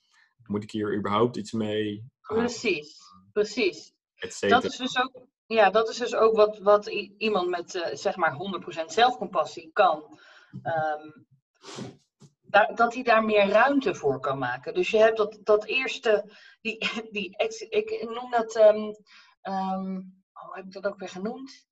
Moet 0.45 0.63
ik 0.63 0.71
hier 0.71 0.97
überhaupt 0.97 1.35
iets 1.35 1.51
mee? 1.51 1.93
Uh, 2.31 2.37
Precies, 2.37 2.97
precies. 3.31 3.93
Dat 4.39 4.63
is 4.63 4.77
dus 4.77 4.97
ook, 4.97 5.27
ja, 5.45 5.69
dat 5.69 5.89
is 5.89 5.97
dus 5.97 6.15
ook 6.15 6.35
wat, 6.35 6.59
wat 6.59 6.87
iemand 7.17 7.49
met 7.49 7.75
eh, 7.75 7.95
zeg 7.95 8.15
maar 8.15 8.37
100% 8.81 8.85
zelfcompassie 8.85 9.69
kan. 9.73 10.19
Ehm, 10.61 11.09
daar, 12.41 12.75
dat 12.75 12.93
hij 12.93 13.03
daar 13.03 13.23
meer 13.25 13.47
ruimte 13.47 13.95
voor 13.95 14.19
kan 14.19 14.37
maken. 14.37 14.73
Dus 14.73 14.89
je 14.89 14.97
hebt 14.97 15.17
dat, 15.17 15.39
dat 15.43 15.65
eerste, 15.65 16.31
die, 16.61 16.77
die, 17.11 17.35
ik 17.69 18.07
noem 18.09 18.31
dat, 18.31 18.55
um, 18.55 18.95
um, 19.53 20.23
hoe 20.31 20.55
heb 20.55 20.65
ik 20.65 20.71
dat 20.71 20.87
ook 20.87 20.99
weer 20.99 21.09
genoemd? 21.09 21.68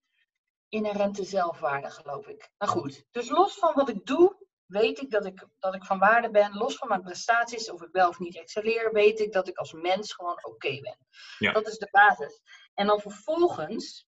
Inherente 0.69 1.23
zelfwaarde, 1.23 1.89
geloof 1.89 2.27
ik. 2.27 2.49
Nou 2.57 2.71
goed, 2.71 3.05
dus 3.11 3.29
los 3.29 3.53
van 3.53 3.73
wat 3.73 3.89
ik 3.89 4.05
doe, 4.05 4.45
weet 4.65 5.01
ik 5.01 5.11
dat 5.11 5.25
ik, 5.25 5.47
dat 5.59 5.75
ik 5.75 5.83
van 5.83 5.99
waarde 5.99 6.29
ben. 6.29 6.57
Los 6.57 6.75
van 6.75 6.87
mijn 6.87 7.01
prestaties, 7.01 7.71
of 7.71 7.81
ik 7.81 7.91
wel 7.91 8.09
of 8.09 8.19
niet 8.19 8.37
excelleer, 8.37 8.91
weet 8.93 9.19
ik 9.19 9.31
dat 9.31 9.47
ik 9.47 9.57
als 9.57 9.73
mens 9.73 10.13
gewoon 10.13 10.45
oké 10.45 10.79
ben. 10.79 10.97
Ja. 11.37 11.51
Dat 11.51 11.67
is 11.67 11.77
de 11.77 11.87
basis. 11.91 12.41
En 12.73 12.87
dan 12.87 12.99
vervolgens 12.99 14.07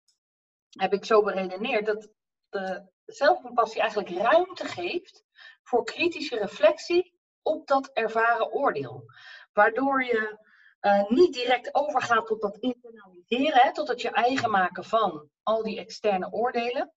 heb 0.69 0.93
ik 0.93 1.05
zo 1.05 1.23
beredeneerd 1.23 1.85
dat 1.85 2.09
de 2.49 2.89
zelfcompassie 3.05 3.81
eigenlijk 3.81 4.09
ruimte 4.09 4.65
geeft 4.65 5.23
voor 5.63 5.83
kritische 5.83 6.37
reflectie 6.37 7.15
op 7.41 7.67
dat 7.67 7.89
ervaren 7.93 8.51
oordeel. 8.51 9.03
Waardoor 9.53 10.03
je 10.03 10.45
uh, 10.81 11.09
niet 11.09 11.33
direct 11.33 11.75
overgaat 11.75 12.27
tot 12.27 12.41
dat 12.41 12.57
internaliseren, 12.57 13.61
hè, 13.61 13.73
tot 13.73 13.87
het 13.87 14.01
je 14.01 14.11
eigen 14.11 14.51
maken 14.51 14.83
van 14.83 15.29
al 15.43 15.63
die 15.63 15.79
externe 15.79 16.31
oordelen. 16.31 16.93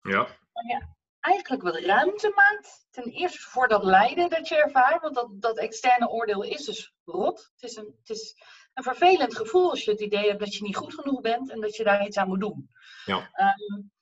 Ja. 0.00 0.26
Maar 0.52 0.64
je 0.66 0.86
eigenlijk 1.20 1.62
wat 1.62 1.76
ruimte 1.76 2.32
maakt. 2.34 2.86
Ten 2.90 3.04
eerste 3.04 3.38
voor 3.38 3.68
dat 3.68 3.84
lijden 3.84 4.30
dat 4.30 4.48
je 4.48 4.56
ervaart, 4.56 5.02
want 5.02 5.14
dat, 5.14 5.28
dat 5.32 5.58
externe 5.58 6.08
oordeel 6.08 6.42
is 6.42 6.64
dus 6.64 6.94
rot. 7.04 7.50
Het 7.54 7.70
is, 7.70 7.76
een, 7.76 7.94
het 7.98 8.10
is 8.10 8.36
een 8.74 8.82
vervelend 8.82 9.36
gevoel 9.36 9.70
als 9.70 9.84
je 9.84 9.90
het 9.90 10.00
idee 10.00 10.28
hebt 10.28 10.40
dat 10.40 10.54
je 10.54 10.62
niet 10.62 10.76
goed 10.76 10.94
genoeg 10.94 11.20
bent 11.20 11.50
en 11.50 11.60
dat 11.60 11.76
je 11.76 11.84
daar 11.84 12.06
iets 12.06 12.16
aan 12.16 12.28
moet 12.28 12.40
doen. 12.40 12.70
Ja. 13.04 13.16
Um, 13.16 13.92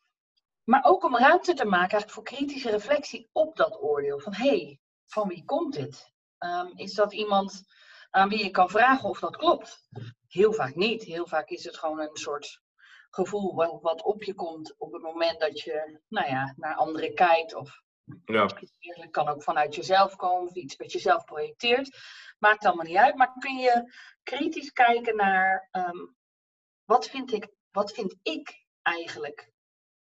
maar 0.64 0.84
ook 0.84 1.04
om 1.04 1.16
ruimte 1.16 1.54
te 1.54 1.64
maken 1.64 1.80
eigenlijk 1.80 2.12
voor 2.12 2.22
kritische 2.22 2.70
reflectie 2.70 3.28
op 3.32 3.56
dat 3.56 3.80
oordeel. 3.80 4.18
Van 4.18 4.34
hé, 4.34 4.48
hey, 4.48 4.80
van 5.06 5.28
wie 5.28 5.44
komt 5.44 5.74
dit? 5.74 6.12
Um, 6.38 6.72
is 6.74 6.94
dat 6.94 7.12
iemand 7.12 7.64
aan 8.12 8.28
wie 8.28 8.44
je 8.44 8.50
kan 8.50 8.70
vragen 8.70 9.08
of 9.08 9.18
dat 9.18 9.36
klopt? 9.36 9.88
Heel 10.28 10.52
vaak 10.52 10.74
niet. 10.74 11.02
Heel 11.02 11.26
vaak 11.26 11.48
is 11.48 11.64
het 11.64 11.76
gewoon 11.76 12.00
een 12.00 12.16
soort 12.16 12.60
gevoel 13.10 13.54
wat, 13.80 14.02
op 14.02 14.22
je 14.22 14.34
komt 14.34 14.74
op 14.78 14.92
het 14.92 15.02
moment 15.02 15.40
dat 15.40 15.60
je 15.60 16.00
nou 16.08 16.28
ja, 16.28 16.54
naar 16.56 16.74
anderen 16.74 17.14
kijkt. 17.14 17.54
Of 17.54 17.82
ja. 18.24 18.50
het 18.78 19.10
kan 19.10 19.28
ook 19.28 19.42
vanuit 19.42 19.74
jezelf 19.74 20.16
komen 20.16 20.48
of 20.48 20.54
iets 20.54 20.76
wat 20.76 20.92
je 20.92 20.98
zelf 20.98 21.24
projecteert. 21.24 21.98
Maakt 22.38 22.64
allemaal 22.66 22.86
niet 22.86 22.96
uit. 22.96 23.16
Maar 23.16 23.32
kun 23.38 23.56
je 23.56 23.94
kritisch 24.22 24.72
kijken 24.72 25.16
naar 25.16 25.68
um, 25.72 26.16
wat, 26.84 27.08
vind 27.08 27.32
ik, 27.32 27.48
wat 27.70 27.92
vind 27.92 28.16
ik 28.22 28.66
eigenlijk 28.82 29.50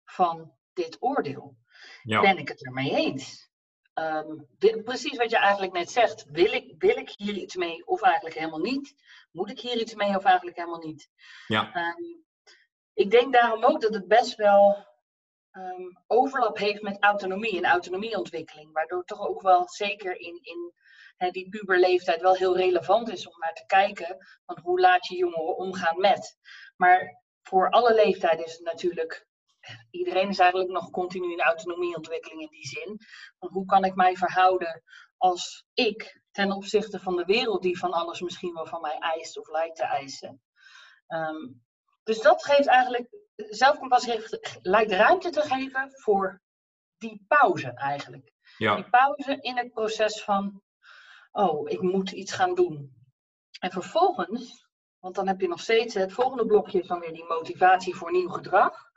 van 0.06 0.58
dit 0.74 0.97
oordeel. 1.00 1.58
Ja. 2.04 2.21
Ben 2.21 2.38
ik 2.38 2.47
het 2.47 2.65
ermee 2.65 2.91
eens? 2.91 3.51
Um, 3.93 4.47
precies 4.84 5.17
wat 5.17 5.30
je 5.30 5.38
eigenlijk 5.38 5.73
net 5.73 5.91
zegt. 5.91 6.25
Wil 6.32 6.54
ik, 6.54 6.73
wil 6.77 6.97
ik 6.97 7.13
hier 7.15 7.34
iets 7.34 7.56
mee 7.56 7.86
of 7.88 8.01
eigenlijk 8.01 8.36
helemaal 8.36 8.60
niet? 8.60 8.93
Moet 9.32 9.49
ik 9.49 9.60
hier 9.60 9.77
iets 9.77 9.95
mee 9.95 10.15
of 10.15 10.23
eigenlijk 10.23 10.58
helemaal 10.58 10.84
niet? 10.86 11.10
Ja. 11.47 11.75
Um, 11.75 12.25
ik 12.93 13.12
denk 13.12 13.34
daarom 13.34 13.63
ook 13.63 13.82
dat 13.82 13.93
het 13.93 14.08
best 14.08 14.36
wel 14.36 14.86
um, 15.51 15.99
overlap 16.08 16.58
heeft 16.58 16.82
met 16.82 17.04
autonomie 17.04 17.58
en 17.58 17.65
autonomieontwikkeling. 17.65 18.71
Waardoor 18.71 18.97
het 18.97 19.08
toch 19.08 19.27
ook 19.27 19.41
wel 19.41 19.69
zeker 19.69 20.19
in, 20.19 20.39
in 20.41 20.73
hè, 21.17 21.30
die 21.30 21.49
puberleeftijd 21.49 22.21
wel 22.21 22.36
heel 22.36 22.58
relevant 22.58 23.10
is 23.10 23.27
om 23.27 23.39
naar 23.39 23.54
te 23.54 23.65
kijken. 23.65 24.17
Van 24.45 24.60
hoe 24.63 24.80
laat 24.80 25.08
je 25.08 25.15
jongeren 25.15 25.58
omgaan 25.58 25.99
met. 25.99 26.38
Maar 26.75 27.21
voor 27.41 27.69
alle 27.69 27.93
leeftijden 27.93 28.45
is 28.45 28.54
het 28.54 28.63
natuurlijk 28.63 29.27
iedereen 29.89 30.30
is 30.30 30.39
eigenlijk 30.39 30.71
nog 30.71 30.89
continu 30.89 31.32
in 31.32 31.41
autonomieontwikkeling 31.41 32.41
in 32.41 32.50
die 32.52 32.67
zin. 32.67 33.00
Van 33.39 33.50
hoe 33.50 33.65
kan 33.65 33.84
ik 33.84 33.95
mij 33.95 34.15
verhouden 34.15 34.84
als 35.17 35.65
ik 35.74 36.21
ten 36.32 36.52
opzichte 36.52 37.00
van 37.00 37.15
de 37.15 37.26
wereld 37.26 37.62
die 37.62 37.80
van 37.80 37.91
alles 37.91 38.21
misschien 38.21 38.54
wel 38.54 38.65
van 38.65 38.82
mij 38.82 38.97
eist 38.97 39.38
of 39.38 39.47
lijkt 39.47 39.76
te 39.76 39.84
eisen. 39.84 40.41
Um, 41.08 41.63
dus 42.04 42.21
dat 42.21 42.45
geeft 42.45 42.67
eigenlijk, 42.67 43.10
zelfcompassie 43.36 44.39
lijkt 44.62 44.91
ruimte 44.91 45.30
te 45.30 45.41
geven 45.41 45.91
voor 45.91 46.41
die 46.97 47.26
pauze 47.28 47.74
eigenlijk. 47.74 48.32
Ja. 48.58 48.76
Die 48.76 48.89
pauze 48.89 49.38
in 49.41 49.58
het 49.58 49.71
proces 49.71 50.24
van, 50.24 50.62
oh, 51.32 51.69
ik 51.69 51.82
moet 51.82 52.12
iets 52.12 52.34
gaan 52.34 52.56
doen. 52.56 52.95
En 53.60 53.71
vervolgens, 53.71 54.67
want 55.00 55.15
dan 55.15 55.28
heb 55.28 55.41
je 55.41 55.47
nog 55.47 55.60
steeds, 55.60 55.93
het 55.93 56.13
volgende 56.13 56.45
blokje 56.45 56.80
is 56.80 56.88
dan 56.88 57.00
weer 57.00 57.13
die 57.13 57.28
motivatie 57.28 57.95
voor 57.95 58.12
nieuw 58.12 58.30
gedrag 58.30 58.90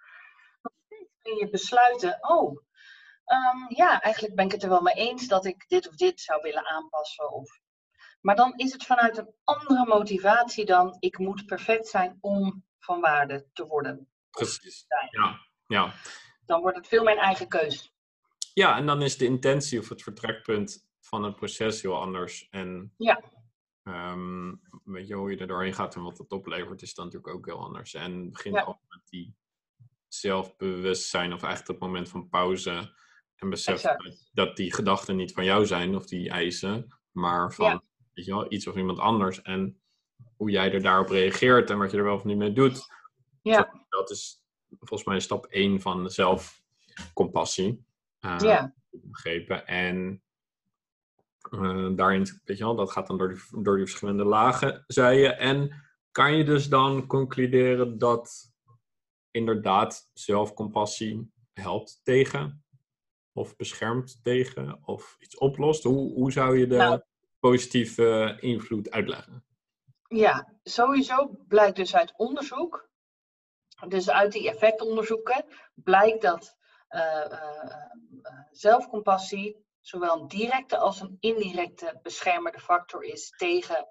kun 1.25 1.37
je 1.37 1.51
besluiten, 1.51 2.19
oh, 2.21 2.51
um, 3.27 3.67
ja, 3.69 4.01
eigenlijk 4.01 4.35
ben 4.35 4.45
ik 4.45 4.53
het 4.53 4.63
er 4.63 4.69
wel 4.69 4.83
mee 4.83 4.95
eens 4.95 5.29
dat 5.29 5.45
ik 5.45 5.69
dit 5.69 5.89
of 5.89 5.95
dit 5.95 6.21
zou 6.21 6.43
willen 6.43 6.67
aanpassen. 6.67 7.33
Of... 7.33 7.61
Maar 8.21 8.37
dan 8.37 8.53
is 8.57 8.73
het 8.73 8.85
vanuit 8.85 9.19
een 9.19 9.35
andere 9.45 9.87
motivatie 9.87 10.65
dan 10.65 10.97
ik 10.99 11.19
moet 11.19 11.47
perfect 11.47 11.89
zijn 11.89 12.19
om 12.21 12.65
van 12.79 13.01
waarde 13.01 13.47
te 13.53 13.67
worden. 13.67 14.09
Precies. 14.31 14.85
Ja, 15.11 15.41
ja. 15.67 15.95
Dan 16.47 16.61
wordt 16.61 16.77
het 16.77 16.89
veel 16.89 17.03
mijn 17.03 17.19
eigen 17.19 17.49
keus. 17.49 17.95
Ja, 18.55 18.77
en 18.77 18.87
dan 18.87 19.03
is 19.03 19.17
de 19.17 19.25
intentie 19.25 19.79
of 19.79 19.89
het 19.89 20.03
vertrekpunt 20.03 20.87
van 21.01 21.23
het 21.23 21.37
proces 21.37 21.83
heel 21.83 22.01
anders. 22.01 22.49
En 22.51 22.95
ja. 22.97 23.21
Um, 23.83 24.61
weet 24.85 25.09
je, 25.09 25.15
hoe 25.15 25.31
je 25.31 25.37
er 25.37 25.47
doorheen 25.47 25.75
gaat 25.75 25.95
en 25.95 26.03
wat 26.03 26.19
het 26.19 26.33
oplevert, 26.33 26.83
is 26.83 26.95
dan 26.95 27.05
natuurlijk 27.05 27.35
ook 27.35 27.47
heel 27.47 27.65
anders. 27.65 27.95
En 27.95 28.31
begint 28.31 28.55
ja. 28.55 28.79
met 28.89 29.01
die 29.05 29.37
zelfbewustzijn 30.21 31.33
of 31.33 31.43
eigenlijk 31.43 31.81
het 31.81 31.89
moment 31.89 32.09
van 32.09 32.29
pauze. 32.29 32.93
En 33.37 33.51
besef 33.51 33.81
dat, 33.81 34.29
dat 34.33 34.57
die 34.57 34.75
gedachten 34.75 35.17
niet 35.17 35.33
van 35.33 35.45
jou 35.45 35.67
zijn 35.67 35.97
of 35.97 36.07
die 36.07 36.31
eisen, 36.31 36.99
maar 37.11 37.53
van 37.53 37.83
weet 38.15 38.25
je 38.25 38.31
wel, 38.31 38.53
iets 38.53 38.67
of 38.67 38.77
iemand 38.77 38.99
anders. 38.99 39.43
En 39.43 39.81
hoe 40.37 40.51
jij 40.51 40.73
er 40.73 40.83
daarop 40.83 41.09
reageert 41.09 41.71
en 41.71 41.79
wat 41.79 41.91
je 41.91 41.97
er 41.97 42.05
wel 42.05 42.15
of 42.15 42.25
niet 42.25 42.37
mee 42.37 42.53
doet. 42.53 42.87
Ja. 43.43 43.87
Dat 43.89 44.11
is 44.11 44.43
volgens 44.79 45.05
mij 45.09 45.21
stap 45.21 45.47
1 45.47 45.81
van 45.81 46.11
zelfcompassie. 46.11 47.85
Uh, 48.21 48.39
ja. 48.39 48.75
Begrepen. 48.91 49.67
En 49.67 50.23
uh, 51.51 51.97
daarin, 51.97 52.41
weet 52.45 52.59
je 52.59 52.65
wel, 52.65 52.77
dat 52.77 52.91
gaat 52.91 53.07
dan 53.07 53.19
door 53.19 53.29
die, 53.29 53.63
door 53.63 53.77
die 53.77 53.87
verschillende 53.87 54.25
lagen, 54.25 54.85
zei 54.87 55.19
je. 55.19 55.29
En 55.29 55.83
kan 56.11 56.37
je 56.37 56.45
dus 56.45 56.69
dan 56.69 57.07
concluderen 57.07 57.99
dat 57.99 58.54
inderdaad 59.35 60.11
zelfcompassie 60.13 61.33
helpt 61.53 62.01
tegen 62.03 62.65
of 63.33 63.57
beschermt 63.57 64.21
tegen 64.23 64.81
of 64.85 65.17
iets 65.19 65.39
oplost? 65.39 65.83
Hoe, 65.83 66.13
hoe 66.13 66.33
zou 66.33 66.59
je 66.59 66.67
de 66.67 66.77
nou, 66.77 67.01
positieve 67.39 68.37
invloed 68.41 68.91
uitleggen? 68.91 69.45
Ja, 70.09 70.55
sowieso 70.63 71.31
blijkt 71.49 71.77
dus 71.77 71.95
uit 71.95 72.15
onderzoek, 72.17 72.89
dus 73.89 74.11
uit 74.11 74.33
die 74.33 74.49
effectonderzoeken, 74.49 75.45
blijkt 75.75 76.23
dat 76.23 76.57
uh, 76.91 77.01
uh, 77.31 77.77
zelfcompassie 78.51 79.65
zowel 79.81 80.21
een 80.21 80.29
directe 80.29 80.79
als 80.79 81.01
een 81.01 81.17
indirecte 81.21 81.99
beschermende 82.03 82.61
factor 82.61 83.05
is 83.05 83.31
tegen 83.37 83.89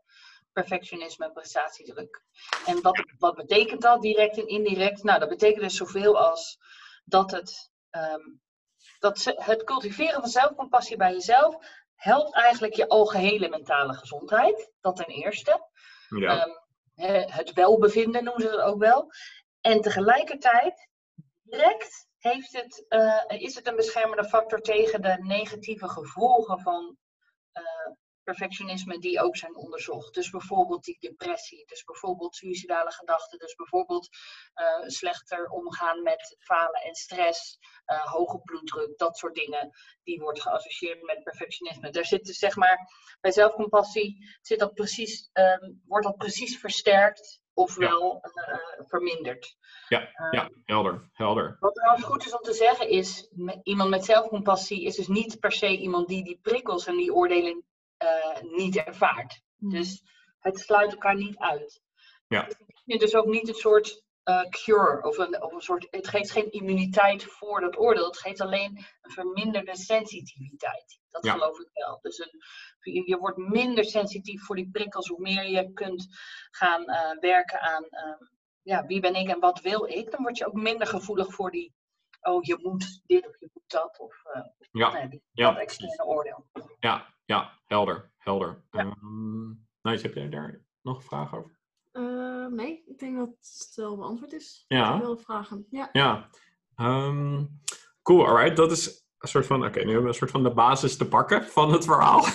perfectionisme 0.54 1.26
en 1.26 1.34
prestatiedruk. 1.34 2.24
En 2.66 2.82
wat, 2.82 3.04
wat 3.18 3.36
betekent 3.36 3.82
dat, 3.82 4.02
direct 4.02 4.38
en 4.38 4.48
indirect? 4.48 5.04
Nou, 5.04 5.20
dat 5.20 5.30
betekent 5.30 5.62
dus 5.62 5.76
zoveel 5.76 6.20
als 6.20 6.58
dat 7.06 7.32
het, 7.32 7.72
um, 7.92 8.42
dat 9.00 9.34
het 9.36 9.64
cultiveren 9.64 10.22
van 10.22 10.30
zelfcompassie 10.30 10.98
bij 10.98 11.12
jezelf 11.12 11.56
helpt 11.96 12.34
eigenlijk 12.34 12.74
je 12.74 12.88
algehele 12.88 13.50
mentale 13.50 13.94
gezondheid. 13.94 14.72
Dat 14.82 14.96
ten 14.96 15.06
eerste. 15.06 15.68
Ja. 16.10 16.46
Um, 16.46 16.62
het 17.32 17.54
welbevinden 17.54 18.24
noemen 18.24 18.42
ze 18.42 18.50
het 18.50 18.60
ook 18.60 18.80
wel. 18.80 19.12
En 19.62 19.82
tegelijkertijd, 19.82 20.90
direct 21.44 22.08
heeft 22.18 22.54
het, 22.54 22.86
uh, 22.90 23.42
is 23.42 23.56
het 23.56 23.68
een 23.68 23.76
beschermende 23.76 24.26
factor 24.26 24.62
tegen 24.62 25.02
de 25.02 25.18
negatieve 25.20 25.88
gevolgen 25.88 26.60
van 26.60 26.98
uh, 27.54 27.96
perfectionisme 28.24 29.00
die 29.00 29.22
ook 29.22 29.38
zijn 29.38 29.56
onderzocht. 29.56 30.14
Dus 30.14 30.30
bijvoorbeeld 30.30 30.84
die 30.84 30.98
depressie, 31.00 31.66
dus 31.66 31.84
bijvoorbeeld 31.84 32.36
suïcidale 32.36 32.92
gedachten, 32.92 33.40
dus 33.40 33.56
bijvoorbeeld 33.56 34.10
uh, 34.56 34.88
slechter 34.88 35.50
omgaan 35.50 36.04
met 36.04 36.36
falen 36.40 36.82
en 36.82 36.96
stress, 36.96 37.58
uh, 37.86 38.06
hoge 38.06 38.40
bloeddruk, 38.42 38.98
dat 38.98 39.18
soort 39.18 39.36
dingen, 39.36 39.70
die 40.04 40.20
wordt 40.20 40.42
geassocieerd 40.42 41.02
met 41.02 41.24
perfectionisme. 41.24 41.90
Daar 41.90 42.06
zit 42.06 42.26
dus 42.26 42.38
zeg 42.38 42.56
maar, 42.56 42.90
bij 43.22 43.32
zelfcompassie 43.32 44.38
zit 44.42 44.60
dat 44.60 44.74
precies, 44.74 45.30
um, 45.34 45.82
wordt 45.86 46.06
dat 46.06 46.18
precies 46.18 46.60
versterkt 46.60 47.42
ofwel 47.54 48.20
ja. 48.34 48.54
uh, 48.54 48.86
verminderd. 48.88 49.58
Ja, 49.88 50.10
ja, 50.32 50.50
helder, 50.66 51.10
helder. 51.14 51.58
Wat 51.60 51.76
trouwens 51.76 52.06
goed 52.06 52.26
is 52.26 52.36
om 52.36 52.42
te 52.42 52.54
zeggen 52.54 52.90
is, 52.90 53.32
iemand 53.64 53.90
met 53.90 54.06
zelfcompassie 54.06 54.84
is 54.84 54.96
dus 54.96 55.08
niet 55.08 55.40
per 55.40 55.52
se 55.52 55.78
iemand 55.78 56.08
die 56.08 56.24
die 56.24 56.40
prikkels 56.42 56.86
en 56.86 56.98
die 56.98 57.14
oordelen 57.14 57.64
niet 58.42 58.76
ervaart. 58.78 59.42
Dus 59.58 60.04
het 60.40 60.60
sluit 60.60 60.92
elkaar 60.92 61.16
niet 61.16 61.38
uit. 61.38 61.82
Ja. 62.28 62.44
Dus 62.44 62.58
het 62.58 62.70
is 62.86 63.00
dus 63.00 63.16
ook 63.16 63.26
niet 63.26 63.48
een 63.48 63.54
soort 63.54 64.04
eh, 64.24 64.42
cure 64.50 65.04
of 65.08 65.18
een, 65.18 65.44
of 65.44 65.52
een 65.54 65.62
soort. 65.62 65.88
Het 65.90 66.08
geeft 66.08 66.32
geen 66.32 66.52
immuniteit 66.52 67.24
voor 67.24 67.62
dat 67.62 67.78
oordeel. 67.78 68.06
Het 68.06 68.18
geeft 68.18 68.42
alleen 68.42 68.78
een 69.02 69.12
verminderde 69.12 69.76
sensitiviteit. 69.76 71.00
Dat 71.10 71.26
Ja. 71.26 71.32
geloof 71.34 71.60
ik 71.60 71.70
wel. 71.74 72.00
Dus 72.02 72.18
een, 72.18 72.32
je, 72.80 73.04
je 73.06 73.18
wordt 73.18 73.38
minder 73.38 73.86
sensitief 73.86 74.44
voor 74.46 74.56
die 74.56 74.70
prikkels 74.72 75.08
hoe 75.08 75.20
meer 75.22 75.50
je 75.50 75.74
kunt 75.74 76.08
gaan 76.52 76.86
eh, 76.86 77.20
werken 77.20 77.60
aan 77.62 77.84
eh, 77.84 78.28
ja, 78.62 78.86
wie 78.86 79.00
ben 79.00 79.16
ik 79.16 79.30
en 79.30 79.40
wat 79.40 79.62
wil 79.62 79.86
ik. 79.86 80.12
Dan 80.12 80.22
word 80.22 80.38
je 80.38 80.46
ook 80.48 80.54
minder 80.54 80.88
gevoelig 80.88 81.34
voor 81.34 81.52
die. 81.52 81.74
Oh, 82.22 82.44
je 82.44 82.58
moet 82.62 83.02
dit 83.06 83.28
of 83.28 83.40
je 83.40 83.50
moet 83.54 83.64
dat. 83.70 84.00
Of 84.00 84.24
eh, 84.34 84.42
Ja, 84.72 84.92
nee, 84.92 85.08
die- 85.08 85.24
ja, 85.32 85.52
dat 85.52 85.62
externe 85.62 86.06
oordeel. 86.06 86.46
ja, 86.80 87.13
ja, 87.26 87.60
helder, 87.66 88.12
helder. 88.18 88.64
Ja. 88.72 88.80
Ehm, 88.80 89.48
nice, 89.82 90.02
heb 90.06 90.14
jij 90.14 90.30
daar 90.30 90.66
nog 90.82 90.98
een 90.98 91.04
vraag 91.04 91.36
over? 91.36 91.60
Eh, 91.92 92.46
nee, 92.46 92.84
ik 92.86 93.00
denk 93.00 93.18
dat 93.18 93.30
het 93.30 93.72
wel 93.76 93.98
beantwoord 93.98 94.34
is. 94.34 94.66
Ja. 94.68 94.96
Ik 94.96 95.02
wil 95.02 95.18
vragen. 95.18 95.68
Ja. 95.70 95.90
Ja. 95.92 96.30
Ehm, 96.76 97.46
cool, 98.02 98.28
alright. 98.28 98.56
Dat 98.56 98.72
is 98.72 99.06
een 99.18 99.30
soort 99.30 99.46
van, 99.46 99.66
oké, 99.66 99.80
nu 99.80 99.86
hebben 99.86 100.02
we 100.02 100.08
een 100.08 100.14
soort 100.14 100.32
van 100.32 100.44
de 100.44 100.54
basis 100.54 100.98
te 100.98 101.08
pakken 101.08 101.44
van 101.44 101.72
het 101.72 101.86
verhaal. 101.86 102.26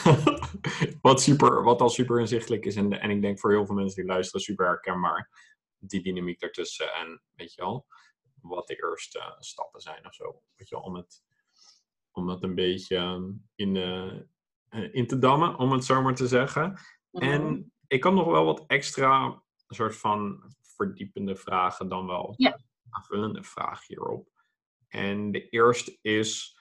wat, 1.03 1.23
super, 1.23 1.63
wat 1.63 1.81
al 1.81 1.89
super 1.89 2.21
inzichtelijk 2.21 2.65
is. 2.65 2.77
En, 2.77 3.01
en 3.01 3.11
ik 3.11 3.23
denk 3.23 3.41
voor 3.41 3.51
heel 3.51 3.67
veel 3.67 3.75
mensen 3.75 4.03
die 4.03 4.13
luisteren 4.13 4.41
super 4.41 4.67
herkenbaar. 4.67 5.31
Die 5.79 6.03
dynamiek 6.03 6.41
daartussen. 6.41 6.93
En 6.93 7.23
weet 7.35 7.55
je 7.55 7.63
wel, 7.63 7.87
wat 8.41 8.67
de 8.67 8.89
eerste 8.89 9.37
stappen 9.39 9.81
zijn 9.81 10.07
of 10.07 10.15
zo. 10.15 10.43
Weet 10.57 10.69
je 10.69 10.75
wel, 10.75 10.85
om 10.85 10.97
het, 10.97 11.23
om 12.11 12.29
het 12.29 12.43
een 12.43 12.55
beetje 12.55 13.33
in, 13.55 13.75
de, 13.75 14.27
in 14.71 15.07
te 15.07 15.19
dammen, 15.19 15.57
om 15.57 15.73
het 15.73 15.85
zo 15.85 16.03
maar 16.03 16.15
te 16.15 16.29
zeggen. 16.29 16.79
Mhm. 17.11 17.25
En 17.25 17.73
ik 17.87 18.01
kan 18.01 18.15
nog 18.15 18.27
wel 18.27 18.45
wat 18.45 18.65
extra 18.67 19.43
soort 19.69 19.97
van 19.97 20.53
verdiepende 20.61 21.37
vragen 21.37 21.89
dan 21.89 22.07
wel. 22.07 22.35
Ja. 22.37 22.61
Aanvullende 22.91 23.43
vraag 23.43 23.87
hierop. 23.87 24.29
En 24.89 25.31
de 25.31 25.49
eerste 25.49 25.99
is 26.03 26.59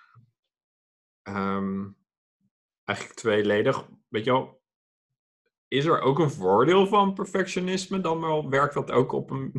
ehm, 1.21 1.87
eigenlijk 2.83 3.19
tweeledig. 3.19 3.89
Weet 4.07 4.25
je 4.25 4.31
wel, 4.31 4.61
is 5.67 5.85
er 5.85 6.01
ook 6.01 6.19
een 6.19 6.31
voordeel 6.31 6.87
van 6.87 7.13
perfectionisme? 7.13 8.01
Dan 8.01 8.21
wel 8.21 8.49
werkt 8.49 8.73
dat 8.73 8.91
ook 8.91 9.11
op 9.11 9.29
een, 9.29 9.53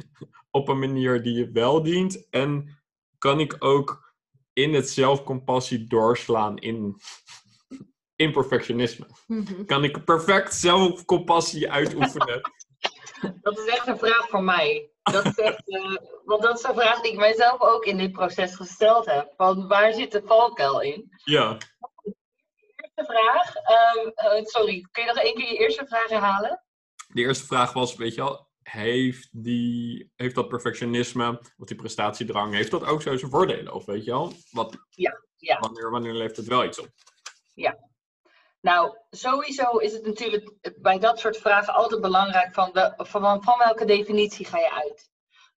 op 0.50 0.68
een 0.68 0.78
manier 0.78 1.22
die 1.22 1.34
je 1.34 1.50
wel 1.50 1.82
dient? 1.82 2.28
En 2.28 2.78
kan 3.18 3.40
ik 3.40 3.56
ook 3.58 4.14
in 4.52 4.74
het 4.74 4.90
zelfcompassie 4.90 5.86
doorslaan 5.86 6.58
in, 6.58 6.96
in 8.16 8.32
perfectionisme? 8.32 9.06
Mhm. 9.26 9.64
Kan 9.64 9.84
ik 9.84 10.04
perfect 10.04 10.54
zelfcompassie 10.54 11.70
uitoefenen? 11.70 12.40
Dat 13.42 13.58
is 13.58 13.66
echt 13.66 13.86
een 13.86 13.98
vraag 13.98 14.28
voor 14.28 14.42
mij. 14.42 14.90
Dat 15.02 15.24
is 15.24 15.34
echt, 15.34 15.68
eh, 15.68 15.96
want 16.24 16.42
dat 16.42 16.58
is 16.58 16.64
een 16.64 16.74
vraag 16.74 17.00
die 17.00 17.12
ik 17.12 17.18
mijzelf 17.18 17.60
ook 17.60 17.84
in 17.84 17.98
dit 17.98 18.12
proces 18.12 18.54
gesteld 18.54 19.06
heb. 19.06 19.32
Van 19.36 19.68
waar 19.68 19.92
zit 19.92 20.12
de 20.12 20.22
valkuil 20.24 20.80
in? 20.80 21.10
ja. 21.24 21.56
Eerste 22.76 23.12
vraag. 23.12 23.54
ehm, 23.54 24.08
eh, 24.08 24.44
sorry, 24.44 24.86
kun 24.90 25.04
je 25.04 25.08
nog 25.08 25.22
één 25.22 25.34
keer 25.34 25.52
je 25.52 25.58
eerste 25.58 25.86
vraag 25.86 26.08
herhalen? 26.08 26.62
De 27.08 27.20
eerste 27.20 27.46
vraag 27.46 27.72
was, 27.72 27.96
weet 27.96 28.14
je 28.14 28.20
wel, 28.20 28.48
heeft, 28.62 29.28
die, 29.32 30.12
heeft 30.16 30.34
dat 30.34 30.48
perfectionisme, 30.48 31.40
of 31.56 31.66
die 31.66 31.76
prestatiedrang, 31.76 32.54
heeft 32.54 32.70
dat 32.70 32.84
ook 32.84 33.02
zo 33.02 33.16
zijn 33.16 33.30
voordelen? 33.30 33.72
Of 33.72 33.84
weet 33.84 34.04
je 34.04 34.10
wel, 34.10 34.32
wat, 34.50 34.76
Ja, 34.90 35.20
ja. 35.36 35.58
Wanneer, 35.58 35.90
wanneer 35.90 36.12
levert 36.12 36.36
het 36.36 36.46
wel 36.46 36.64
iets 36.64 36.78
op? 36.78 36.88
Nou, 38.66 38.96
sowieso 39.10 39.76
is 39.76 39.92
het 39.92 40.06
natuurlijk 40.06 40.72
bij 40.80 40.98
dat 40.98 41.18
soort 41.18 41.36
vragen 41.36 41.74
altijd 41.74 42.00
belangrijk 42.00 42.54
van, 42.54 42.72
de, 42.72 42.94
van, 42.96 43.42
van 43.42 43.58
welke 43.58 43.84
definitie 43.84 44.46
ga 44.46 44.58
je 44.58 44.72
uit. 44.72 45.10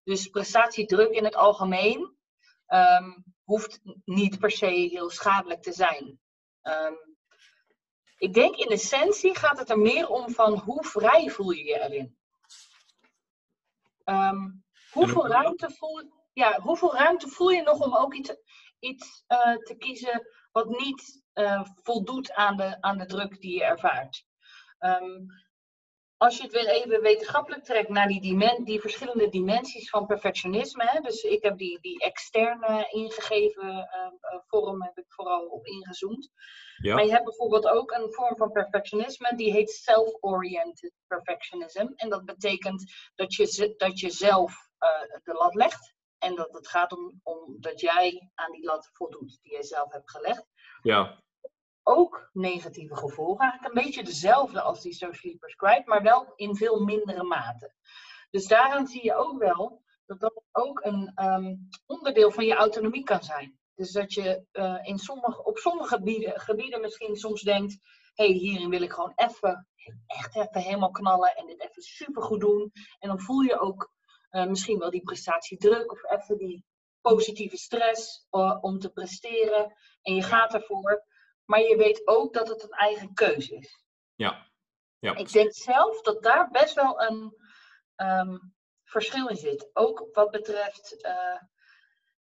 Dus 0.03 0.27
prestatiedruk 0.27 1.09
in 1.11 1.23
het 1.23 1.35
algemeen 1.35 2.17
ehm, 2.65 3.11
hoeft 3.43 3.79
niet 4.05 4.39
per 4.39 4.51
se 4.51 4.65
heel 4.65 5.09
schadelijk 5.09 5.61
te 5.61 5.71
zijn. 5.71 6.19
Ehm, 6.61 6.93
ik 8.17 8.33
denk 8.33 8.55
in 8.55 8.69
essentie 8.69 9.35
gaat 9.37 9.59
het 9.59 9.69
er 9.69 9.79
meer 9.79 10.07
om 10.07 10.29
van 10.31 10.57
hoe 10.57 10.85
vrij 10.85 11.29
voel 11.29 11.51
je 11.51 11.63
je 11.63 11.79
erin. 11.79 12.17
Ehm, 14.03 14.49
hoeveel, 14.91 15.21
hoe- 15.21 15.31
ruimte 15.31 15.69
voel, 15.77 16.11
ja, 16.33 16.59
hoeveel 16.61 16.93
ruimte 16.95 17.27
voel 17.27 17.49
je 17.49 17.61
nog 17.61 17.79
om 17.79 17.95
ook 17.95 18.13
iets, 18.13 18.35
iets 18.79 19.23
eh, 19.27 19.55
te 19.55 19.75
kiezen 19.77 20.27
wat 20.51 20.69
niet 20.69 21.21
eh, 21.39 21.61
voldoet 21.83 22.33
aan 22.33 22.57
de, 22.57 22.81
aan 22.81 22.97
de 22.97 23.05
druk 23.05 23.41
die 23.41 23.53
je 23.53 23.63
ervaart? 23.63 24.25
Ehm, 24.77 25.25
als 26.17 26.37
je 26.37 26.43
het 26.43 26.51
weer 26.51 26.67
even 26.67 27.01
wetenschappelijk 27.01 27.63
trekt 27.63 27.89
naar 27.89 28.07
die, 28.07 28.21
dimen- 28.21 28.63
die 28.63 28.79
verschillende 28.79 29.29
dimensies 29.29 29.89
van 29.89 30.05
perfectionisme. 30.05 30.83
Hè, 30.85 30.99
dus 30.99 31.23
ik 31.23 31.43
heb 31.43 31.57
die, 31.57 31.79
die 31.81 31.99
externe 31.99 32.87
ingegeven 32.89 33.87
eh, 33.89 34.05
eh, 34.05 34.39
vorm 34.47 34.83
heb 34.83 34.97
ik 34.97 35.05
vooral 35.07 35.45
op 35.45 35.65
ingezoomd. 35.65 36.29
Ja. 36.77 36.95
Maar 36.95 37.05
je 37.05 37.11
hebt 37.11 37.23
bijvoorbeeld 37.23 37.67
ook 37.67 37.91
een 37.91 38.13
vorm 38.13 38.37
van 38.37 38.51
perfectionisme 38.51 39.35
die 39.35 39.51
heet 39.51 39.69
self-oriented 39.69 40.93
perfectionism. 41.07 41.87
En 41.95 42.09
dat 42.09 42.25
betekent 42.25 42.93
dat 43.15 43.33
je, 43.33 43.73
dat 43.77 43.99
je 43.99 44.09
zelf 44.09 44.53
eh, 44.77 45.21
de 45.23 45.33
lat 45.33 45.55
legt. 45.55 45.97
En 46.17 46.35
dat 46.35 46.53
het 46.53 46.67
gaat 46.67 46.91
om, 46.91 47.19
om 47.23 47.57
dat 47.59 47.79
jij 47.79 48.31
aan 48.35 48.51
die 48.51 48.65
lat 48.65 48.89
voldoet 48.93 49.39
die 49.41 49.51
jij 49.51 49.63
zelf 49.63 49.91
hebt 49.91 50.11
gelegd. 50.11 50.45
Ja, 50.81 51.23
Ook 51.91 52.29
negatieve 52.33 52.95
gevolgen. 52.95 53.43
Eigenlijk 53.45 53.75
een 53.75 53.83
beetje 53.83 54.03
dezelfde 54.03 54.61
als 54.61 54.81
die 54.81 54.93
socially 54.93 55.37
prescribed, 55.37 55.85
maar 55.85 56.01
wel 56.01 56.33
in 56.35 56.55
veel 56.55 56.79
mindere 56.79 57.23
mate. 57.23 57.73
Dus 58.29 58.47
daaraan 58.47 58.87
zie 58.87 59.03
je 59.03 59.15
ook 59.15 59.39
wel 59.39 59.83
dat 60.05 60.19
dat 60.19 60.41
ook 60.51 60.85
een 60.85 61.11
ehm, 61.15 61.55
onderdeel 61.85 62.31
van 62.31 62.45
je 62.45 62.55
autonomie 62.55 63.03
kan 63.03 63.23
zijn. 63.23 63.59
Dus 63.75 63.91
dat 63.91 64.13
je 64.13 64.45
eh, 64.51 64.79
in 64.81 64.97
sommige, 64.97 65.43
op 65.43 65.57
sommige 65.57 65.95
gebieden, 65.95 66.39
gebieden 66.39 66.81
misschien 66.81 67.15
soms 67.15 67.41
denkt: 67.41 67.77
hé, 68.13 68.25
hey, 68.25 68.33
hierin 68.33 68.69
wil 68.69 68.81
ik 68.81 68.91
gewoon 68.91 69.13
even, 69.15 69.67
echt 70.05 70.35
even 70.35 70.61
helemaal 70.61 70.91
knallen 70.91 71.35
en 71.35 71.45
dit 71.45 71.61
even 71.61 71.81
supergoed 71.81 72.39
doen. 72.39 72.71
En 72.99 73.07
dan 73.07 73.19
voel 73.19 73.41
je 73.41 73.59
ook 73.59 73.91
eh, 74.29 74.45
misschien 74.45 74.79
wel 74.79 74.89
die 74.89 75.03
prestatiedruk 75.03 75.91
of 75.91 76.11
even 76.11 76.37
die 76.37 76.65
positieve 77.01 77.57
stress 77.57 78.27
eh, 78.29 78.57
om 78.61 78.79
te 78.79 78.89
presteren. 78.89 79.75
En 80.01 80.15
je 80.15 80.21
gaat 80.21 80.53
ervoor. 80.53 81.07
Maar 81.49 81.61
je 81.61 81.75
weet 81.77 82.07
ook 82.07 82.33
dat 82.33 82.47
het 82.47 82.63
een 82.63 82.69
eigen 82.69 83.13
keuze 83.13 83.55
is. 83.55 83.83
ja. 84.15 84.47
ja. 84.99 85.15
Ik 85.15 85.31
denk 85.31 85.53
zelf 85.53 86.01
dat 86.01 86.23
daar 86.23 86.49
best 86.49 86.73
wel 86.73 87.01
een 87.01 87.35
ehm, 87.95 88.37
verschil 88.83 89.27
in 89.27 89.35
zit. 89.35 89.69
Ook 89.73 90.07
wat 90.11 90.31
betreft 90.31 91.01
eh, 91.01 91.41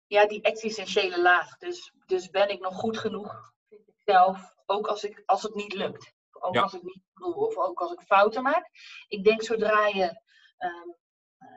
ja, 0.06 0.26
die 0.26 0.42
existentiële 0.42 1.22
laag. 1.22 1.56
Dus, 1.56 1.92
dus 2.06 2.30
ben 2.30 2.48
ik 2.48 2.60
nog 2.60 2.74
goed 2.74 2.98
genoeg, 2.98 3.52
vind 3.68 3.88
ik 3.88 3.94
zelf, 4.04 4.54
ook 4.66 4.86
als, 4.86 5.04
ik, 5.04 5.22
als 5.26 5.42
het 5.42 5.54
niet 5.54 5.72
lukt. 5.74 6.12
Ook 6.32 6.54
Ja. 6.54 6.62
als 6.62 6.74
ik 6.74 6.82
niet 6.82 7.02
doe, 7.14 7.34
of 7.34 7.56
ook 7.56 7.80
als 7.80 7.92
ik 7.92 8.00
fouten 8.00 8.42
maak. 8.42 8.68
Ik 9.08 9.24
denk 9.24 9.42
zodra 9.42 9.86
je 9.86 10.20
ehm, 10.56 10.88
eh, 11.38 11.48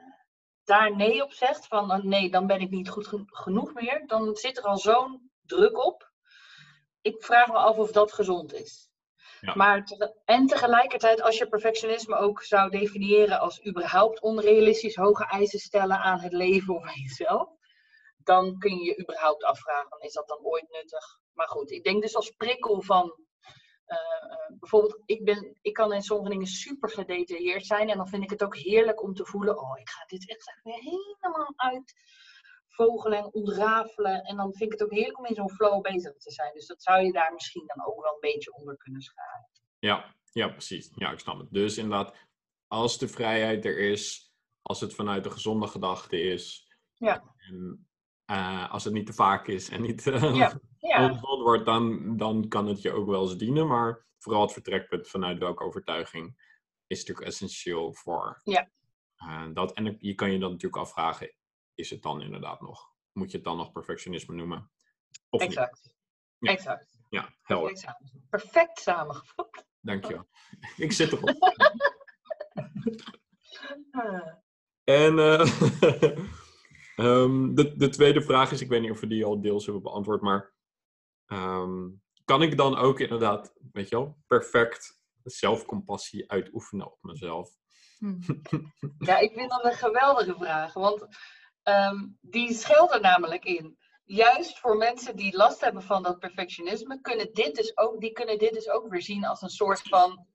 daar 0.64 0.96
nee 0.96 1.24
op 1.24 1.32
zegt, 1.34 1.68
van 1.68 1.92
eh, 1.92 2.04
nee, 2.04 2.30
dan 2.32 2.48
ben 2.48 2.62
ik 2.62 2.70
niet 2.70 2.90
goed 2.90 3.08
geno- 3.08 3.26
genoeg 3.26 3.74
meer, 3.74 4.08
dan 4.08 4.36
zit 4.36 4.58
er 4.58 4.64
al 4.64 4.78
zo'n 4.78 5.32
druk 5.42 5.86
op. 5.86 6.07
Ik 7.08 7.24
vraag 7.24 7.48
me 7.48 7.58
af 7.58 7.78
of 7.78 7.92
dat 7.92 8.14
gezond 8.14 8.54
is. 8.54 8.90
Ja. 9.42 9.56
Maar 9.56 9.86
te- 9.86 10.22
en 10.26 10.48
tegelijkertijd, 10.48 11.22
als 11.22 11.38
je 11.38 11.48
perfectionisme 11.48 12.16
ook 12.16 12.42
zou 12.44 12.70
definiëren 12.70 13.40
als 13.40 13.66
überhaupt 13.66 14.22
onrealistisch 14.22 14.96
hoge 14.96 15.26
eisen 15.26 15.60
stellen 15.60 15.98
aan 15.98 16.20
het 16.20 16.32
leven 16.34 16.76
of 16.76 16.84
aan 16.84 17.02
jezelf, 17.02 17.50
dan 18.18 18.58
kun 18.58 18.76
je 18.78 18.84
je 18.84 19.00
überhaupt 19.02 19.44
afvragen, 19.44 20.00
is 20.00 20.14
dat 20.14 20.28
dan 20.28 20.40
ooit 20.42 20.70
nuttig? 20.70 21.20
Maar 21.34 21.48
goed, 21.48 21.72
ik 21.72 21.84
denk 21.84 22.02
dus 22.02 22.16
als 22.16 22.30
prikkel 22.30 22.82
van, 22.82 23.16
eh, 23.86 23.98
eh, 23.98 24.60
bijvoorbeeld, 24.60 25.02
ik, 25.06 25.24
ben, 25.24 25.58
ik 25.62 25.74
kan 25.74 25.94
in 25.94 26.02
sommige 26.02 26.30
dingen 26.30 26.48
super 26.48 26.90
gedetailleerd 26.90 27.66
zijn 27.66 27.90
en 27.90 27.98
dan 27.98 28.08
vind 28.08 28.24
ik 28.24 28.30
het 28.30 28.44
ook 28.44 28.56
heerlijk 28.56 29.04
om 29.04 29.14
te 29.14 29.26
voelen, 29.26 29.60
oh, 29.60 29.80
ik 29.80 29.90
ga 29.90 30.06
dit 30.06 30.30
echt 30.30 30.60
helemaal 30.64 31.54
uitvogelen 32.78 33.18
en 33.18 33.34
ontrafelen. 33.34 34.22
En 34.24 34.36
dan 34.38 34.54
vind 34.54 34.74
ik 34.74 34.80
het 34.80 34.84
ook 34.84 34.94
heerlijk 34.96 35.18
om 35.20 35.26
in 35.26 35.36
zo'n 35.36 35.50
flow 35.52 35.82
bezig 35.82 36.18
te 36.18 36.32
zijn. 36.32 36.54
Dus 36.54 36.68
dat 36.68 36.84
zou 36.84 37.04
je 37.06 37.12
daar 37.12 37.34
misschien 37.34 37.64
dan 37.66 37.86
ook 37.86 38.02
wel 38.02 38.14
een 38.14 38.20
beetje 38.20 38.54
onder 38.54 38.78
kunnen 38.78 39.02
scharen. 39.02 39.48
Ja, 39.80 40.16
ja, 40.32 40.48
precies. 40.48 40.92
Ja, 40.96 41.12
ik 41.12 41.20
snap 41.20 41.40
het. 41.40 41.52
Dus 41.52 41.78
inderdaad, 41.78 42.16
als 42.68 42.98
de 42.98 43.08
vrijheid 43.08 43.66
er 43.66 43.78
is, 43.80 44.32
als 44.62 44.80
het 44.82 44.94
vanuit 44.96 45.26
een 45.26 45.32
gezonde 45.32 45.68
gedachte 45.68 46.20
is, 46.22 46.76
Ja. 46.94 47.34
en 47.38 47.88
eh, 48.26 48.72
als 48.72 48.84
het 48.84 48.94
niet 48.94 49.06
te 49.06 49.14
vaak 49.14 49.48
is 49.48 49.70
en 49.70 49.82
niet 49.82 50.06
uh, 50.06 50.50
Ja. 50.80 51.20
Wordt, 51.44 51.66
dan, 51.66 52.18
dan 52.18 52.48
kan 52.48 52.68
het 52.68 52.82
je 52.82 52.92
ook 52.92 53.08
wel 53.08 53.22
eens 53.22 53.38
dienen. 53.38 53.68
Maar 53.68 54.06
vooral 54.18 54.42
het 54.42 54.54
vertrekpunt 54.54 55.08
vanuit 55.08 55.40
welke 55.40 55.64
overtuiging 55.64 56.36
is 56.88 57.00
natuurlijk 57.00 57.28
essentieel 57.28 57.94
voor 57.94 58.42
Ja. 58.44 58.70
eh, 59.16 59.48
dat. 59.54 59.74
En 59.74 59.98
je 60.00 60.16
kan 60.16 60.32
je 60.32 60.40
dan 60.40 60.52
natuurlijk 60.52 60.82
afvragen, 60.82 61.34
is 61.78 61.90
het 61.90 62.02
dan 62.02 62.22
inderdaad 62.22 62.62
nog, 62.62 62.92
moet 63.12 63.32
je 63.32 63.38
het 63.38 63.46
dan 63.46 63.58
nog 63.58 63.72
perfectionisme 63.72 64.36
noemen? 64.36 64.72
Of 65.30 65.42
niet? 65.42 65.50
exact. 65.50 65.96
Ja. 66.38 66.52
Exact. 66.52 66.98
Ja, 67.10 67.34
helder. 67.42 67.72
Perfect, 67.72 68.30
Perfect 68.30 68.80
samengevat. 68.80 69.66
Dankjewel. 69.80 70.28
Ik 70.78 70.92
zit 70.92 71.12
erop. 71.12 71.30
En 74.84 75.20
eh, 75.20 75.40
ehm, 77.06 77.54
de, 77.54 77.74
de 77.76 77.90
tweede 77.90 78.22
vraag 78.22 78.52
is, 78.52 78.62
ik 78.62 78.70
weet 78.70 78.82
niet 78.82 78.92
of 78.92 79.00
we 79.00 79.08
die 79.08 79.26
al 79.26 79.42
deels 79.42 79.66
hebben 79.66 79.84
beantwoord, 79.84 80.22
maar 80.22 80.54
ehm, 81.26 81.90
kan 82.26 82.42
ik 82.42 82.58
dan 82.58 82.78
ook 82.78 83.00
inderdaad, 83.00 83.54
weet 83.72 83.90
je 83.90 83.96
wel, 83.96 84.18
perfect 84.28 85.02
zelfcompassie 85.24 86.32
uitoefenen 86.32 86.92
op 86.92 86.98
mezelf? 87.02 87.52
Hm. 87.98 88.20
Ja, 88.98 89.18
ik 89.18 89.32
vind 89.34 89.50
dat 89.50 89.66
een 89.66 89.74
geweldige 89.74 90.36
vraag. 90.40 90.74
Want 90.74 91.08
ehm, 91.68 92.06
die 92.22 92.54
schuilt 92.54 92.92
er 92.94 93.02
namelijk 93.02 93.44
in. 93.46 93.78
Juist 94.04 94.60
voor 94.60 94.78
mensen 94.78 95.16
die 95.16 95.36
last 95.38 95.62
hebben 95.62 95.84
van 95.84 96.04
dat 96.04 96.20
perfectionisme, 96.20 97.02
kunnen 97.02 97.34
dit 97.34 97.56
dus 97.56 97.78
ook, 97.78 98.00
die 98.00 98.12
kunnen 98.12 98.38
dit 98.38 98.54
dus 98.54 98.70
ook 98.70 98.88
weer 98.90 99.02
zien 99.02 99.26
als 99.26 99.42
een 99.42 99.50
soort 99.50 99.82
van. 99.82 100.28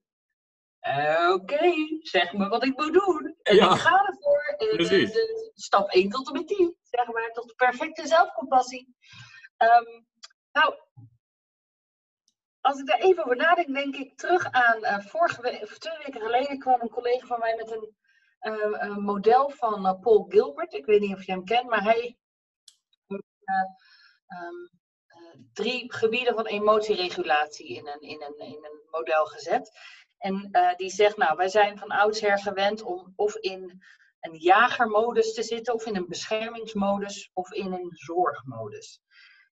Oké, 1.33 1.73
zeg 2.01 2.33
me 2.33 2.47
wat 2.47 2.63
ik 2.65 2.77
moet 2.77 2.93
doen. 2.93 3.35
En 3.41 3.55
Ja, 3.55 3.73
ik 3.73 3.79
ga 3.79 4.05
ervoor. 4.05 4.55
En, 4.57 4.67
eh, 4.67 4.75
precies. 4.75 5.11
de- 5.11 5.51
stap 5.55 5.93
1 5.93 6.09
tot 6.09 6.27
en 6.27 6.33
met 6.33 6.47
10, 6.47 6.75
zeg 6.81 7.07
maar, 7.07 7.31
tot 7.31 7.47
de 7.47 7.53
perfecte 7.55 8.07
zelfcompassie. 8.07 8.95
Ehm, 9.57 10.01
nou, 10.51 10.75
als 12.61 12.79
ik 12.79 12.85
daar 12.85 12.99
even 12.99 13.23
over 13.23 13.35
nadenk, 13.35 13.73
denk 13.73 13.95
ik 13.95 14.17
terug 14.17 14.51
aan 14.51 14.83
eh, 14.83 14.99
vorige 15.05 15.41
week, 15.41 15.61
of 15.61 15.77
twee 15.77 15.97
weken 15.97 16.21
geleden 16.21 16.59
kwam 16.59 16.81
een 16.81 16.89
collega 16.89 17.25
van 17.27 17.39
mij 17.39 17.55
met 17.55 17.71
een, 17.71 17.95
eh, 18.43 18.87
een 18.87 19.01
model 19.01 19.49
van 19.49 19.85
eh, 19.85 19.99
Paul 19.99 20.25
Gilbert. 20.29 20.73
Ik 20.73 20.85
weet 20.85 21.01
niet 21.01 21.15
of 21.15 21.25
je 21.25 21.31
hem 21.31 21.45
kent, 21.45 21.69
maar 21.69 21.83
hij 21.83 22.01
heeft 22.01 23.23
eh, 23.43 23.55
ehm, 24.27 24.55
eh, 25.07 25.39
drie 25.53 25.93
gebieden 25.93 26.33
van 26.33 26.45
emotieregulatie 26.45 27.67
in 27.67 27.87
een, 27.87 28.01
in 28.01 28.21
een, 28.21 28.37
in 28.37 28.65
een 28.65 28.81
model 28.91 29.25
gezet. 29.25 29.71
En 30.17 30.47
eh, 30.51 30.75
die 30.75 30.89
zegt, 30.89 31.17
nou, 31.17 31.37
wij 31.37 31.49
zijn 31.49 31.77
van 31.77 31.89
oudsher 31.89 32.39
gewend 32.39 32.81
om 32.81 33.13
of 33.15 33.35
in 33.35 33.81
een 34.19 34.37
jagermodus 34.37 35.33
te 35.33 35.43
zitten, 35.43 35.73
of 35.73 35.85
in 35.85 35.95
een 35.95 36.07
beschermingsmodus, 36.07 37.29
of 37.33 37.51
in 37.51 37.73
een 37.73 37.89
zorgmodus. 37.93 39.01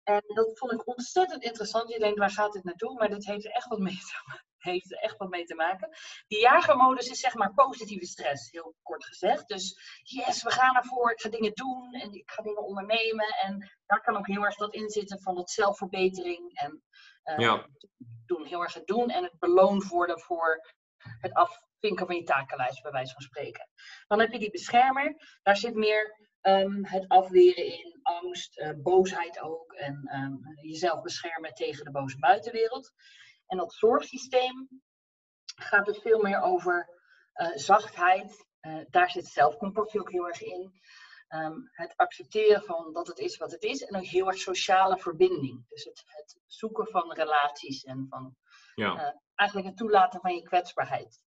En 0.02 0.22
dat 0.26 0.58
vond 0.58 0.72
ik 0.72 0.86
ontzettend 0.86 1.42
interessant. 1.42 1.92
Je 1.92 1.98
denkt, 1.98 2.18
waar 2.18 2.30
gaat 2.30 2.52
dit 2.52 2.64
naartoe? 2.64 2.94
Maar 2.94 3.08
dit 3.08 3.26
heeft 3.26 3.54
echt 3.54 3.68
wat 3.68 3.78
mee 3.78 3.98
te, 3.98 4.40
heeft 4.58 4.92
er 4.92 4.98
echt 4.98 5.16
wat 5.16 5.28
mee 5.28 5.44
te 5.44 5.54
maken. 5.54 5.88
Die 6.26 6.40
jagermodus 6.40 7.08
is 7.08 7.20
zeg 7.20 7.34
maar 7.34 7.54
positieve 7.54 8.06
stress, 8.06 8.50
heel 8.50 8.74
kort 8.82 9.04
gezegd. 9.04 9.48
Dus 9.48 9.78
yes, 10.02 10.42
we 10.42 10.50
gaan 10.50 10.76
ervoor, 10.76 11.10
ik 11.10 11.20
ga 11.20 11.28
dingen 11.28 11.52
doen 11.54 11.92
en 11.92 12.12
ik 12.12 12.30
ga 12.30 12.42
dingen 12.42 12.64
ondernemen. 12.64 13.26
En 13.42 13.70
daar 13.86 14.00
kan 14.02 14.16
ook 14.16 14.26
heel 14.26 14.44
erg 14.44 14.56
dat 14.56 14.74
in 14.74 14.88
zitten 14.90 15.20
van 15.20 15.34
dat 15.34 15.50
zelfverbetering. 15.50 16.58
En 16.58 16.82
eh, 17.22 17.38
Ja. 17.38 17.66
doen, 18.26 18.44
heel 18.46 18.62
erg 18.62 18.74
het 18.74 18.86
doen 18.86 19.10
en 19.10 19.22
het 19.22 19.38
beloond 19.38 19.88
worden 19.88 20.20
voor 20.20 20.74
het 21.20 21.34
afvinken 21.34 22.06
van 22.06 22.16
je 22.16 22.22
takenlijst, 22.22 22.82
bij 22.82 22.92
wijze 22.92 23.12
van 23.12 23.22
spreken. 23.22 23.68
Dan 24.06 24.20
heb 24.20 24.32
je 24.32 24.38
die 24.38 24.50
beschermer, 24.50 25.38
daar 25.42 25.56
zit 25.56 25.74
meer 25.74 26.26
ehm, 26.40 26.84
het 26.84 27.08
afweren 27.08 27.64
in, 27.64 27.98
angst, 28.02 28.58
eh, 28.58 28.70
boosheid 28.76 29.40
ook. 29.40 29.72
En 29.72 30.02
ehm, 30.04 30.34
jezelf 30.66 31.02
beschermen 31.02 31.54
tegen 31.54 31.84
de 31.84 31.90
boze 31.90 32.18
buitenwereld. 32.18 32.92
En 33.48 33.56
dat 33.56 33.72
zorgsysteem 33.72 34.68
gaat 35.44 35.86
dus 35.86 35.98
veel 35.98 36.20
meer 36.20 36.40
over 36.40 36.88
eh, 37.32 37.50
zachtheid. 37.54 38.46
Eh, 38.60 38.80
daar 38.90 39.10
zit 39.10 39.26
zelfcompassie 39.26 40.00
ook 40.00 40.10
heel 40.10 40.26
erg 40.26 40.42
in. 40.42 40.80
Ehm, 41.28 41.56
het 41.72 41.96
accepteren 41.96 42.62
van 42.62 42.92
dat 42.92 43.06
het 43.06 43.18
is 43.18 43.36
wat 43.36 43.50
het 43.50 43.62
is. 43.62 43.84
En 43.84 43.96
ook 43.96 44.04
heel 44.04 44.26
erg 44.26 44.38
sociale 44.38 44.98
verbinding. 44.98 45.68
Dus 45.68 45.84
het, 45.84 46.02
het 46.06 46.40
zoeken 46.46 46.86
van 46.86 47.12
relaties 47.12 47.84
en 47.84 48.06
van 48.08 48.36
Ja, 48.74 49.20
eigenlijk 49.34 49.68
het 49.68 49.76
toelaten 49.76 50.20
van 50.20 50.34
je 50.34 50.42
kwetsbaarheid. 50.42 51.20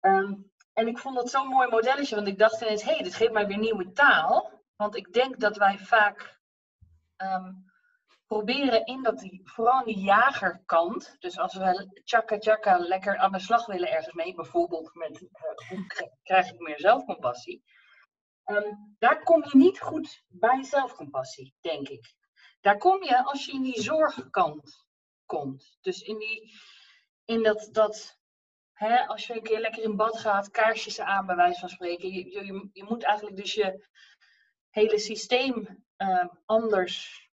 Ehm, 0.00 0.34
en 0.72 0.88
ik 0.88 0.98
vond 0.98 1.16
dat 1.16 1.30
zo'n 1.30 1.48
mooi 1.48 1.68
modelletje, 1.68 2.14
want 2.14 2.28
ik 2.28 2.38
dacht 2.38 2.60
ineens, 2.60 2.82
hé, 2.82 2.92
hey, 2.92 3.02
dit 3.02 3.14
geeft 3.14 3.32
mij 3.32 3.46
weer 3.46 3.58
nieuwe 3.58 3.92
taal. 3.92 4.62
Want 4.76 4.96
ik 4.96 5.12
denk 5.12 5.40
dat 5.40 5.56
wij 5.56 5.78
vaak 5.78 6.40
ehm, 7.16 7.52
proberen 8.30 8.84
in 8.86 9.02
dat, 9.02 9.28
vooral 9.44 9.78
in 9.84 9.94
die 9.94 10.04
jagerkant, 10.04 11.16
dus 11.18 11.38
als 11.38 11.54
we 11.54 12.00
tjaka 12.04 12.38
tjaka 12.38 12.78
lekker 12.78 13.16
aan 13.18 13.32
de 13.32 13.38
slag 13.38 13.66
willen 13.66 13.90
ergens 13.90 14.14
mee, 14.14 14.34
bijvoorbeeld 14.34 14.94
met 14.94 15.16
eh, 15.32 15.68
hoe 15.68 15.86
krijg 16.22 16.50
ik 16.52 16.58
meer 16.58 16.78
zelfcompassie, 16.80 17.62
ehm, 18.44 18.72
daar 18.98 19.22
kom 19.22 19.44
je 19.44 19.56
niet 19.58 19.80
goed 19.80 20.24
bij 20.28 20.62
zelfcompassie, 20.62 21.54
denk 21.60 21.88
ik. 21.88 22.14
Daar 22.60 22.78
kom 22.78 23.02
je 23.02 23.24
als 23.24 23.46
je 23.46 23.52
in 23.52 23.62
die 23.62 23.80
zorgkant 23.82 24.86
komt. 25.26 25.78
Dus 25.80 26.02
in, 26.02 26.18
die, 26.18 26.52
in 27.24 27.42
dat, 27.42 27.68
dat 27.72 28.18
hè, 28.72 29.06
als 29.06 29.26
je 29.26 29.34
een 29.34 29.42
keer 29.42 29.60
lekker 29.60 29.82
in 29.82 29.96
bad 29.96 30.18
gaat, 30.18 30.50
kaarsjes 30.50 31.00
aan 31.00 31.26
bij 31.26 31.36
wijze 31.36 31.60
van 31.60 31.68
spreken. 31.68 32.12
Je, 32.12 32.30
je, 32.30 32.68
je- 32.72 32.84
moet 32.84 33.04
eigenlijk 33.04 33.36
dus 33.36 33.54
je 33.54 33.88
hele 34.70 34.98
systeem 34.98 35.84
eh, 35.96 36.24
anders. 36.44 37.28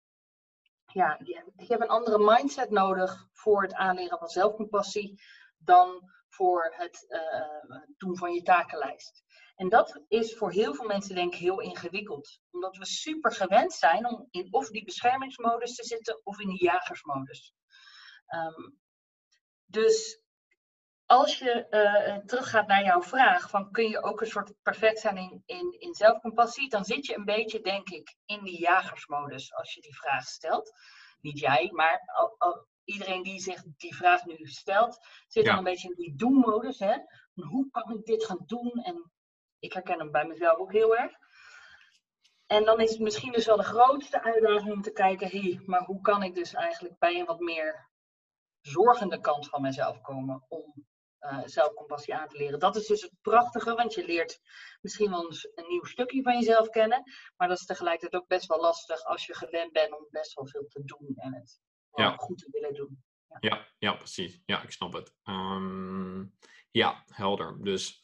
Ja, 0.95 1.19
je, 1.23 1.51
je 1.55 1.65
hebt 1.65 1.81
een 1.81 1.87
andere 1.87 2.17
mindset 2.19 2.69
nodig 2.69 3.27
voor 3.31 3.61
het 3.61 3.73
aanleren 3.73 4.17
van 4.17 4.27
zelfcompassie 4.27 5.21
dan 5.57 6.11
voor 6.29 6.73
het 6.75 7.05
eh, 7.07 7.87
doen 7.97 8.17
van 8.17 8.33
je 8.33 8.41
takenlijst. 8.41 9.23
En 9.55 9.69
dat 9.69 10.01
is 10.07 10.37
voor 10.37 10.51
heel 10.51 10.73
veel 10.73 10.85
mensen 10.85 11.15
denk 11.15 11.33
ik 11.33 11.39
heel 11.39 11.59
ingewikkeld. 11.59 12.39
Omdat 12.51 12.77
we 12.77 12.85
super 12.85 13.31
gewend 13.31 13.73
zijn 13.73 14.05
om 14.05 14.27
in 14.31 14.47
of 14.53 14.69
die 14.69 14.83
beschermingsmodus 14.83 15.75
te 15.75 15.83
zitten 15.83 16.21
of 16.23 16.39
in 16.39 16.47
die 16.47 16.63
jagersmodus. 16.63 17.53
Ehm, 18.25 18.69
dus 19.65 20.24
als 21.05 21.37
je 21.37 21.67
eh, 21.67 22.17
teruggaat 22.17 22.67
naar 22.67 22.83
jouw 22.83 23.01
vraag, 23.01 23.49
van 23.49 23.71
kun 23.71 23.89
je 23.89 24.03
ook 24.03 24.21
een 24.21 24.27
soort 24.27 24.53
perfect 24.61 24.99
zijn 24.99 25.17
in, 25.17 25.43
in, 25.45 25.75
in 25.79 25.93
zelfcompassie, 25.93 26.69
dan 26.69 26.85
zit 26.85 27.05
je 27.05 27.15
een 27.15 27.25
beetje, 27.25 27.61
denk 27.61 27.89
ik, 27.89 28.15
in 28.25 28.43
die 28.43 28.59
jagersmodus 28.59 29.53
als 29.53 29.73
je 29.73 29.81
die 29.81 29.95
vraag 29.95 30.23
stelt. 30.23 30.71
Niet 31.21 31.39
jij, 31.39 31.69
maar 31.71 32.01
al- 32.15 32.35
al- 32.37 32.67
iedereen 32.83 33.23
die 33.23 33.39
zich 33.39 33.63
die 33.77 33.95
vraag 33.95 34.25
nu 34.25 34.37
stelt, 34.45 35.07
zit 35.27 35.43
Ja. 35.43 35.49
dan 35.49 35.57
een 35.57 35.63
beetje 35.71 35.87
in 35.89 35.95
die 35.95 36.15
doen-modus. 36.15 36.79
Hè? 36.79 36.95
Hoe 37.33 37.69
kan 37.71 37.93
ik 37.97 38.05
dit 38.05 38.25
gaan 38.25 38.43
doen? 38.45 38.71
En 38.71 39.11
ik 39.59 39.73
herken 39.73 39.99
hem 39.99 40.11
bij 40.11 40.25
mezelf 40.25 40.57
ook 40.57 40.71
heel 40.71 40.97
erg. 40.97 41.11
En 42.45 42.65
dan 42.65 42.79
is 42.79 42.89
het 42.91 42.99
misschien 42.99 43.31
dus 43.31 43.45
wel 43.45 43.57
de 43.57 43.63
grootste 43.63 44.23
uitdaging 44.23 44.73
om 44.73 44.81
te 44.81 44.91
kijken, 44.91 45.27
hé, 45.27 45.39
hey, 45.39 45.61
maar 45.65 45.83
hoe 45.83 46.01
kan 46.01 46.23
ik 46.23 46.35
dus 46.35 46.53
eigenlijk 46.53 46.97
bij 46.99 47.19
een 47.19 47.25
wat 47.25 47.39
meer 47.39 47.89
zorgende 48.61 49.19
kant 49.19 49.49
van 49.49 49.61
mezelf 49.61 50.01
komen 50.01 50.45
om 50.47 50.73
eh, 51.25 51.41
zelfcompassie 51.45 52.15
aan 52.15 52.27
te 52.27 52.37
leren. 52.37 52.59
Dat 52.59 52.75
is 52.75 52.85
dus 52.87 53.01
het 53.01 53.11
prachtige, 53.21 53.75
want 53.75 53.93
je 53.93 54.05
leert 54.05 54.39
misschien 54.81 55.09
wel 55.09 55.25
eens 55.25 55.49
een 55.55 55.67
nieuw 55.67 55.83
stukje 55.83 56.21
van 56.21 56.33
jezelf 56.39 56.69
kennen, 56.69 57.03
maar 57.37 57.47
dat 57.47 57.57
is 57.59 57.65
tegelijkertijd 57.65 58.21
ook 58.21 58.27
best 58.27 58.47
wel 58.47 58.61
lastig 58.61 59.03
als 59.03 59.25
je 59.25 59.35
gewend 59.35 59.71
bent 59.71 59.97
om 59.97 60.07
best 60.09 60.33
wel 60.33 60.47
veel 60.47 60.65
te 60.67 60.83
doen 60.83 61.13
en 61.15 61.33
het 61.33 61.59
Ja. 61.95 62.15
goed 62.17 62.37
te 62.37 62.47
willen 62.51 62.73
doen. 62.73 63.03
ja, 63.39 63.67
ja, 63.77 63.93
precies. 63.93 64.41
Ja, 64.45 64.63
ik 64.63 64.71
snap 64.71 64.93
het. 64.93 65.13
Ehm, 65.23 66.23
ja, 66.71 67.03
helder. 67.07 67.57
Dus 67.63 68.03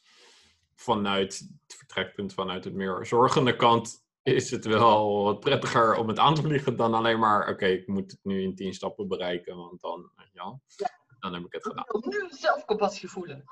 vanuit 0.76 1.38
het 1.68 1.76
vertrekpunt 1.78 2.34
vanuit 2.34 2.64
het 2.64 2.74
meer 2.74 3.06
zorgende 3.06 3.56
kant 3.56 4.06
is 4.24 4.52
het 4.52 4.66
wel 4.66 5.24
wat 5.24 5.40
prettiger 5.40 5.96
om 5.96 6.08
het 6.08 6.20
aan 6.20 6.36
te 6.36 6.42
vliegen 6.42 6.76
dan 6.76 6.94
alleen 6.94 7.20
maar, 7.20 7.50
oké, 7.50 7.66
ik 7.66 7.88
moet 7.88 8.12
het 8.12 8.20
nu 8.24 8.42
in 8.42 8.56
tien 8.56 8.74
stappen 8.74 9.08
bereiken, 9.08 9.56
want 9.56 9.82
dan, 9.82 10.12
ja, 10.34 10.60
Ja. 10.76 11.00
Dan 11.22 11.34
heb 11.34 11.46
ik 11.46 11.54
het 11.54 11.64
gedaan. 11.64 11.86
Ik 11.88 12.04
wil 12.06 12.22
nu 12.22 12.30
zelfcompassie 12.30 13.10
voelen. 13.10 13.44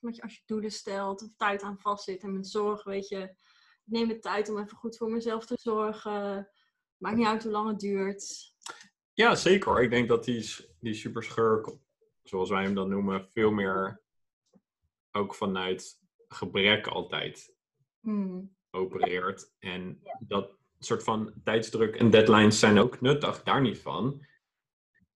Met 0.00 0.16
je, 0.16 0.22
als 0.22 0.34
je 0.34 0.42
doelen 0.46 0.70
stelt 0.70 1.22
of 1.22 1.28
tijd 1.36 1.62
aan 1.62 1.78
vastzit 1.78 2.22
en 2.22 2.32
met 2.32 2.48
zorg, 2.48 2.84
weet 2.84 3.08
je, 3.08 3.18
ik 3.18 3.36
neem 3.84 4.08
de 4.08 4.18
tijd 4.18 4.48
om 4.48 4.58
even 4.58 4.76
goed 4.76 4.96
voor 4.96 5.10
mezelf 5.10 5.46
te 5.46 5.56
zorgen. 5.60 6.48
Maakt 6.96 7.16
niet 7.16 7.26
uit 7.26 7.42
hoe 7.42 7.52
lang 7.52 7.68
het 7.68 7.80
duurt. 7.80 8.54
Ja, 9.12 9.34
zeker. 9.34 9.82
Ik 9.82 9.90
denk 9.90 10.08
dat 10.08 10.24
die, 10.24 10.54
die 10.80 10.94
superschurk, 10.94 11.76
zoals 12.22 12.50
wij 12.50 12.62
hem 12.62 12.74
dan 12.74 12.88
noemen, 12.88 13.28
veel 13.30 13.50
meer 13.50 14.02
ook 15.12 15.34
vanuit 15.34 16.00
gebrek 16.28 16.86
altijd 16.86 17.56
Hmm. 18.00 18.56
opereert. 18.70 19.52
En 19.58 20.02
dat 20.20 20.56
soort 20.78 21.02
van 21.02 21.32
tijdsdruk 21.44 21.96
en 21.96 22.10
deadlines 22.10 22.58
zijn 22.58 22.78
ook 22.78 23.00
nuttig, 23.00 23.42
daar 23.42 23.60
niet 23.60 23.78
van. 23.78 24.26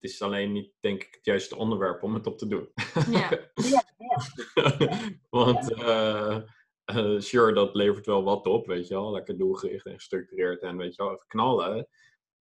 Het 0.03 0.11
is 0.11 0.23
alleen 0.23 0.53
niet, 0.53 0.73
denk 0.81 1.03
ik, 1.03 1.15
het 1.15 1.25
juiste 1.25 1.57
onderwerp 1.57 2.03
om 2.03 2.15
het 2.15 2.27
op 2.27 2.39
te 2.39 2.47
doen. 2.47 2.69
Ja. 3.11 3.31
Ja, 3.55 3.85
ja. 3.99 5.21
Want, 5.31 5.73
eh, 5.73 7.19
sure, 7.19 7.53
dat 7.53 7.75
levert 7.75 8.07
wel 8.07 8.23
wat 8.23 8.47
op, 8.47 8.67
weet 8.67 8.89
je 8.89 8.95
wel. 8.95 9.13
Lekker 9.13 9.39
doelgericht 9.39 9.87
en 9.87 9.95
gestructureerd 9.95 10.63
en, 10.63 10.77
weet 10.77 10.95
je 10.95 11.03
wel, 11.03 11.13
even 11.13 11.27
knallen 11.27 11.89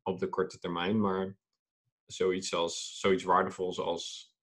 op 0.03 0.19
de 0.19 0.29
korte 0.29 0.59
termijn. 0.59 1.01
Maar 1.01 1.37
zoiets, 2.05 2.53
als, 2.53 2.99
zoiets 2.99 3.23
waardevols 3.23 3.79
als 3.79 4.35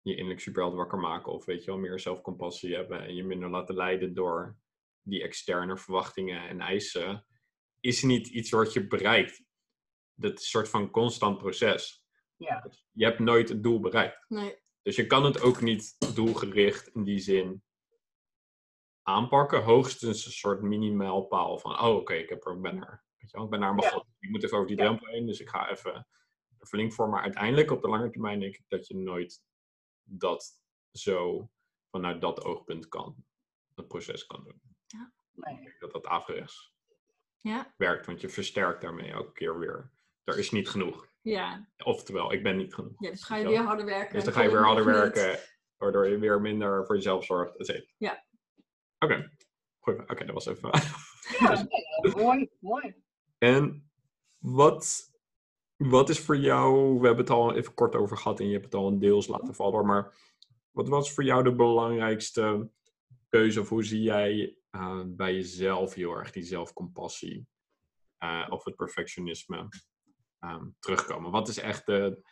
je 0.00 0.14
innerlijk 0.14 0.40
superheld 0.40 0.74
wakker 0.74 0.98
maken 0.98 1.32
of, 1.32 1.44
weet 1.44 1.64
je 1.64 1.70
wel, 1.70 1.80
meer 1.80 2.00
zelfcompassie 2.00 2.74
hebben 2.74 3.02
en 3.02 3.14
je 3.14 3.24
minder 3.24 3.50
laten 3.50 3.74
leiden 3.74 4.14
door 4.14 4.58
die 5.02 5.22
externe 5.22 5.76
verwachtingen 5.76 6.48
en 6.48 6.60
eisen, 6.60 7.26
is 7.80 8.02
niet 8.02 8.28
iets 8.28 8.50
wat 8.50 8.72
je 8.72 8.86
bereikt. 8.86 9.44
Dat 10.14 10.32
is 10.32 10.38
een 10.38 10.44
soort 10.44 10.68
van 10.68 10.90
constant 10.90 11.38
proces. 11.38 12.01
Ja. 12.42 12.66
Je 12.92 13.04
hebt 13.04 13.18
nooit 13.18 13.48
het 13.48 13.62
doel 13.62 13.80
bereikt. 13.80 14.24
Nee. 14.28 14.60
Dus 14.82 14.96
je 14.96 15.06
kan 15.06 15.24
het 15.24 15.40
ook 15.40 15.60
niet 15.60 16.14
doelgericht 16.14 16.88
in 16.88 17.04
die 17.04 17.18
zin 17.18 17.62
aanpakken. 19.02 19.62
Hoogstens 19.62 20.26
een 20.26 20.32
soort 20.32 20.62
minimaalpaal 20.62 21.58
van, 21.58 21.80
oh 21.80 21.96
oké, 21.96 22.14
ik 22.14 22.28
heb 22.28 22.46
er, 22.46 22.52
ik 22.54 22.60
ben 22.60 22.76
er. 22.82 23.04
Weet 23.16 23.30
je 23.30 23.36
wel, 23.36 23.44
ik 23.44 23.50
ben 23.50 23.60
naar 23.60 23.74
begonnen. 23.74 24.14
Ik 24.18 24.30
moet 24.30 24.42
even 24.44 24.56
over 24.56 24.68
die 24.68 24.76
Ja. 24.76 24.84
drempel 24.84 25.06
heen, 25.06 25.26
dus 25.26 25.40
ik 25.40 25.48
ga 25.48 25.70
even 25.70 26.06
er 26.58 26.66
flink 26.66 26.92
voor. 26.92 27.08
Maar 27.08 27.22
uiteindelijk 27.22 27.70
op 27.70 27.82
de 27.82 27.88
lange 27.88 28.10
termijn 28.10 28.40
denk 28.40 28.54
ik 28.54 28.64
dat 28.68 28.86
je 28.86 28.96
nooit 28.96 29.42
dat 30.02 30.60
zo 30.92 31.50
vanuit 31.90 32.20
dat 32.20 32.44
oogpunt 32.44 32.88
kan, 32.88 33.24
het 33.74 33.88
proces 33.88 34.26
kan 34.26 34.44
doen. 34.44 34.60
Nee. 35.32 35.54
Ik 35.54 35.64
denk 35.64 35.80
dat 35.80 35.92
dat 35.92 36.06
averechts 36.06 36.74
Ja, 37.40 37.74
werkt, 37.76 38.06
want 38.06 38.20
je 38.20 38.28
versterkt 38.28 38.80
daarmee 38.80 39.10
elke 39.10 39.32
keer 39.32 39.58
weer. 39.58 39.92
Er 40.24 40.38
is 40.38 40.50
niet 40.50 40.68
genoeg. 40.68 41.11
Ja. 41.22 41.68
Oftewel, 41.84 42.32
ik 42.32 42.42
ben 42.42 42.56
niet 42.56 42.74
genoeg. 42.74 42.92
ja 42.98 43.10
dus 43.10 43.24
ga 43.24 43.36
je 43.36 43.48
weer 43.48 43.62
harder 43.62 43.86
werken. 43.86 44.14
Dus 44.14 44.24
dan 44.24 44.32
ga 44.32 44.42
je 44.42 44.50
weer 44.50 44.64
harder 44.64 44.84
werken, 44.84 45.38
waardoor 45.76 46.08
je 46.08 46.18
weer 46.18 46.40
minder 46.40 46.86
voor 46.86 46.94
jezelf 46.94 47.24
zorgt, 47.24 47.56
et 47.56 47.66
cetera. 47.66 47.92
Ja. 47.96 48.24
Oké. 48.98 49.30
Goed, 49.78 50.00
Oké, 50.00 50.24
dat 50.24 50.34
was 50.34 50.46
even. 50.46 50.70
Ja, 51.38 51.66
nee, 52.02 52.14
mooi, 52.16 52.50
mooi. 52.58 52.94
en 53.38 53.90
wat, 54.38 55.12
wat 55.76 56.08
is 56.08 56.20
voor 56.20 56.36
jou, 56.36 56.98
we 57.00 57.06
hebben 57.06 57.24
het 57.24 57.30
al 57.30 57.54
even 57.54 57.74
kort 57.74 57.94
over 57.94 58.16
gehad 58.16 58.40
en 58.40 58.46
je 58.46 58.52
hebt 58.52 58.64
het 58.64 58.74
al 58.74 58.88
een 58.88 58.98
deels 58.98 59.26
laten 59.26 59.54
vallen, 59.54 59.86
maar 59.86 60.14
wat 60.70 60.88
was 60.88 61.12
voor 61.12 61.24
jou 61.24 61.42
de 61.42 61.54
belangrijkste 61.54 62.70
keuze 63.28 63.60
of 63.60 63.68
hoe 63.68 63.84
zie 63.84 64.02
jij 64.02 64.56
eh, 64.70 65.02
bij 65.06 65.34
jezelf 65.34 65.94
heel 65.94 66.12
erg 66.16 66.30
die 66.30 66.42
zelfcompassie 66.42 67.46
eh, 68.18 68.46
of 68.50 68.64
het 68.64 68.76
perfectionisme 68.76 69.68
ehm, 70.42 70.64
terugkomen? 70.78 71.30
Wat 71.30 71.48
is 71.48 71.58
echt 71.58 71.86
de, 71.86 72.22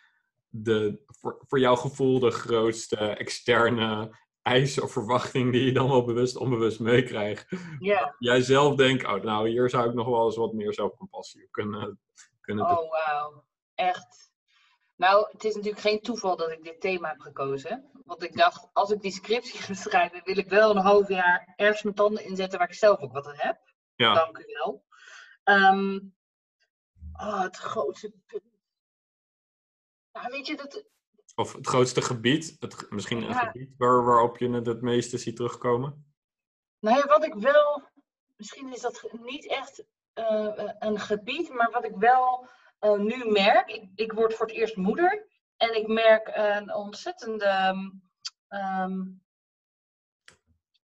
de, 0.48 1.02
voor, 1.06 1.42
voor 1.46 1.58
jouw 1.58 1.76
gevoel 1.76 2.18
de 2.18 2.30
grootste 2.30 2.96
externe 2.96 4.18
eis 4.42 4.80
of 4.80 4.92
verwachting 4.92 5.52
die 5.52 5.64
je 5.64 5.72
dan 5.72 5.88
wel 5.88 6.04
bewust 6.04 6.36
onbewust 6.36 6.80
meekrijgt? 6.80 7.46
Ja, 7.78 8.14
Jij 8.18 8.42
zelf 8.42 8.74
denkt, 8.74 9.04
oh 9.04 9.22
nou 9.22 9.48
hier 9.48 9.70
zou 9.70 9.88
ik 9.88 9.94
nog 9.94 10.06
wel 10.08 10.24
eens 10.24 10.36
wat 10.36 10.52
meer 10.52 10.74
zelfcompassie 10.74 11.44
op 11.44 11.52
kunnen, 11.52 12.00
kunnen 12.40 12.66
doen. 12.68 12.78
oh 12.78 12.90
wauw. 12.90 13.44
Echt. 13.74 14.32
Nou, 14.96 15.26
het 15.32 15.44
is 15.44 15.54
natuurlijk 15.54 15.82
geen 15.82 16.00
toeval 16.00 16.36
dat 16.36 16.50
ik 16.50 16.64
dit 16.64 16.80
thema 16.80 17.08
heb 17.08 17.20
gekozen. 17.20 17.90
Want 18.04 18.22
ik 18.22 18.36
dacht, 18.36 18.68
als 18.72 18.90
ik 18.90 19.00
die 19.00 19.12
scriptie 19.12 19.58
ga 19.58 19.74
schrijven, 19.74 20.20
wil 20.24 20.38
ik 20.38 20.48
wel 20.48 20.70
een 20.70 20.82
half 20.82 21.08
jaar 21.08 21.52
ergens 21.56 21.82
mijn 21.82 21.94
tanden 21.94 22.24
inzetten 22.24 22.58
waar 22.58 22.68
ik 22.68 22.74
zelf 22.74 23.00
ook 23.00 23.12
wat 23.12 23.26
aan 23.26 23.34
heb. 23.36 23.58
Ja, 23.94 24.14
Dank 24.14 24.38
u 24.38 24.44
wel. 24.46 24.84
Ehm, 25.44 25.98
oh, 27.20 27.40
het 27.40 27.56
grootste 27.56 28.12
punt. 28.26 28.42
Nou, 30.12 30.30
weet 30.30 30.46
je, 30.46 30.56
dat, 30.56 30.84
of 31.34 31.52
het 31.52 31.66
grootste 31.66 32.02
gebied, 32.02 32.56
het, 32.58 32.90
misschien 32.90 33.22
een 33.22 33.28
Ja. 33.28 33.38
gebied 33.38 33.74
waar, 33.76 34.04
waarop 34.04 34.38
je 34.38 34.50
het 34.50 34.66
het 34.66 34.82
meeste 34.82 35.18
ziet 35.18 35.36
terugkomen. 35.36 36.14
Nou 36.78 36.96
ja, 36.96 37.06
wat 37.06 37.24
ik 37.24 37.34
wel, 37.34 37.88
misschien 38.36 38.72
is 38.72 38.80
dat 38.80 39.08
niet 39.12 39.48
echt 39.48 39.84
eh, 40.12 40.58
eh, 40.58 40.74
een 40.78 40.98
gebied, 40.98 41.48
maar 41.48 41.70
wat 41.70 41.84
ik 41.84 41.94
wel 41.96 42.48
eh, 42.78 42.98
nu 42.98 43.30
merk, 43.30 43.68
ik, 43.68 43.90
ik 43.94 44.12
word 44.12 44.34
voor 44.34 44.46
het 44.46 44.54
eerst 44.54 44.76
moeder 44.76 45.26
en 45.56 45.76
ik 45.76 45.86
merk 45.86 46.30
een 46.32 46.74
ontzettende 46.74 47.44
ehm, 47.44 47.90
ehm, 48.48 48.60
eh, 48.62 48.80
ehm, 48.80 49.02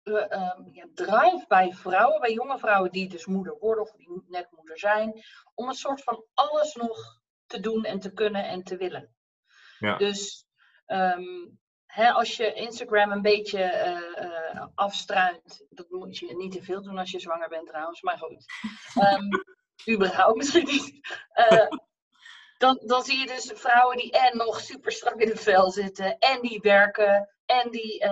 ja, 0.03 0.87
drive 0.93 1.45
bij 1.47 1.73
vrouwen, 1.73 2.19
bij 2.19 2.33
jonge 2.33 2.57
vrouwen 2.57 2.91
die 2.91 3.09
dus 3.09 3.25
moeder 3.25 3.57
worden 3.59 3.83
of 3.83 3.91
die 3.91 4.23
net 4.27 4.47
moeder 4.51 4.79
zijn, 4.79 5.23
om 5.53 5.67
een 5.67 5.73
soort 5.73 6.03
van 6.03 6.25
alles 6.33 6.75
nog 6.75 7.19
te 7.45 7.59
doen 7.59 7.83
en 7.83 7.99
te 7.99 8.13
kunnen 8.13 8.47
en 8.47 8.63
te 8.63 8.77
willen. 8.77 9.15
Ja. 9.79 9.97
Dus 9.97 10.45
ehm, 10.85 11.47
hè, 11.85 12.11
als 12.11 12.37
je 12.37 12.53
Instagram 12.53 13.11
een 13.11 13.21
beetje 13.21 13.63
eh, 13.63 14.23
eh, 14.23 14.67
afstruint, 14.75 15.65
dat 15.69 15.89
moet 15.89 16.17
je 16.17 16.35
niet 16.35 16.51
te 16.51 16.63
veel 16.63 16.81
doen 16.81 16.97
als 16.97 17.11
je 17.11 17.19
zwanger 17.19 17.49
bent 17.49 17.67
trouwens, 17.67 18.01
maar 18.01 18.17
goed. 18.17 18.45
Ehm, 19.03 19.25
überhaupt 19.89 20.37
misschien 20.37 20.65
niet. 20.65 20.99
Eh, 21.31 21.67
dan, 22.57 22.81
dan 22.85 23.03
zie 23.03 23.17
je 23.17 23.27
dus 23.27 23.51
vrouwen 23.55 23.97
die 23.97 24.11
en 24.11 24.37
nog 24.37 24.59
super 24.59 24.91
strak 24.91 25.19
in 25.19 25.29
het 25.29 25.41
vel 25.41 25.71
zitten, 25.71 26.17
en 26.17 26.41
die 26.41 26.59
werken, 26.59 27.29
en 27.45 27.71
die 27.71 28.03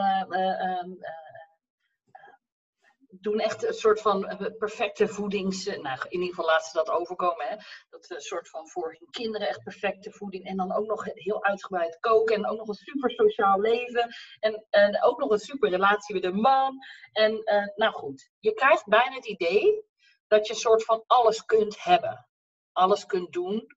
doen 3.21 3.39
echt 3.39 3.63
een 3.63 3.73
soort 3.73 4.01
van 4.01 4.27
eh, 4.27 4.57
perfecte 4.57 5.07
voedings... 5.07 5.65
eh, 5.65 5.81
Nou, 5.81 5.97
in 6.03 6.11
ieder 6.11 6.27
geval 6.27 6.45
laten 6.45 6.69
ze 6.69 6.77
dat 6.77 6.89
overkomen, 6.89 7.47
hè. 7.47 7.55
Dat 7.89 8.09
een 8.09 8.21
soort 8.21 8.49
van 8.49 8.67
voor 8.67 8.95
hun 8.99 9.07
kinderen 9.09 9.47
echt 9.47 9.63
perfecte 9.63 10.11
voeding. 10.11 10.45
En 10.45 10.57
dan 10.57 10.73
ook 10.73 10.85
nog 10.85 11.05
heel 11.05 11.43
uitgebreid 11.43 11.99
koken. 11.99 12.35
En 12.35 12.47
ook 12.47 12.57
nog 12.57 12.67
een 12.67 12.73
super 12.73 13.11
sociaal 13.11 13.59
leven. 13.59 14.13
En, 14.39 14.65
en 14.69 15.03
ook 15.03 15.19
nog 15.19 15.29
een 15.29 15.39
super 15.39 15.69
relatie 15.69 16.15
met 16.15 16.23
een 16.23 16.39
man. 16.39 16.77
En 17.11 17.43
eh, 17.43 17.75
nou 17.75 17.93
goed, 17.93 18.29
je 18.39 18.53
krijgt 18.53 18.85
bijna 18.85 19.15
het 19.15 19.27
idee 19.27 19.83
dat 20.27 20.47
je 20.47 20.53
een 20.53 20.59
soort 20.59 20.83
van 20.83 21.03
alles 21.07 21.45
kunt 21.45 21.83
hebben. 21.83 22.27
Alles 22.71 23.05
kunt 23.05 23.33
doen. 23.33 23.67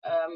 Ehm, 0.00 0.32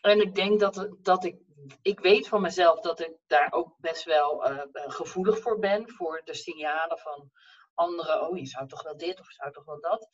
en 0.00 0.20
ik 0.20 0.34
denk 0.34 0.60
dat, 0.60 0.88
dat 1.02 1.24
ik, 1.24 1.36
ik 1.82 2.00
weet 2.00 2.28
van 2.28 2.40
mezelf 2.40 2.80
dat 2.80 3.00
ik 3.00 3.16
daar 3.26 3.52
ook 3.52 3.74
best 3.78 4.04
wel 4.04 4.44
eh, 4.44 4.58
eh, 4.58 4.90
gevoelig 4.90 5.40
voor 5.40 5.58
ben. 5.58 5.90
Voor 5.90 6.22
de 6.24 6.34
signalen 6.34 6.98
van 6.98 7.30
anderen. 7.74 8.28
Oh, 8.28 8.38
je 8.38 8.46
zou 8.46 8.68
toch 8.68 8.82
wel 8.82 8.96
dit 8.96 9.20
of 9.20 9.28
je 9.28 9.34
zou 9.34 9.52
toch 9.52 9.64
wel 9.64 9.80
dat. 9.80 10.08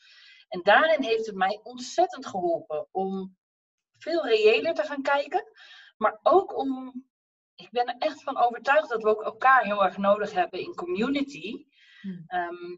En 0.48 0.60
daarin 0.62 1.02
heeft 1.02 1.26
het 1.26 1.34
mij 1.34 1.60
ontzettend 1.62 2.26
geholpen 2.26 2.88
om 2.90 3.36
veel 3.98 4.26
reëler 4.26 4.74
te 4.74 4.82
gaan 4.82 5.02
kijken. 5.02 5.44
Maar 5.96 6.18
ook 6.22 6.56
om, 6.56 7.04
ik 7.54 7.70
ben 7.70 7.86
er 7.86 7.96
echt 7.98 8.22
van 8.22 8.36
overtuigd 8.36 8.88
dat 8.88 9.02
we 9.02 9.08
ook 9.08 9.22
elkaar 9.22 9.64
heel 9.64 9.84
erg 9.84 9.96
nodig 9.96 10.32
hebben 10.32 10.60
in 10.60 10.74
community. 10.74 11.66
Hmm. 12.00 12.24
Ehm, 12.26 12.76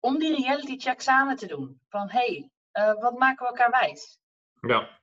om 0.00 0.18
die 0.18 0.36
reality 0.36 0.78
check 0.78 1.00
samen 1.00 1.36
te 1.36 1.46
doen. 1.46 1.80
Van 1.88 2.10
hé, 2.10 2.18
hey, 2.18 2.50
eh, 2.70 3.00
wat 3.00 3.18
maken 3.18 3.42
we 3.42 3.48
elkaar 3.48 3.70
wijs? 3.70 4.18
Ja, 4.60 5.00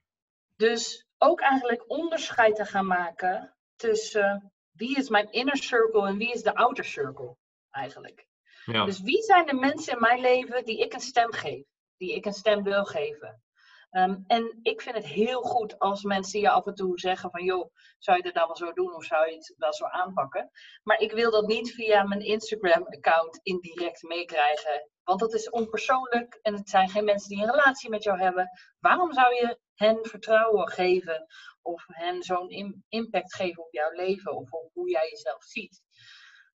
Dus 0.56 1.11
ook 1.24 1.42
eigenlijk 1.42 1.84
onderscheid 1.88 2.56
te 2.56 2.66
gaan 2.66 2.88
maken 2.88 3.56
tussen 3.76 4.52
wie 4.72 4.98
is 4.98 5.10
mijn 5.10 5.32
inner 5.32 5.58
circle 5.58 6.08
en 6.08 6.18
wie 6.18 6.32
is 6.32 6.44
de 6.44 6.56
outer 6.56 6.86
circle 6.86 7.38
eigenlijk. 7.70 8.28
ja. 8.66 8.86
Dus 8.86 9.02
wie 9.02 9.22
zijn 9.24 9.46
de 9.46 9.54
mensen 9.54 9.94
in 9.94 10.00
mijn 10.00 10.20
leven 10.20 10.66
die 10.66 10.80
ik 10.80 10.94
een 10.94 11.00
stem 11.00 11.32
geef? 11.34 11.66
Die 11.98 12.16
ik 12.16 12.26
een 12.26 12.34
stem 12.34 12.64
wil 12.64 12.86
geven? 12.86 13.44
Ehm, 13.90 14.18
en 14.28 14.60
ik 14.62 14.82
vind 14.82 14.96
het 14.96 15.06
heel 15.06 15.42
goed 15.42 15.80
als 15.80 16.04
mensen 16.04 16.40
je 16.40 16.50
af 16.50 16.66
en 16.66 16.76
toe 16.76 17.00
zeggen 17.00 17.32
van... 17.32 17.44
joh, 17.44 17.74
zou 17.98 18.18
je 18.18 18.24
dit 18.24 18.34
nou 18.34 18.48
wel 18.48 18.56
zo 18.56 18.74
doen 18.74 18.96
of 18.96 19.04
zou 19.04 19.30
je 19.30 19.36
het 19.36 19.54
wel 19.58 19.74
zo 19.74 19.86
aanpakken? 19.86 20.52
Maar 20.84 21.00
ik 21.00 21.12
wil 21.12 21.32
dat 21.32 21.48
niet 21.48 21.72
via 21.72 22.04
mijn 22.04 22.22
Instagram-account 22.22 23.40
indirect 23.44 24.02
meekrijgen. 24.02 24.91
Want 25.04 25.20
dat 25.20 25.34
is 25.34 25.50
onpersoonlijk 25.50 26.40
en 26.42 26.54
het 26.54 26.70
zijn 26.70 26.90
geen 26.90 27.06
mensen 27.06 27.30
die 27.30 27.44
een 27.44 27.52
relatie 27.52 27.90
met 27.90 28.04
jou 28.04 28.20
hebben. 28.20 28.50
Waarom 28.80 29.14
zou 29.14 29.34
je 29.34 29.60
hen 29.76 30.06
vertrouwen 30.06 30.68
geven 30.70 31.26
of 31.62 31.84
hen 31.88 32.24
zo'n 32.24 32.50
im- 32.50 32.86
impact 32.88 33.36
geven 33.36 33.64
op 33.64 33.74
jouw 33.74 33.92
leven 33.92 34.36
of 34.36 34.52
op 34.52 34.70
hoe 34.74 34.90
jij 34.90 35.10
jezelf 35.10 35.44
ziet? 35.44 35.82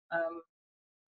Ehm, 0.08 0.40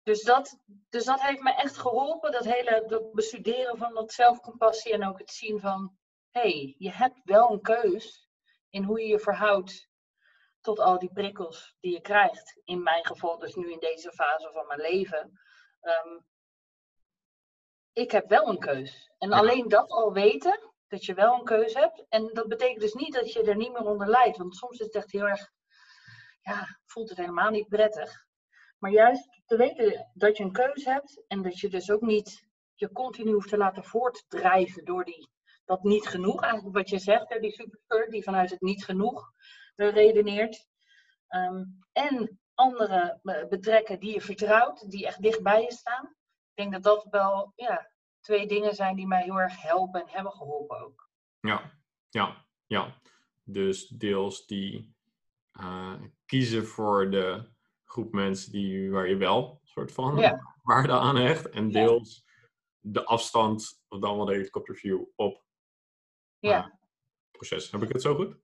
dus 0.03 0.23
dat, 0.23 0.59
dus 0.89 1.05
dat 1.05 1.23
heeft 1.23 1.43
me 1.43 1.55
echt 1.55 1.79
geholpen, 1.79 2.33
dat 2.33 2.45
hele 2.45 3.11
bestuderen 3.13 3.77
van 3.79 3.95
dat 3.95 4.13
zelfcompassie 4.13 4.93
en 4.93 5.07
ook 5.09 5.19
het 5.19 5.31
zien 5.31 5.61
van, 5.61 5.97
hé, 6.31 6.41
hey, 6.41 6.75
je 6.79 6.93
hebt 6.93 7.21
wel 7.25 7.51
een 7.51 7.61
keus 7.61 8.29
in 8.71 8.83
hoe 8.83 9.01
je 9.01 9.07
je 9.07 9.19
verhoudt 9.19 9.89
tot 10.61 10.79
al 10.79 10.99
die 10.99 11.13
prikkels 11.13 11.77
die 11.81 11.93
je 11.93 12.01
krijgt. 12.01 12.61
In 12.65 12.83
mijn 12.83 13.07
geval 13.07 13.39
dus 13.39 13.55
nu 13.55 13.73
in 13.73 13.79
deze 13.79 14.13
fase 14.13 14.51
van 14.53 14.67
mijn 14.67 14.81
leven. 14.81 15.41
Ehm, 15.81 16.19
ik 17.97 18.11
heb 18.11 18.29
wel 18.29 18.49
een 18.49 18.59
keus. 18.59 19.11
En 19.19 19.29
Ja. 19.29 19.37
alleen 19.37 19.69
dat 19.69 19.91
al 19.91 20.13
weten, 20.13 20.73
dat 20.89 21.05
je 21.05 21.15
wel 21.15 21.35
een 21.35 21.45
keus 21.45 21.75
hebt. 21.75 22.05
En 22.09 22.31
dat 22.33 22.49
betekent 22.49 22.81
dus 22.81 22.93
niet 22.93 23.15
dat 23.15 23.33
je 23.33 23.43
er 23.43 23.57
niet 23.57 23.73
meer 23.73 23.85
onder 23.85 24.09
lijdt. 24.09 24.37
Want 24.37 24.57
soms 24.57 24.79
is 24.79 24.87
het 24.87 24.95
echt 24.95 25.13
heel 25.13 25.27
erg, 25.29 25.51
ja, 26.41 26.79
voelt 26.85 27.09
het 27.09 27.19
helemaal 27.19 27.51
niet 27.51 27.69
prettig. 27.69 28.25
Maar 28.79 28.91
juist 28.91 29.43
te 29.47 29.57
weten 29.57 30.11
dat 30.15 30.37
je 30.37 30.45
een 30.45 30.53
keuze 30.53 30.91
hebt 30.91 31.25
en 31.27 31.43
dat 31.43 31.59
je 31.59 31.69
dus 31.69 31.91
ook 31.91 32.01
niet 32.01 32.45
je 32.75 32.93
continu 32.93 33.33
hoeft 33.33 33.49
te 33.49 33.57
laten 33.57 33.85
voortdrijven 33.85 34.85
door 34.85 35.05
die, 35.05 35.29
dat 35.65 35.83
niet 35.83 36.07
genoeg, 36.07 36.43
eigenlijk 36.43 36.75
wat 36.75 36.89
je 36.89 36.99
zegt, 36.99 37.29
hè, 37.29 37.39
die 37.41 37.53
superspur 37.53 38.11
die 38.11 38.23
vanuit 38.23 38.51
het 38.51 38.61
niet 38.61 38.85
genoeg 38.85 39.33
redeneert. 39.77 40.67
Ehm, 41.29 41.65
en 41.93 42.41
anderen 42.55 43.21
eh, 43.23 43.49
betrekken 43.49 44.01
die 44.01 44.13
je 44.13 44.21
vertrouwt, 44.21 44.91
die 44.91 45.07
echt 45.07 45.23
dichtbij 45.23 45.63
je 45.63 45.73
staan. 45.73 46.15
Ik 46.57 46.63
denk 46.71 46.73
dat 46.73 46.83
dat 46.83 47.07
wel 47.11 47.53
ja, 47.57 47.91
twee 48.21 48.47
dingen 48.47 48.75
zijn 48.75 48.97
die 48.97 49.07
mij 49.07 49.23
heel 49.23 49.41
erg 49.41 49.63
helpen 49.63 50.01
en 50.01 50.09
hebben 50.09 50.33
geholpen 50.33 50.79
ook. 50.81 51.11
Ja, 51.41 51.73
ja, 52.09 52.45
ja. 52.67 52.95
Dus 53.45 53.89
deels 53.89 54.47
die 54.47 54.95
eh, 55.53 55.95
kiezen 56.27 56.67
voor 56.67 57.11
de 57.11 57.51
groep 57.85 58.13
mensen 58.13 58.53
die, 58.53 58.91
waar 58.91 59.09
je 59.09 59.17
wel 59.17 59.61
soort 59.65 59.93
van 59.93 60.17
Ja. 60.17 60.41
waarde 60.63 60.93
aan 60.93 61.17
hecht. 61.17 61.49
En 61.49 61.71
Ja. 61.71 61.85
deels 61.85 62.25
de 62.81 63.05
afstand, 63.05 63.83
of 63.89 63.99
dan 64.01 64.17
wel 64.17 64.25
de 64.25 64.33
helikopterview 64.33 65.03
op 65.17 65.45
Ja. 66.39 66.63
het 66.63 66.73
proces. 67.31 67.71
Heb 67.71 67.83
ik 67.83 67.89
het 67.93 68.03
zo 68.03 68.15
goed? 68.15 68.37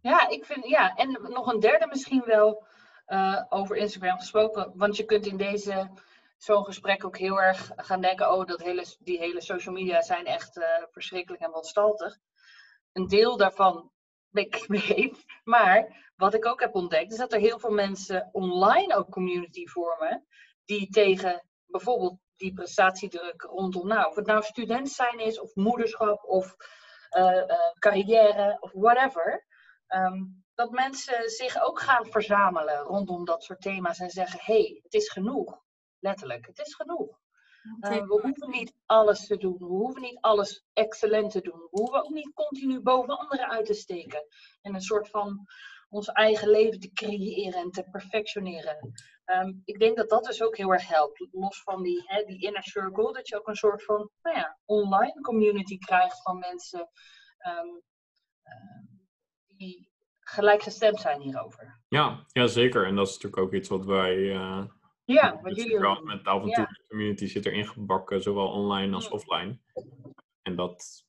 Ja, 0.00 0.28
ik 0.28 0.44
vind, 0.44 0.66
ja, 0.66 0.94
en 0.96 1.10
nog 1.22 1.52
een 1.52 1.60
derde 1.60 1.86
misschien 1.86 2.22
wel. 2.24 2.66
eh, 3.04 3.44
over 3.48 3.76
Instagram 3.76 4.18
gesproken. 4.18 4.72
Want 4.76 4.96
je 4.96 5.04
kunt 5.04 5.26
in 5.26 5.36
deze 5.36 5.90
zo'n 6.36 6.64
gesprek 6.64 7.04
ook 7.04 7.18
heel 7.18 7.40
erg 7.40 7.70
gaan 7.76 8.00
denken: 8.00 8.32
oh, 8.32 8.46
dat 8.46 8.62
hele, 8.62 8.84
die 8.98 9.18
hele 9.18 9.40
social 9.40 9.74
media 9.74 10.02
zijn 10.02 10.26
echt 10.26 10.56
uh, 10.56 10.64
verschrikkelijk 10.90 11.42
en 11.42 11.50
wanstaltig. 11.50 12.18
Een 12.92 13.06
deel 13.06 13.36
daarvan 13.36 13.90
ben 14.28 14.44
ik 14.50 14.68
mee. 14.68 15.12
Maar 15.44 16.10
wat 16.16 16.34
ik 16.34 16.46
ook 16.46 16.60
heb 16.60 16.74
ontdekt, 16.74 17.12
is 17.12 17.18
dat 17.18 17.32
er 17.32 17.40
heel 17.40 17.58
veel 17.58 17.72
mensen 17.72 18.28
online 18.32 18.96
ook 18.96 19.10
community 19.10 19.66
vormen. 19.66 20.26
Die 20.64 20.88
tegen 20.88 21.46
bijvoorbeeld 21.66 22.18
die 22.36 22.52
prestatiedruk 22.52 23.42
rondom, 23.42 23.86
nou, 23.86 24.08
of 24.08 24.14
het 24.14 24.26
nou 24.26 24.42
student 24.42 24.90
zijn 24.90 25.18
is, 25.18 25.40
of 25.40 25.54
moederschap, 25.54 26.24
of 26.24 26.56
uh, 27.16 27.24
uh, 27.24 27.72
carrière, 27.78 28.56
of 28.60 28.72
whatever. 28.72 29.46
Um, 29.88 30.44
dat 30.54 30.70
mensen 30.70 31.30
zich 31.30 31.62
ook 31.62 31.80
gaan 31.80 32.06
verzamelen 32.06 32.78
rondom 32.78 33.24
dat 33.24 33.44
soort 33.44 33.60
thema's 33.60 33.98
en 33.98 34.10
zeggen: 34.10 34.40
hé, 34.42 34.54
hey, 34.54 34.80
het 34.82 34.94
is 34.94 35.10
genoeg. 35.10 35.63
Letterlijk, 36.04 36.46
het 36.46 36.58
is 36.58 36.74
genoeg. 36.74 37.18
Uh, 37.80 37.90
we 37.90 38.20
hoeven 38.22 38.50
niet 38.50 38.74
alles 38.86 39.26
te 39.26 39.36
doen. 39.36 39.56
We 39.58 39.64
hoeven 39.64 40.02
niet 40.02 40.18
alles 40.20 40.64
excellent 40.72 41.30
te 41.30 41.40
doen. 41.40 41.58
We 41.58 41.68
hoeven 41.70 42.04
ook 42.04 42.10
niet 42.10 42.32
continu 42.34 42.80
boven 42.80 43.18
anderen 43.18 43.48
uit 43.48 43.66
te 43.66 43.74
steken. 43.74 44.26
En 44.62 44.74
een 44.74 44.80
soort 44.80 45.08
van 45.08 45.46
ons 45.88 46.08
eigen 46.08 46.48
leven 46.48 46.80
te 46.80 46.92
creëren 46.92 47.60
en 47.60 47.70
te 47.70 47.88
perfectioneren. 47.90 48.92
Um, 49.24 49.62
ik 49.64 49.78
denk 49.78 49.96
dat 49.96 50.08
dat 50.08 50.24
dus 50.24 50.42
ook 50.42 50.56
heel 50.56 50.72
erg 50.72 50.88
helpt. 50.88 51.26
Los 51.30 51.62
van 51.62 51.82
die, 51.82 52.02
hè, 52.04 52.24
die 52.24 52.46
inner 52.46 52.62
circle, 52.62 53.12
dat 53.12 53.28
je 53.28 53.36
ook 53.36 53.48
een 53.48 53.54
soort 53.54 53.84
van 53.84 54.10
nou 54.22 54.36
ja, 54.36 54.58
online 54.64 55.20
community 55.20 55.78
krijgt 55.78 56.22
van 56.22 56.38
mensen 56.38 56.88
um, 57.60 57.82
uh, 58.44 58.82
die 59.46 59.90
gelijkgestemd 60.20 61.00
zijn 61.00 61.20
hierover. 61.20 61.80
Ja, 61.88 62.24
ja, 62.26 62.46
zeker. 62.46 62.86
En 62.86 62.96
dat 62.96 63.06
is 63.06 63.14
natuurlijk 63.14 63.42
ook 63.42 63.52
iets 63.52 63.68
wat 63.68 63.84
wij. 63.84 64.16
Uh, 64.16 64.64
ja, 65.04 65.40
wat 65.42 65.56
jullie 65.56 65.78
wel 65.78 66.02
met 66.02 66.24
de 66.24 66.30
avontuur 66.30 66.58
ja. 66.58 66.80
community 66.88 67.26
zit 67.26 67.46
erin 67.46 67.66
gebakken, 67.66 68.22
zowel 68.22 68.48
online 68.48 68.94
als 68.94 69.08
offline. 69.08 69.58
En 70.42 70.56
dat 70.56 71.04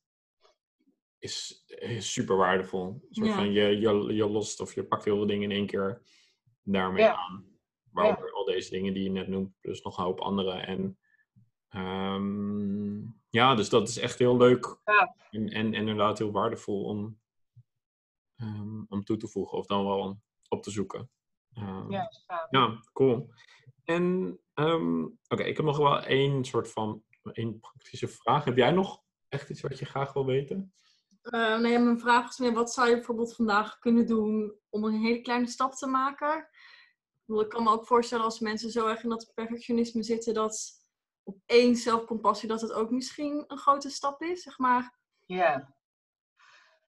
is, 1.18 1.64
is 1.66 2.12
super 2.12 2.36
waardevol. 2.36 3.06
Zo 3.10 3.24
Ja. 3.24 3.34
van 3.34 3.52
je, 3.52 3.62
je, 3.80 4.14
je 4.14 4.26
lost 4.28 4.60
of 4.60 4.74
je 4.74 4.84
pakt 4.84 5.04
heel 5.04 5.16
veel 5.16 5.26
dingen 5.26 5.50
in 5.50 5.56
één 5.56 5.66
keer 5.66 6.02
daarmee 6.62 7.06
aan. 7.08 7.44
Waaronder 7.90 8.32
al 8.32 8.44
deze 8.44 8.70
dingen 8.70 8.94
die 8.94 9.02
je 9.02 9.10
net 9.10 9.28
noemt, 9.28 9.52
plus 9.60 9.82
nog 9.82 9.98
een 9.98 10.04
hoop 10.04 10.20
andere. 10.20 10.52
En 10.52 10.98
ehm, 11.68 12.98
ja, 13.30 13.54
dus 13.54 13.68
dat 13.68 13.88
is 13.88 13.98
echt 13.98 14.18
heel 14.18 14.36
leuk 14.36 14.78
Ja. 14.84 15.14
en, 15.30 15.48
en, 15.48 15.66
en 15.66 15.74
inderdaad 15.74 16.18
heel 16.18 16.32
waardevol 16.32 16.84
om, 16.84 17.20
ehm, 18.36 18.82
om 18.88 19.04
toe 19.04 19.16
te 19.16 19.28
voegen 19.28 19.58
of 19.58 19.66
dan 19.66 19.84
wel 19.84 20.20
op 20.48 20.62
te 20.62 20.70
zoeken. 20.70 21.10
Ja, 21.48 21.84
ja. 21.88 22.10
ja, 22.50 22.80
cool. 22.92 23.30
En 23.86 24.38
ehm, 24.54 25.02
oké, 25.02 25.42
ik 25.42 25.56
heb 25.56 25.66
nog 25.66 25.78
wel 25.78 26.00
één 26.00 26.44
soort 26.44 26.70
van 26.70 27.02
één 27.32 27.60
praktische 27.60 28.08
vraag. 28.08 28.44
Heb 28.44 28.56
jij 28.56 28.70
nog 28.70 29.02
echt 29.28 29.50
iets 29.50 29.60
wat 29.60 29.78
je 29.78 29.84
graag 29.84 30.12
wil 30.12 30.26
weten? 30.26 30.72
Eh, 31.22 31.58
nee, 31.58 31.78
mijn 31.78 32.00
vraag 32.00 32.26
was 32.26 32.38
meer, 32.38 32.52
wat 32.52 32.72
zou 32.72 32.88
je 32.88 32.94
bijvoorbeeld 32.94 33.34
vandaag 33.34 33.78
kunnen 33.78 34.06
doen 34.06 34.54
om 34.68 34.84
een 34.84 35.00
hele 35.00 35.20
kleine 35.20 35.46
stap 35.46 35.72
te 35.72 35.86
maken? 35.86 36.48
Ik 37.26 37.48
kan 37.48 37.62
me 37.62 37.70
ook 37.70 37.86
voorstellen 37.86 38.24
als 38.24 38.40
mensen 38.40 38.70
zo 38.70 38.86
erg 38.86 39.02
in 39.02 39.08
dat 39.08 39.32
perfectionisme 39.34 40.02
zitten, 40.02 40.34
dat 40.34 40.84
op 41.22 41.38
één 41.46 41.76
zelfcompassie, 41.76 42.48
dat 42.48 42.60
het 42.60 42.72
ook 42.72 42.90
misschien 42.90 43.44
een 43.46 43.58
grote 43.58 43.90
stap 43.90 44.22
is, 44.22 44.42
zeg 44.42 44.58
maar. 44.58 44.98
Ja. 45.24 45.74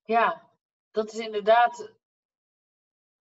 Ja, 0.05 0.51
dat 0.91 1.13
is 1.13 1.19
inderdaad 1.19 1.93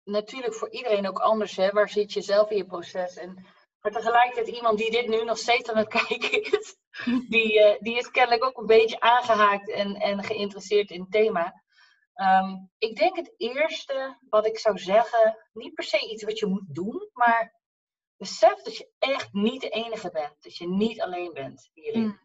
natuurlijk 0.03 0.53
voor 0.53 0.69
iedereen 0.69 1.07
ook 1.07 1.19
anders. 1.19 1.55
Hè? 1.55 1.69
Waar 1.69 1.89
zit 1.89 2.13
je 2.13 2.21
zelf 2.21 2.49
in 2.49 2.57
je 2.57 2.65
proces? 2.65 3.15
En, 3.15 3.45
maar 3.85 4.01
tegelijkertijd 4.01 4.55
iemand 4.55 4.77
die 4.77 4.91
dit 4.91 5.07
nu 5.07 5.23
nog 5.23 5.37
steeds 5.37 5.69
aan 5.69 5.77
het 5.77 5.87
kijken 6.07 6.43
is, 6.43 6.75
die, 7.35 7.63
eh, 7.63 7.79
die 7.79 7.97
is 7.97 8.11
kennelijk 8.11 8.43
ook 8.43 8.57
een 8.57 8.65
beetje 8.65 8.99
aangehaakt 8.99 9.69
en, 9.69 9.95
en 9.95 10.23
geïnteresseerd 10.23 10.89
in 10.89 11.01
het 11.01 11.11
thema. 11.11 11.63
Ehm, 12.13 12.55
ik 12.77 12.95
denk 12.95 13.15
het 13.15 13.33
eerste 13.37 14.17
wat 14.29 14.45
ik 14.45 14.59
zou 14.59 14.77
zeggen, 14.77 15.37
niet 15.53 15.73
per 15.73 15.83
se 15.83 16.09
iets 16.09 16.23
wat 16.23 16.39
je 16.39 16.45
moet 16.45 16.75
doen, 16.75 17.09
maar 17.13 17.59
besef 18.17 18.61
dat 18.61 18.77
je 18.77 18.89
echt 18.99 19.33
niet 19.33 19.61
de 19.61 19.69
enige 19.69 20.11
bent. 20.11 20.43
Dat 20.43 20.57
je 20.57 20.67
niet 20.67 21.01
alleen 21.01 21.33
bent 21.33 21.69
hierin. 21.73 22.03
Mm. 22.03 22.19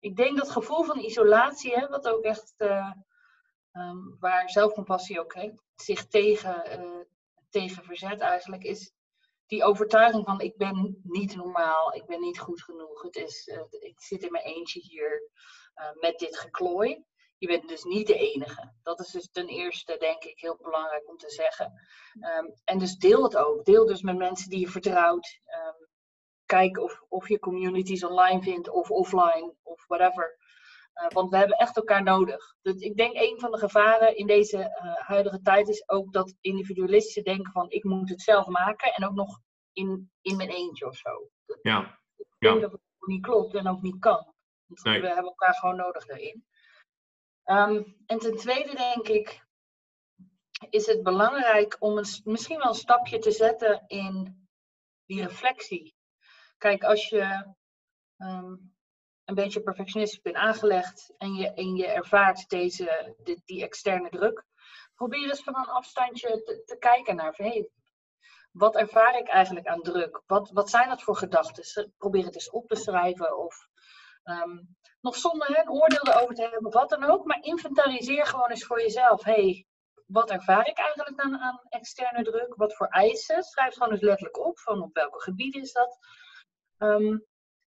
Ik 0.00 0.16
denk 0.16 0.36
dat 0.36 0.50
gevoel 0.50 0.82
van 0.84 0.98
isolatie, 0.98 1.74
hè, 1.74 1.88
wat 1.88 2.08
ook 2.08 2.22
echt, 2.22 2.54
eh, 2.56 2.92
ehm, 3.72 3.98
waar 4.18 4.50
zelfcompassie 4.50 5.20
ook 5.20 5.34
hè, 5.34 5.50
zich 5.74 6.06
tegen, 6.06 6.64
eh, 6.64 7.00
tegen 7.50 7.84
verzet 7.84 8.20
eigenlijk, 8.20 8.62
is 8.64 8.93
die 9.46 9.64
overtuiging 9.64 10.24
van 10.24 10.40
ik 10.40 10.56
ben 10.56 11.00
niet 11.02 11.36
normaal, 11.36 11.94
ik 11.94 12.06
ben 12.06 12.20
niet 12.20 12.38
goed 12.38 12.62
genoeg, 12.62 13.02
het 13.02 13.16
is, 13.16 13.48
eh, 13.48 13.62
ik 13.70 14.00
zit 14.00 14.22
in 14.22 14.30
mijn 14.30 14.44
eentje 14.44 14.80
hier 14.80 15.30
eh, 15.74 15.92
met 16.00 16.18
dit 16.18 16.38
geklooi. 16.38 17.04
Je 17.38 17.46
bent 17.46 17.68
dus 17.68 17.82
niet 17.82 18.06
de 18.06 18.32
enige. 18.32 18.72
Dat 18.82 19.00
is 19.00 19.10
dus 19.10 19.30
ten 19.30 19.48
eerste, 19.48 19.96
denk 19.98 20.24
ik, 20.24 20.38
heel 20.38 20.56
belangrijk 20.56 21.08
om 21.08 21.16
te 21.16 21.30
zeggen. 21.30 21.72
Ehm, 22.20 22.46
en 22.64 22.78
dus 22.78 22.96
deel 22.96 23.22
het 23.22 23.36
ook. 23.36 23.64
Deel 23.64 23.86
dus 23.86 24.02
met 24.02 24.16
mensen 24.16 24.50
die 24.50 24.60
je 24.60 24.68
vertrouwt. 24.68 25.40
Ehm, 25.44 25.84
kijk 26.46 26.78
of, 26.78 27.02
of 27.08 27.28
je 27.28 27.38
communities 27.38 28.04
online 28.04 28.42
vindt 28.42 28.68
of 28.68 28.90
offline 28.90 29.54
of 29.62 29.86
whatever. 29.86 30.36
Uh, 31.02 31.08
want 31.08 31.30
we 31.30 31.36
hebben 31.36 31.56
echt 31.56 31.76
elkaar 31.76 32.02
nodig. 32.02 32.54
Dus 32.62 32.74
ik 32.74 32.96
denk 32.96 33.14
een 33.16 33.40
van 33.40 33.50
de 33.50 33.58
gevaren 33.58 34.16
in 34.16 34.26
deze 34.26 34.58
uh, 34.58 34.94
huidige 34.94 35.40
tijd 35.40 35.68
is 35.68 35.88
ook 35.88 36.12
dat 36.12 36.34
individualisten 36.40 37.24
denken 37.24 37.52
van 37.52 37.70
ik 37.70 37.84
moet 37.84 38.08
het 38.08 38.22
zelf 38.22 38.46
maken 38.46 38.92
en 38.94 39.04
ook 39.06 39.14
nog 39.14 39.40
in, 39.72 40.10
in 40.20 40.36
mijn 40.36 40.48
eentje 40.50 40.86
of 40.86 40.96
zo. 40.96 41.30
Ja, 41.62 42.00
ik 42.16 42.26
Ja. 42.38 42.50
denk 42.50 42.60
dat 42.60 42.72
het 42.72 42.80
niet 42.98 43.22
klopt 43.22 43.54
en 43.54 43.68
ook 43.68 43.82
niet 43.82 43.98
kan. 43.98 44.34
Want 44.66 44.82
Nee. 44.84 45.00
we 45.00 45.06
hebben 45.06 45.24
elkaar 45.24 45.54
gewoon 45.54 45.76
nodig 45.76 46.06
daarin. 46.06 46.46
Ehm, 47.44 47.82
en 48.06 48.18
ten 48.18 48.36
tweede 48.36 48.74
denk 48.74 49.08
ik, 49.08 49.46
is 50.70 50.86
het 50.86 51.02
belangrijk 51.02 51.76
om 51.78 51.98
een, 51.98 52.06
misschien 52.24 52.58
wel 52.58 52.68
een 52.68 52.74
stapje 52.74 53.18
te 53.18 53.30
zetten 53.30 53.84
in 53.86 54.48
die 55.06 55.22
reflectie. 55.22 55.94
Kijk, 56.58 56.84
als 56.84 57.08
je 57.08 57.54
ehm, 58.16 58.54
een 59.24 59.34
beetje 59.34 59.62
perfectionistisch 59.62 60.20
bent 60.20 60.36
aangelegd 60.36 61.14
en 61.18 61.34
je, 61.34 61.52
en 61.52 61.74
je 61.74 61.86
ervaart 61.86 62.48
deze, 62.48 63.14
die, 63.44 63.62
externe 63.62 64.08
druk, 64.08 64.44
probeer 64.94 65.28
eens 65.28 65.42
van 65.42 65.56
een 65.56 65.68
afstandje 65.68 66.42
te, 66.42 66.62
te 66.64 66.76
kijken 66.78 67.16
naar 67.16 67.34
hey, 67.36 67.68
wat 68.50 68.76
ervaar 68.76 69.18
ik 69.18 69.28
eigenlijk 69.28 69.66
aan 69.66 69.82
druk? 69.82 70.22
Wat, 70.26 70.50
wat 70.50 70.70
zijn 70.70 70.88
dat 70.88 71.02
voor 71.02 71.16
gedachten? 71.16 71.92
Probeer 71.98 72.24
het 72.24 72.34
eens 72.34 72.50
op 72.50 72.68
te 72.68 72.74
schrijven 72.74 73.38
of 73.38 73.68
ehm, 74.22 74.58
nog 75.00 75.16
zonder 75.16 75.58
een 75.58 75.70
oordeel 75.70 76.06
erover 76.06 76.34
te 76.34 76.42
hebben, 76.42 76.72
wat 76.72 76.90
dan 76.90 77.04
ook. 77.04 77.24
Maar 77.24 77.42
inventariseer 77.42 78.26
gewoon 78.26 78.50
eens 78.50 78.64
voor 78.64 78.80
jezelf. 78.80 79.22
hey, 79.22 79.66
wat 80.06 80.30
ervaar 80.30 80.66
ik 80.68 80.78
eigenlijk 80.78 81.20
aan, 81.20 81.38
aan 81.38 81.60
externe 81.68 82.22
druk? 82.22 82.54
Wat 82.54 82.74
voor 82.74 82.86
eisen? 82.86 83.42
Schrijf 83.42 83.74
gewoon 83.74 83.92
eens 83.92 84.00
letterlijk 84.00 84.46
op 84.46 84.58
van 84.58 84.82
op 84.82 84.94
welke 84.94 85.20
gebieden 85.20 85.60
is 85.60 85.72
dat. 85.72 85.98
Ehm, 86.78 87.18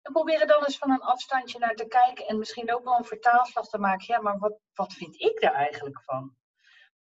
en 0.05 0.13
probeer 0.13 0.41
er 0.41 0.47
dan 0.47 0.65
eens 0.65 0.79
van 0.79 0.91
een 0.91 1.03
afstandje 1.03 1.59
naar 1.59 1.75
te 1.75 1.87
kijken 1.87 2.27
en 2.27 2.39
misschien 2.39 2.75
ook 2.75 2.85
wel 2.85 2.99
een 2.99 3.05
vertaalslag 3.05 3.69
te 3.69 3.79
maken. 3.79 4.05
Ja, 4.07 4.21
maar 4.21 4.39
wat, 4.39 4.59
wat 4.75 4.93
vind 4.93 5.21
ik 5.21 5.41
daar 5.41 5.55
eigenlijk 5.55 6.03
van? 6.03 6.37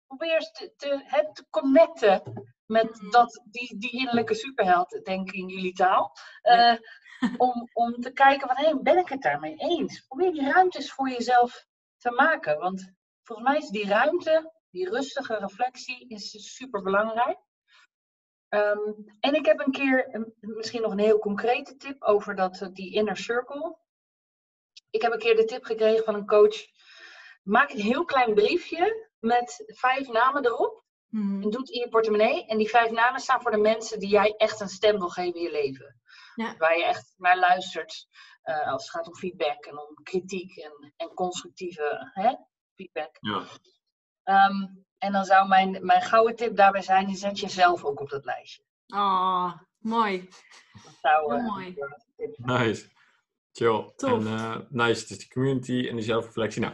Probeer 0.08 0.36
eens 0.36 0.52
te, 0.52 0.74
te, 0.76 1.02
het 1.04 1.36
te 1.36 1.46
connecten 1.50 2.22
met 2.66 3.06
dat, 3.10 3.42
die, 3.46 3.78
die 3.78 3.92
innerlijke 3.92 4.34
superheld, 4.34 5.00
denk 5.04 5.28
ik 5.28 5.36
in 5.36 5.48
jullie 5.48 5.74
taal. 5.74 6.12
Eh, 6.42 6.76
om, 7.38 7.70
om 7.74 8.02
te 8.02 8.12
kijken 8.12 8.48
van, 8.48 8.58
hé, 8.58 8.80
ben 8.82 8.98
ik 8.98 9.10
het 9.10 9.22
daarmee 9.22 9.56
eens? 9.56 10.06
Probeer 10.08 10.32
die 10.32 10.52
ruimtes 10.52 10.92
voor 10.92 11.10
jezelf 11.10 11.66
te 11.98 12.12
maken. 12.12 12.60
Want 12.60 12.94
volgens 13.24 13.48
mij 13.48 13.58
is 13.58 13.70
die 13.70 13.88
ruimte, 13.88 14.54
die 14.70 14.90
rustige 14.90 15.38
reflectie, 15.38 16.08
is 16.08 16.56
super 16.56 16.82
belangrijk. 16.82 17.40
Ehm, 18.50 18.92
en 19.20 19.34
ik 19.34 19.46
heb 19.46 19.60
een 19.60 19.72
keer, 19.72 20.16
een- 20.16 20.34
misschien 20.40 20.82
nog 20.82 20.92
een 20.92 21.00
heel 21.00 21.20
concrete 21.20 21.76
tip 21.76 22.04
over 22.04 22.36
dat, 22.36 22.62
eh, 22.62 22.68
die 22.72 22.94
inner 22.94 23.18
circle. 23.18 23.78
Ik 24.90 25.02
heb 25.02 25.12
een 25.12 25.20
keer 25.20 25.36
de 25.36 25.46
tip 25.46 25.64
gekregen 25.66 26.04
van 26.06 26.16
een 26.16 26.26
coach. 26.26 26.56
Maak 27.44 27.70
een 27.72 27.80
heel 27.80 28.06
klein 28.06 28.34
briefje 28.34 29.10
met 29.20 29.64
vijf 29.66 30.08
namen 30.08 30.46
erop. 30.46 30.84
Mhm. 31.08 31.42
En 31.42 31.50
doe 31.50 31.60
het 31.60 31.70
in 31.70 31.80
je 31.80 31.90
portemonnee. 31.90 32.46
En 32.46 32.58
die 32.58 32.70
vijf 32.70 32.92
namen 32.92 33.20
staan 33.20 33.42
voor 33.42 33.52
de 33.52 33.58
mensen 33.58 34.00
die 34.00 34.10
jij 34.10 34.34
echt 34.38 34.60
een 34.60 34.70
stem 34.70 34.98
wil 34.98 35.10
geven 35.10 35.34
in 35.36 35.42
je 35.42 35.52
leven. 35.52 36.00
Ja. 36.36 36.58
Waar 36.58 36.78
je 36.78 36.84
echt 36.86 37.14
naar 37.18 37.38
luistert. 37.38 38.08
eh, 38.42 38.68
als 38.72 38.82
het 38.84 38.92
gaat 38.92 39.08
om 39.08 39.16
feedback 39.16 39.66
en 39.66 39.80
om 39.80 39.94
kritiek 40.04 40.58
en, 40.58 40.94
en 40.98 41.14
constructieve 41.14 42.10
hè, 42.14 42.34
feedback. 42.76 43.18
ja. 43.20 43.44
Ehm, 44.24 44.66
en 44.98 45.12
dan 45.12 45.26
zou 45.26 45.48
mijn, 45.48 45.86
mijn 45.86 46.02
gouden 46.02 46.36
tip 46.36 46.56
daarbij 46.56 46.82
zijn: 46.82 47.08
die 47.08 47.16
zet 47.16 47.40
jezelf 47.40 47.84
ook 47.84 48.00
op 48.00 48.10
dat 48.10 48.26
lijstje. 48.26 48.64
Ah, 48.88 49.54
mooi. 49.78 50.30
Dat 50.84 50.94
zou, 51.02 51.36
eh, 51.36 51.48
mooi. 51.48 51.68
een 51.68 52.04
tip 52.16 52.36
zijn. 52.36 52.68
Nice. 52.68 52.94
Chill. 53.52 53.94
Tof. 53.96 54.26
En 54.26 54.28
eh, 54.28 54.58
nice, 54.70 55.08
dus 55.08 55.18
die 55.18 55.30
community 55.30 55.88
en 55.90 55.96
die 55.96 56.06
zelfreflectie. 56.06 56.62
Nou, 56.62 56.74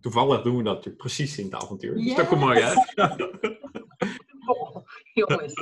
toevallig 0.00 0.42
doen 0.42 0.56
we 0.56 0.62
dat 0.62 0.74
natuurlijk 0.74 1.02
precies 1.02 1.38
in 1.38 1.44
het 1.44 1.54
avontuur. 1.54 1.94
Dus 1.94 2.14
dat 2.14 2.28
komt 2.28 2.40
mooi 2.40 2.62
uit. 2.62 2.92
jongens. 5.12 5.54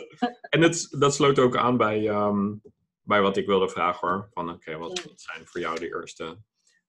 En 0.49 0.61
het, 0.63 0.87
dat 0.99 1.15
sloot 1.15 1.39
ook 1.39 1.57
aan 1.57 1.77
bij, 1.77 2.09
ehm, 2.09 2.55
bij 3.03 3.21
wat 3.21 3.37
ik 3.37 3.47
wilde 3.47 3.69
vragen 3.69 4.09
hoor. 4.09 4.29
Van 4.33 4.51
oké, 4.51 4.77
wat, 4.77 5.05
wat 5.05 5.21
zijn 5.21 5.47
voor 5.47 5.61
jou 5.61 5.79
de 5.79 5.87
eerste 5.87 6.39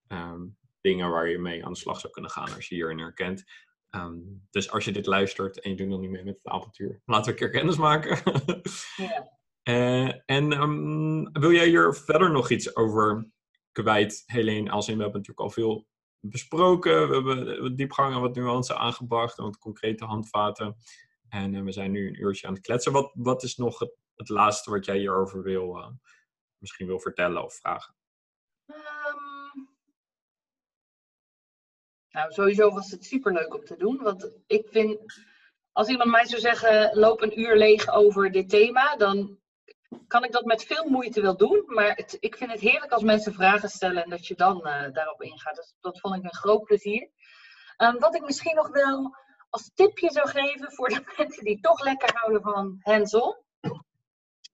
ehm, 0.07 0.41
dingen 0.81 1.09
waar 1.09 1.29
je 1.29 1.39
mee 1.39 1.65
aan 1.65 1.73
de 1.73 1.79
slag 1.79 1.99
zou 1.99 2.13
kunnen 2.13 2.31
gaan 2.31 2.53
als 2.55 2.67
je 2.67 2.75
hierin 2.75 2.99
herkent? 2.99 3.43
Ehm, 3.89 4.19
dus 4.49 4.71
als 4.71 4.85
je 4.85 4.91
dit 4.91 5.05
luistert 5.05 5.61
en 5.61 5.69
je 5.69 5.75
doet 5.75 5.87
nog 5.87 5.99
niet 5.99 6.09
mee 6.09 6.23
met 6.23 6.35
het 6.35 6.47
avontuur, 6.47 7.01
laten 7.05 7.25
we 7.25 7.31
een 7.31 7.37
keer 7.37 7.59
kennis 7.59 7.77
maken. 7.77 8.17
Ja. 8.95 9.35
Eh, 9.63 10.13
en 10.25 10.51
ehm, 10.51 11.23
wil 11.23 11.51
jij 11.51 11.67
hier 11.67 11.93
verder 11.93 12.31
nog 12.31 12.49
iets 12.49 12.75
over 12.75 13.29
kwijt, 13.71 14.23
Helene? 14.25 14.71
Als 14.71 14.87
in, 14.87 14.97
we 14.97 15.03
hebben 15.03 15.21
natuurlijk 15.21 15.47
al 15.47 15.63
veel 15.63 15.87
besproken. 16.19 17.09
We 17.09 17.15
hebben 17.15 17.61
wat 17.61 17.77
diepgang 17.77 18.13
en 18.13 18.21
wat 18.21 18.35
nuance 18.35 18.75
aangebracht 18.75 19.37
en 19.37 19.43
wat 19.43 19.57
concrete 19.57 20.05
handvaten. 20.05 20.75
En 21.29 21.55
eh, 21.55 21.63
we 21.63 21.71
zijn 21.71 21.91
nu 21.91 22.07
een 22.07 22.21
uurtje 22.21 22.47
aan 22.47 22.53
het 22.53 22.61
kletsen. 22.61 22.91
Wat, 22.91 23.11
wat 23.13 23.43
is 23.43 23.55
nog 23.55 23.79
het, 23.79 23.95
het 24.15 24.29
laatste 24.29 24.69
wat 24.69 24.85
jij 24.85 24.97
hierover 24.97 25.43
wil, 25.43 25.77
eh, 25.77 25.89
misschien 26.57 26.87
wil 26.87 26.99
vertellen 26.99 27.43
of 27.43 27.55
vragen? 27.55 27.96
Nou, 32.17 32.31
sowieso 32.31 32.71
was 32.71 32.91
het 32.91 33.05
superleuk 33.05 33.53
om 33.53 33.65
te 33.65 33.77
doen. 33.77 33.97
Want 34.01 34.31
ik 34.47 34.67
vind, 34.69 34.97
als 35.71 35.87
iemand 35.87 36.09
mij 36.09 36.25
zou 36.25 36.41
zeggen, 36.41 36.97
loop 36.97 37.21
een 37.21 37.39
uur 37.39 37.55
leeg 37.55 37.89
over 37.89 38.31
dit 38.31 38.49
thema, 38.49 38.95
dan 38.95 39.39
kan 40.07 40.23
ik 40.23 40.31
dat 40.31 40.45
met 40.45 40.63
veel 40.63 40.89
moeite 40.89 41.21
wel 41.21 41.37
doen. 41.37 41.63
Maar 41.65 41.95
het, 41.95 42.17
ik 42.19 42.37
vind 42.37 42.51
het 42.51 42.59
heerlijk 42.59 42.91
als 42.91 43.03
mensen 43.03 43.33
vragen 43.33 43.69
stellen 43.69 44.03
en 44.03 44.09
dat 44.09 44.27
je 44.27 44.35
dan 44.35 44.65
eh, 44.65 44.93
daarop 44.93 45.21
ingaat. 45.21 45.75
Dat 45.79 45.99
vond 45.99 46.15
ik 46.15 46.23
een 46.23 46.35
groot 46.35 46.63
plezier. 46.63 47.09
Ehm, 47.77 47.97
wat 47.97 48.15
ik 48.15 48.25
misschien 48.25 48.55
nog 48.55 48.69
wel 48.69 49.15
als 49.49 49.71
tipje 49.73 50.11
zou 50.11 50.29
geven 50.29 50.71
voor 50.71 50.89
de 50.89 51.03
mensen 51.17 51.43
die 51.43 51.59
toch 51.59 51.83
lekker 51.83 52.11
houden 52.13 52.41
van 52.41 52.79
hands-on. 52.81 53.35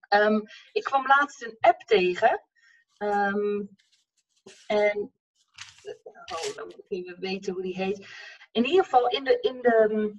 Ehm, 0.08 0.40
ik 0.72 0.84
kwam 0.84 1.08
laatst 1.08 1.44
een 1.44 1.58
app 1.60 1.82
tegen. 1.82 2.42
Ehm, 2.98 3.62
en 4.68 5.14
oh, 5.86 6.56
dan 6.56 6.66
moet 6.66 6.86
ik 6.88 7.16
weten 7.20 7.54
hoe 7.54 7.62
die 7.62 7.76
heet. 7.76 8.08
In 8.52 8.66
ieder 8.66 8.84
geval 8.84 9.08
in 9.08 9.24
de, 9.24 9.40
in 9.40 9.62
de 9.62 10.14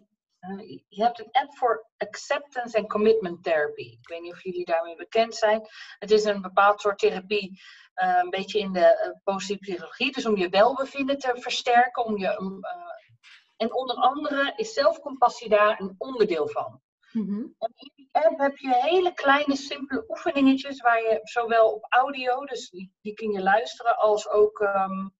uh, 0.48 0.80
je 0.88 1.02
hebt 1.02 1.18
een 1.18 1.30
app 1.30 1.56
voor 1.56 1.86
acceptance 1.96 2.76
en 2.76 2.88
commitment 2.88 3.42
therapy. 3.42 3.82
Ik 3.82 4.08
weet 4.08 4.20
niet 4.20 4.32
of 4.32 4.42
jullie 4.42 4.64
daarmee 4.64 4.96
bekend 4.96 5.34
zijn. 5.34 5.68
Het 5.98 6.10
is 6.10 6.24
een 6.24 6.42
bepaald 6.42 6.80
soort 6.80 6.98
therapie, 6.98 7.60
uh, 8.02 8.18
een 8.22 8.30
beetje 8.30 8.58
in 8.58 8.72
de 8.72 9.10
uh, 9.14 9.20
positieve 9.24 9.62
psychologie. 9.62 10.12
Dus 10.12 10.26
om 10.26 10.36
je 10.36 10.48
welbevinden 10.48 11.18
te 11.18 11.32
versterken. 11.34 12.04
Om 12.04 12.18
je, 12.18 12.38
um, 12.40 12.60
en 13.56 13.74
onder 13.74 13.96
andere 13.96 14.52
is 14.56 14.72
zelfcompassie 14.72 15.48
daar 15.48 15.80
een 15.80 15.94
onderdeel 15.98 16.48
van. 16.48 16.80
Mm 17.12 17.26
-hmm. 17.26 17.54
En 17.58 17.72
in 17.74 17.92
die 17.94 18.08
app 18.12 18.38
heb 18.38 18.56
je 18.56 18.74
hele 18.74 19.12
kleine, 19.12 19.56
simpele 19.56 20.04
oefeningetjes 20.08 20.80
waar 20.80 21.02
je 21.02 21.20
zowel 21.22 21.72
op 21.72 21.86
audio, 21.88 22.44
dus 22.44 22.70
die, 22.70 22.92
die 23.00 23.14
kun 23.14 23.30
je 23.30 23.42
luisteren, 23.42 23.96
als 23.96 24.28
ook 24.28 24.60
um, 24.60 25.14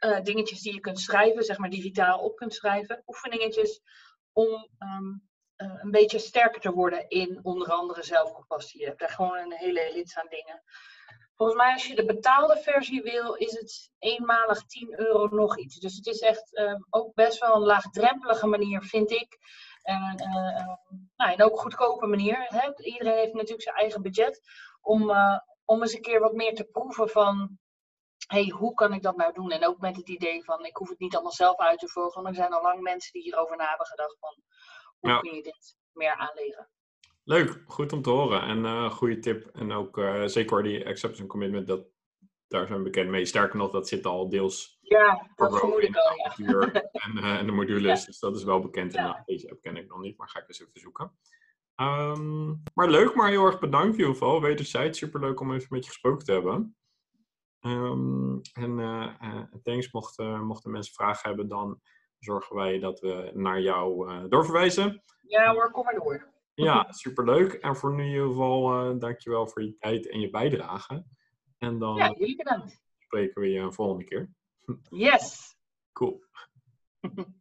uh, 0.00 0.20
dingetjes 0.22 0.62
die 0.62 0.74
je 0.74 0.80
kunt 0.80 1.00
schrijven, 1.00 1.44
zeg 1.44 1.58
maar 1.58 1.70
digitaal 1.70 2.18
op 2.18 2.36
kunt 2.36 2.54
schrijven. 2.54 3.02
Oefeningetjes 3.06 3.80
om 4.32 4.68
um, 4.78 5.28
uh, 5.56 5.74
een 5.82 5.90
beetje 5.90 6.18
sterker 6.18 6.60
te 6.60 6.72
worden 6.72 7.08
in 7.08 7.38
onder 7.42 7.72
andere 7.72 8.02
zelfcompassie. 8.02 8.80
Je 8.80 8.86
hebt 8.86 8.98
daar 8.98 9.10
gewoon 9.10 9.38
een 9.38 9.52
hele 9.52 9.90
rits 9.92 10.18
aan 10.18 10.26
dingen. 10.28 10.62
Volgens 11.34 11.58
mij 11.58 11.72
als 11.72 11.86
je 11.86 11.94
de 11.94 12.04
betaalde 12.04 12.56
versie 12.56 13.02
wil, 13.02 13.34
is 13.34 13.52
het 13.52 13.90
eenmalig 13.98 14.66
10 14.66 15.00
euro 15.00 15.26
nog 15.26 15.58
iets. 15.58 15.78
Dus 15.78 15.96
het 15.96 16.06
is 16.06 16.20
echt 16.20 16.56
uh, 16.56 16.74
ook 16.90 17.14
best 17.14 17.38
wel 17.38 17.54
een 17.54 17.66
laagdrempelige 17.66 18.46
manier, 18.46 18.82
vind 18.82 19.10
ik. 19.10 19.38
En, 19.82 20.14
nou, 21.16 21.32
en 21.32 21.42
ook 21.42 21.52
een 21.52 21.58
goedkope 21.58 22.06
manier. 22.06 22.46
Hè? 22.48 22.84
Iedereen 22.84 23.18
heeft 23.18 23.32
natuurlijk 23.32 23.62
zijn 23.62 23.76
eigen 23.76 24.02
budget. 24.02 24.40
Om, 24.80 25.12
om 25.64 25.82
eens 25.82 25.94
een 25.94 26.00
keer 26.00 26.20
wat 26.20 26.32
meer 26.32 26.54
te 26.54 26.64
proeven 26.64 27.08
van 27.08 27.58
hey, 28.30 28.48
hoe 28.48 28.74
kan 28.74 28.92
ik 28.92 29.02
dat 29.02 29.16
nou 29.16 29.32
doen? 29.32 29.50
En 29.50 29.66
ook 29.66 29.80
met 29.80 29.96
het 29.96 30.08
idee 30.08 30.44
van, 30.44 30.64
ik 30.64 30.76
hoef 30.76 30.88
het 30.88 30.98
niet 30.98 31.14
allemaal 31.14 31.32
zelf 31.32 31.56
uit 31.56 31.78
te 31.78 31.88
volgen. 31.88 32.22
Want 32.22 32.36
er 32.36 32.42
zijn 32.42 32.52
al 32.52 32.62
lang 32.62 32.80
mensen 32.80 33.12
die 33.12 33.22
hierover 33.22 33.56
na 33.56 33.68
hebben 33.68 33.86
gedacht 33.86 34.16
van, 34.20 34.34
hoe 34.98 35.10
ja. 35.10 35.18
kun 35.18 35.34
je 35.34 35.42
dit 35.42 35.76
meer 35.92 36.14
aanleren? 36.14 36.68
Leuk, 37.24 37.62
goed 37.66 37.92
om 37.92 38.02
te 38.02 38.10
horen. 38.10 38.42
En 38.42 38.58
uh, 38.58 38.90
goede 38.90 39.18
tip. 39.18 39.46
En 39.46 39.72
ook 39.72 39.98
uh, 39.98 40.26
zeker 40.26 40.62
die 40.62 40.86
acceptance 40.86 41.26
commitment, 41.26 41.66
dat, 41.66 41.86
daar 42.46 42.66
zijn 42.66 42.78
we 42.78 42.84
bekend 42.84 43.10
mee. 43.10 43.24
Sterker 43.24 43.56
nog, 43.56 43.70
dat 43.70 43.88
zit 43.88 44.06
al 44.06 44.28
deels... 44.28 44.78
Ja, 44.80 45.30
dat 45.34 45.58
vermoed 45.58 45.82
ik 45.82 45.96
al, 45.96 46.16
ja. 46.36 46.60
En, 46.92 47.16
uh, 47.16 47.38
en 47.38 47.46
de 47.46 47.52
modules, 47.52 48.00
ja. 48.00 48.06
dus 48.06 48.18
dat 48.18 48.36
is 48.36 48.44
wel 48.44 48.60
bekend. 48.60 48.94
En 48.94 49.04
ja. 49.04 49.22
deze 49.24 49.50
app 49.50 49.60
ken 49.60 49.76
ik 49.76 49.88
nog 49.88 50.00
niet, 50.00 50.16
maar 50.16 50.28
ga 50.28 50.38
ik 50.38 50.48
eens 50.48 50.60
even 50.60 50.80
zoeken. 50.80 51.18
Um, 51.76 52.62
maar 52.74 52.88
leuk, 52.88 53.14
maar 53.14 53.28
heel 53.28 53.46
erg 53.46 53.58
bedankt 53.58 53.92
in 53.92 53.98
ieder 53.98 54.12
geval. 54.12 54.40
Wederzijds, 54.40 54.98
superleuk 54.98 55.40
om 55.40 55.54
even 55.54 55.66
met 55.70 55.84
je 55.84 55.90
gesproken 55.90 56.24
te 56.24 56.32
hebben. 56.32 56.76
Um, 57.60 58.40
en 58.52 58.78
uh, 58.78 59.14
uh, 59.22 59.42
thanks, 59.62 59.92
mochten, 59.92 60.44
mochten 60.44 60.70
mensen 60.70 60.94
vragen 60.94 61.28
hebben, 61.28 61.48
dan 61.48 61.80
zorgen 62.18 62.56
wij 62.56 62.78
dat 62.78 63.00
we 63.00 63.30
naar 63.34 63.60
jou 63.60 64.10
uh, 64.10 64.24
doorverwijzen. 64.28 65.02
Ja 65.20 65.52
hoor, 65.52 65.70
kom 65.70 65.84
maar 65.84 65.94
door. 65.94 66.32
Ja, 66.54 66.86
superleuk. 66.92 67.52
En 67.52 67.76
voor 67.76 67.94
nu 67.94 68.02
in 68.02 68.10
ieder 68.10 68.26
geval, 68.26 68.98
dankjewel 68.98 69.48
voor 69.48 69.62
je 69.62 69.76
tijd 69.78 70.08
en 70.08 70.20
je 70.20 70.30
bijdrage. 70.30 71.04
En 71.58 71.78
dan 71.78 71.96
ja, 71.96 72.14
jullie 72.18 72.36
bedankt. 72.36 72.80
spreken 72.98 73.40
we 73.40 73.48
je 73.48 73.58
een 73.58 73.72
volgende 73.72 74.04
keer. 74.04 74.30
Yes. 74.90 75.56
Cool. 75.92 76.24